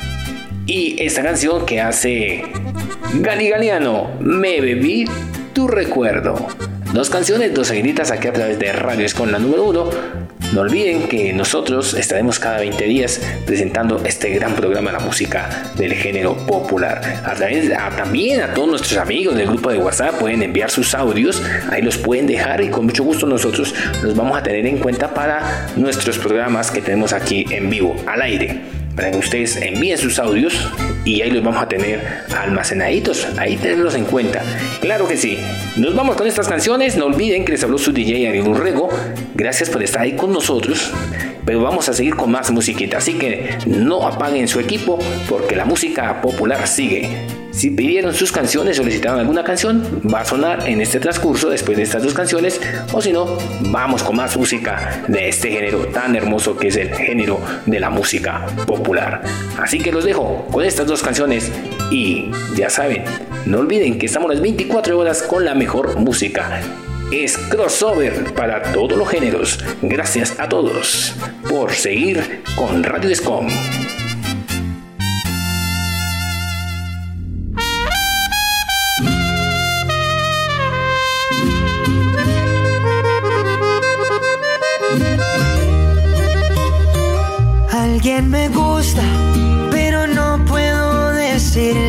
Y 0.67 1.01
esta 1.01 1.23
canción 1.23 1.65
que 1.65 1.79
hace 1.79 2.43
Gali 3.13 3.47
Galiano, 3.47 4.11
Me 4.19 4.59
bebí 4.59 5.05
tu 5.53 5.65
recuerdo. 5.65 6.35
Dos 6.91 7.09
canciones, 7.09 7.53
dos 7.53 7.67
seguiditas 7.67 8.11
aquí 8.11 8.27
a 8.27 8.33
través 8.33 8.59
de 8.59 8.73
Radio 8.73 9.07
con 9.15 9.31
la 9.31 9.39
número 9.39 9.63
uno. 9.63 9.89
No 10.53 10.61
olviden 10.61 11.07
que 11.07 11.31
nosotros 11.31 11.93
estaremos 11.93 12.39
cada 12.39 12.59
20 12.59 12.83
días 12.83 13.21
presentando 13.45 14.03
este 14.03 14.29
gran 14.31 14.55
programa 14.55 14.91
de 14.91 14.97
la 14.97 15.03
música 15.03 15.71
del 15.77 15.93
género 15.93 16.35
popular. 16.35 17.21
A 17.25 17.33
través, 17.33 17.71
también 17.95 18.41
a 18.41 18.53
todos 18.53 18.67
nuestros 18.67 18.97
amigos 18.97 19.37
del 19.37 19.47
grupo 19.47 19.71
de 19.71 19.77
WhatsApp 19.77 20.15
pueden 20.19 20.43
enviar 20.43 20.69
sus 20.69 20.93
audios, 20.93 21.41
ahí 21.69 21.81
los 21.81 21.97
pueden 21.97 22.27
dejar 22.27 22.61
y 22.61 22.69
con 22.69 22.85
mucho 22.85 23.05
gusto 23.05 23.25
nosotros 23.25 23.73
los 24.03 24.15
vamos 24.15 24.37
a 24.37 24.43
tener 24.43 24.65
en 24.65 24.79
cuenta 24.79 25.13
para 25.13 25.67
nuestros 25.77 26.17
programas 26.17 26.71
que 26.71 26.81
tenemos 26.81 27.13
aquí 27.13 27.45
en 27.51 27.69
vivo, 27.69 27.95
al 28.05 28.21
aire 28.21 28.86
para 28.97 29.11
que 29.11 29.17
ustedes 29.19 29.55
envíen 29.57 29.97
sus 29.97 30.17
audios 30.17 30.53
y 31.05 31.21
ahí 31.21 31.29
los 31.29 31.43
vamos 31.43 31.61
a 31.61 31.69
tener 31.69 32.01
almacenaditos, 32.35 33.27
ahí 33.37 33.55
tenerlos 33.55 33.93
en 33.93 34.05
cuenta. 34.05 34.41
Claro 34.81 35.07
que 35.07 35.15
sí. 35.15 35.37
Nos 35.77 35.95
vamos 35.95 36.15
con 36.15 36.25
estas 36.25 36.47
canciones. 36.47 36.97
No 36.97 37.05
olviden 37.05 37.45
que 37.45 37.51
les 37.51 37.63
habló 37.63 37.77
su 37.77 37.93
DJ 37.93 38.27
Ariel 38.27 38.47
Urrego. 38.47 38.89
Gracias 39.35 39.69
por 39.69 39.83
estar 39.83 40.01
ahí 40.01 40.15
con 40.15 40.33
nosotros. 40.33 40.91
Pero 41.45 41.61
vamos 41.61 41.87
a 41.87 41.93
seguir 41.93 42.15
con 42.15 42.31
más 42.31 42.49
musiquita. 42.51 42.97
Así 42.97 43.13
que 43.13 43.55
no 43.67 44.05
apaguen 44.05 44.47
su 44.47 44.59
equipo 44.59 44.97
porque 45.29 45.55
la 45.55 45.65
música 45.65 46.19
popular 46.19 46.67
sigue. 46.67 47.46
Si 47.57 47.71
pidieron 47.71 48.13
sus 48.13 48.31
canciones, 48.31 48.77
solicitaron 48.77 49.19
alguna 49.19 49.43
canción, 49.43 49.83
va 50.13 50.19
a 50.19 50.25
sonar 50.25 50.69
en 50.69 50.79
este 50.79 50.99
transcurso 50.99 51.49
después 51.49 51.75
de 51.75 51.81
estas 51.81 52.03
dos 52.03 52.13
canciones. 52.13 52.61
O 52.93 53.01
si 53.01 53.11
no, 53.11 53.35
vamos 53.61 54.03
con 54.03 54.15
más 54.15 54.37
música 54.37 55.03
de 55.07 55.27
este 55.27 55.49
género 55.49 55.87
tan 55.87 56.15
hermoso 56.15 56.55
que 56.55 56.67
es 56.67 56.75
el 56.75 56.93
género 56.93 57.41
de 57.65 57.79
la 57.79 57.89
música 57.89 58.45
popular. 58.67 59.23
Así 59.57 59.79
que 59.79 59.91
los 59.91 60.05
dejo 60.05 60.45
con 60.51 60.63
estas 60.63 60.85
dos 60.85 61.01
canciones 61.01 61.51
y 61.89 62.29
ya 62.55 62.69
saben, 62.69 63.03
no 63.47 63.57
olviden 63.57 63.97
que 63.97 64.05
estamos 64.05 64.29
las 64.29 64.39
24 64.39 64.95
horas 64.95 65.23
con 65.23 65.43
la 65.43 65.55
mejor 65.55 65.97
música 65.97 66.61
es 67.11 67.39
crossover 67.39 68.35
para 68.35 68.61
todos 68.71 68.95
los 68.95 69.09
géneros. 69.09 69.63
Gracias 69.81 70.39
a 70.39 70.47
todos 70.47 71.15
por 71.49 71.71
seguir 71.71 72.43
con 72.55 72.83
Radio 72.83 73.09
Escom. 73.09 73.47
Alguien 88.07 88.29
me 88.29 88.47
gusta, 88.47 89.03
pero 89.69 90.07
no 90.07 90.39
puedo 90.45 91.11
decirle. 91.11 91.86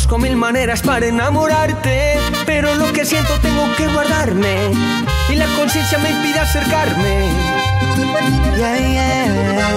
Conozco 0.00 0.18
mil 0.18 0.36
maneras 0.36 0.80
para 0.80 1.04
enamorarte, 1.04 2.18
pero 2.46 2.74
lo 2.74 2.90
que 2.90 3.04
siento 3.04 3.38
tengo 3.42 3.66
que 3.76 3.86
guardarme 3.86 4.70
y 5.28 5.34
la 5.34 5.44
conciencia 5.58 5.98
me 5.98 6.08
impide 6.08 6.38
acercarme. 6.38 7.28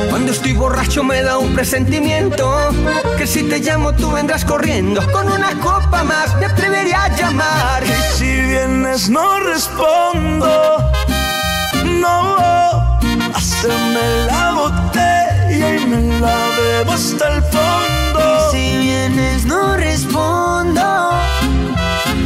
Cuando 0.10 0.32
estoy 0.32 0.54
borracho 0.54 1.04
me 1.04 1.22
da 1.24 1.38
un 1.40 1.54
presentimiento 1.54 2.70
que 3.18 3.28
si 3.28 3.44
te 3.44 3.60
llamo 3.60 3.92
tú 3.92 4.12
vendrás 4.12 4.46
corriendo. 4.46 5.02
Con 5.12 5.30
una 5.30 5.60
copa 5.60 6.06
más 6.06 6.34
me 6.38 6.46
atrevería 6.46 7.04
a 7.04 7.16
llamar. 7.18 7.84
Y 7.84 8.18
si 8.18 8.32
vienes 8.32 9.10
no 9.10 9.42
respondo, 9.42 10.90
no, 12.00 12.98
haceme 13.36 14.26
la 14.28 14.52
botella 14.52 15.23
y 15.82 15.86
me 15.88 16.20
la 16.20 16.38
bebo 16.58 16.92
hasta 16.92 17.36
el 17.36 17.42
fondo. 17.44 18.20
Y 18.26 18.52
si 18.52 18.78
vienes 18.78 19.46
no 19.46 19.76
respondo, 19.78 21.12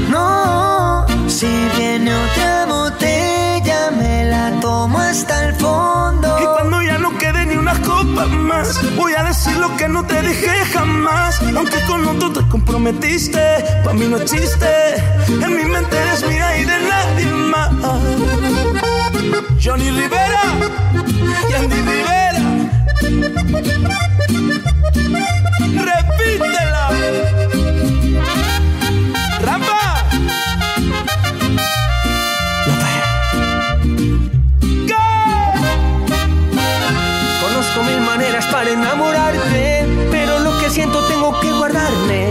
no, 0.09 1.05
si 1.27 1.47
viene 1.77 2.11
otra 2.13 2.65
botella 2.65 3.91
me 3.91 4.25
la 4.25 4.59
tomo 4.59 4.99
hasta 4.99 5.45
el 5.45 5.55
fondo. 5.55 6.37
Y 6.41 6.45
cuando 6.45 6.81
ya 6.81 6.97
no 6.97 7.17
quede 7.17 7.45
ni 7.45 7.55
una 7.55 7.73
copa 7.81 8.25
más, 8.25 8.79
voy 8.95 9.13
a 9.13 9.23
decir 9.23 9.55
lo 9.57 9.75
que 9.77 9.87
no 9.87 10.05
te 10.05 10.21
dije 10.21 10.53
jamás. 10.73 11.39
Aunque 11.55 11.79
con 11.85 12.07
otro 12.07 12.31
te 12.31 12.47
comprometiste, 12.49 13.41
pa' 13.83 13.93
mí 13.93 14.07
no 14.07 14.17
existe. 14.17 14.67
En 15.27 15.57
mi 15.57 15.63
mente 15.63 15.95
eres 15.97 16.27
mía 16.27 16.57
y 16.57 16.65
de 16.65 16.79
nadie 16.91 17.25
más. 17.25 17.69
Johnny 19.63 19.89
Rivera 19.91 20.43
y 21.49 21.53
Andy 21.53 21.75
Rivera. 21.75 22.26
Repítela. 25.89 26.89
Rampa. 29.41 30.05
Conozco 37.41 37.83
mil 37.83 38.01
maneras 38.01 38.45
para 38.47 38.69
enamorarte, 38.71 39.85
pero 40.09 40.39
lo 40.39 40.57
que 40.59 40.69
siento 40.69 41.05
tengo 41.07 41.37
que 41.41 41.51
guardarme 41.51 42.29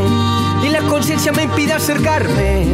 y 0.65 0.71
la 0.71 0.81
conciencia 0.83 1.33
me 1.33 1.43
impide 1.43 1.75
acercarme. 1.75 2.65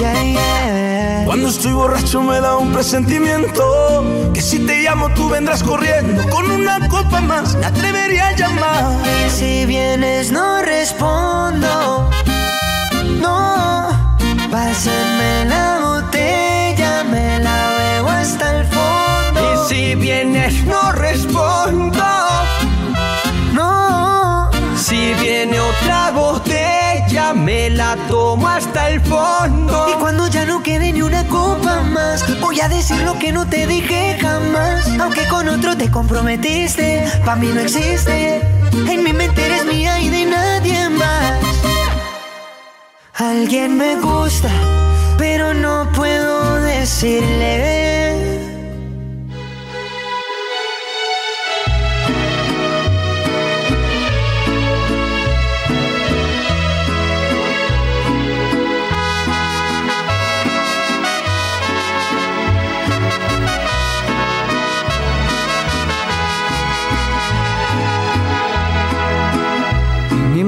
Yeah, 0.00 0.22
yeah. 0.22 0.93
Cuando 1.24 1.48
estoy 1.48 1.72
borracho 1.72 2.20
me 2.22 2.40
da 2.40 2.56
un 2.56 2.72
presentimiento 2.72 4.30
que 4.34 4.42
si 4.42 4.58
te 4.58 4.82
llamo 4.82 5.08
tú 5.14 5.30
vendrás 5.30 5.62
corriendo 5.62 6.22
con 6.28 6.50
una 6.50 6.86
copa 6.88 7.20
más 7.20 7.54
me 7.56 7.66
atrevería 7.66 8.28
a 8.28 8.36
llamar. 8.36 8.92
Y 9.26 9.30
si 9.30 9.64
vienes 9.64 10.30
no 10.30 10.62
respondo, 10.62 12.10
no, 13.20 13.88
pásenme 14.50 15.46
la 15.46 15.78
botella, 15.82 17.04
me 17.04 17.40
la 17.40 17.70
bebo 17.78 18.10
hasta 18.10 18.60
el 18.60 18.66
fondo. 18.66 19.64
Y 19.64 19.68
si 19.68 19.94
vienes 19.94 20.64
no 20.64 20.92
respondo, 20.92 22.04
no, 23.54 24.50
si 24.76 25.14
viene 25.14 25.58
otra 25.58 26.10
botella 26.10 26.43
me 27.34 27.70
la 27.70 27.96
tomo 28.08 28.48
hasta 28.48 28.90
el 28.90 29.00
fondo. 29.00 29.86
Y 29.90 29.94
cuando 29.94 30.28
ya 30.28 30.44
no 30.44 30.62
quede 30.62 30.92
ni 30.92 31.02
una 31.02 31.24
copa 31.28 31.82
más, 31.82 32.24
voy 32.40 32.60
a 32.60 32.68
decir 32.68 33.00
lo 33.02 33.18
que 33.18 33.32
no 33.32 33.46
te 33.46 33.66
dije 33.66 34.16
jamás. 34.20 34.88
Aunque 35.00 35.26
con 35.28 35.48
otro 35.48 35.76
te 35.76 35.90
comprometiste, 35.90 37.04
pa' 37.24 37.36
mí 37.36 37.48
no 37.48 37.60
existe. 37.60 38.40
En 38.72 39.02
mi 39.02 39.12
mente 39.12 39.46
eres 39.46 39.64
mía 39.66 40.00
y 40.00 40.08
de 40.08 40.26
nadie 40.26 40.88
más. 40.90 41.40
Alguien 43.14 43.76
me 43.76 43.96
gusta, 43.96 44.50
pero 45.18 45.54
no 45.54 45.88
puedo 45.92 46.60
decirle. 46.62 47.83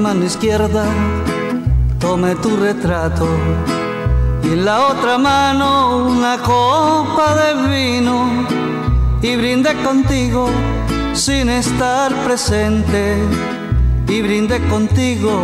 Mano 0.07 0.23
izquierda 0.23 0.85
tome 1.99 2.33
tu 2.35 2.55
retrato 2.55 3.27
y 4.41 4.53
en 4.53 4.63
la 4.63 4.87
otra 4.87 5.17
mano 5.17 5.97
una 5.97 6.37
copa 6.37 7.35
de 7.35 7.49
vino 7.75 8.47
y 9.21 9.35
brinde 9.35 9.73
contigo 9.83 10.49
sin 11.13 11.49
estar 11.49 12.09
presente 12.23 13.17
y 14.07 14.21
brinde 14.21 14.61
contigo 14.69 15.41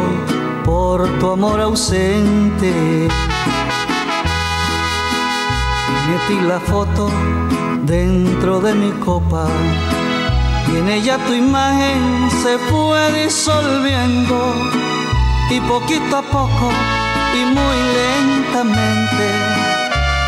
por 0.63 1.09
tu 1.19 1.31
amor 1.31 1.59
ausente. 1.59 2.73
Metí 6.07 6.39
la 6.47 6.61
foto 6.61 7.09
dentro 7.85 8.61
de 8.61 8.73
mi 8.75 8.91
copa 9.07 9.45
y 10.73 10.77
en 10.77 10.89
ella 10.89 11.17
tu 11.27 11.33
imagen 11.33 12.29
se 12.41 12.57
fue 12.57 13.23
disolviendo 13.23 14.55
y 15.49 15.59
poquito 15.61 16.17
a 16.17 16.21
poco 16.23 16.71
y 17.39 17.45
muy 17.45 17.77
lentamente 17.99 19.25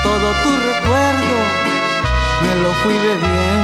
todo 0.03 0.27
tu 0.43 0.49
recuerdo 0.71 1.37
me 2.43 2.55
lo 2.61 2.73
fui 2.83 2.93
bebiendo 2.93 3.54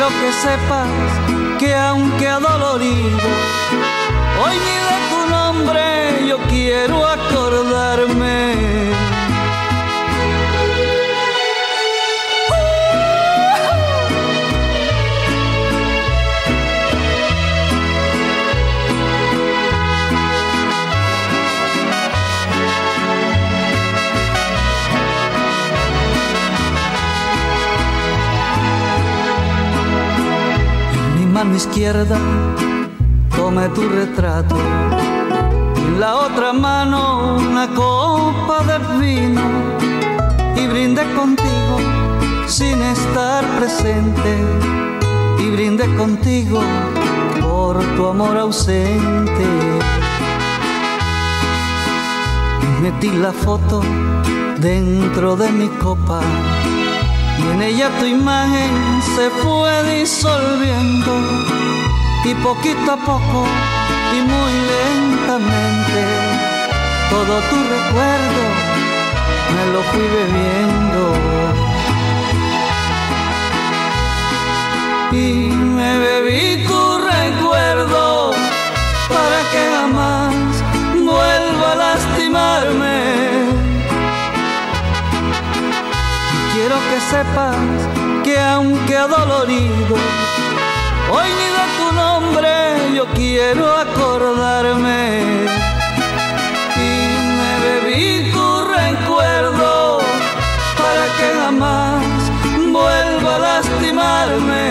quiero 0.00 0.20
que 0.20 0.32
sepas 0.32 0.88
que 1.58 1.74
aunque 1.74 2.26
adolorido, 2.26 3.28
hoy 4.42 4.56
ni 4.66 4.76
de 4.88 4.98
tu 5.10 5.20
nombre 5.30 6.26
yo 6.26 6.38
quiero 6.48 7.06
acordarme. 7.06 8.89
Mano 31.44 31.56
izquierda 31.56 32.18
tome 33.34 33.66
tu 33.70 33.88
retrato. 33.88 34.56
Y 35.74 35.80
en 35.88 35.98
la 35.98 36.16
otra 36.16 36.52
mano 36.52 37.36
una 37.36 37.66
copa 37.68 38.56
de 38.68 38.76
vino. 39.00 39.40
Y 40.54 40.66
brinde 40.66 41.02
contigo 41.14 41.76
sin 42.46 42.82
estar 42.82 43.42
presente. 43.58 44.32
Y 45.38 45.50
brinde 45.50 45.86
contigo 45.96 46.60
por 47.40 47.78
tu 47.96 48.06
amor 48.08 48.36
ausente. 48.36 49.46
Metí 52.82 53.10
la 53.12 53.32
foto 53.32 53.80
dentro 54.58 55.36
de 55.36 55.50
mi 55.52 55.68
copa 55.84 56.20
y 57.40 57.48
en 57.52 57.62
ella 57.62 57.90
tu 57.98 58.06
imagen 58.06 59.02
se 59.14 59.30
fue 59.42 59.72
disolviendo 59.94 61.12
y 62.24 62.34
poquito 62.34 62.92
a 62.92 62.96
poco 62.96 63.46
y 64.16 64.20
muy 64.22 64.52
lentamente 64.74 66.00
todo 67.10 67.40
tu 67.50 67.56
recuerdo 67.76 68.70
me 69.54 69.72
lo 69.72 69.82
fui 69.90 70.06
bebiendo. 70.18 71.02
Y 75.12 75.50
me 75.76 75.98
bebí 75.98 76.64
tu 76.66 76.98
recuerdo 76.98 78.30
para 79.08 79.38
que 79.50 79.62
jamás 79.74 80.34
vuelva 80.94 81.72
a 81.72 81.74
lastimarme 81.74 83.49
quiero 86.60 86.76
que 86.90 87.00
sepas 87.00 87.56
que 88.22 88.38
aunque 88.38 88.94
adolorido, 88.94 89.96
hoy 91.10 91.28
ni 91.38 91.48
de 91.58 91.66
tu 91.78 91.92
nombre 91.94 92.50
yo 92.94 93.06
quiero 93.14 93.66
acordarme. 93.76 95.22
Y 96.76 96.92
me 97.38 97.52
bebí 97.64 98.30
tu 98.30 98.46
recuerdo 98.78 100.00
para 100.82 101.04
que 101.16 101.28
jamás 101.40 102.02
vuelva 102.76 103.36
a 103.36 103.38
lastimarme. 103.38 104.66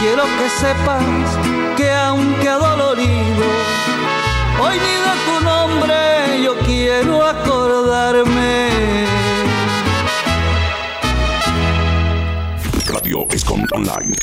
Quiero 0.00 0.24
que 0.38 0.48
sepas 0.62 1.26
que 1.76 1.92
aunque 1.92 2.48
adolorido, 2.48 3.46
hoy 4.62 4.76
ni 4.84 4.94
de 5.06 5.14
tu 5.26 5.44
nombre 5.44 6.09
yo 6.42 6.56
quiero 6.60 7.24
acordarme. 7.24 8.70
Radio 12.86 13.26
Escom 13.30 13.64
Online. 13.72 14.16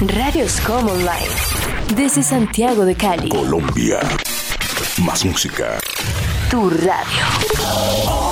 Radio 0.00 0.44
Escom 0.44 0.88
Online. 0.88 1.28
Desde 1.94 2.22
Santiago 2.22 2.84
de 2.84 2.94
Cali. 2.94 3.28
Colombia. 3.28 4.00
Más 4.98 5.24
música. 5.24 5.78
Tu 6.50 6.70
radio. 6.70 7.24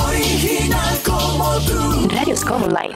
Original 0.06 0.98
como 1.04 1.58
tú. 1.60 2.08
Radio 2.08 2.34
Escom 2.34 2.62
Online. 2.62 2.94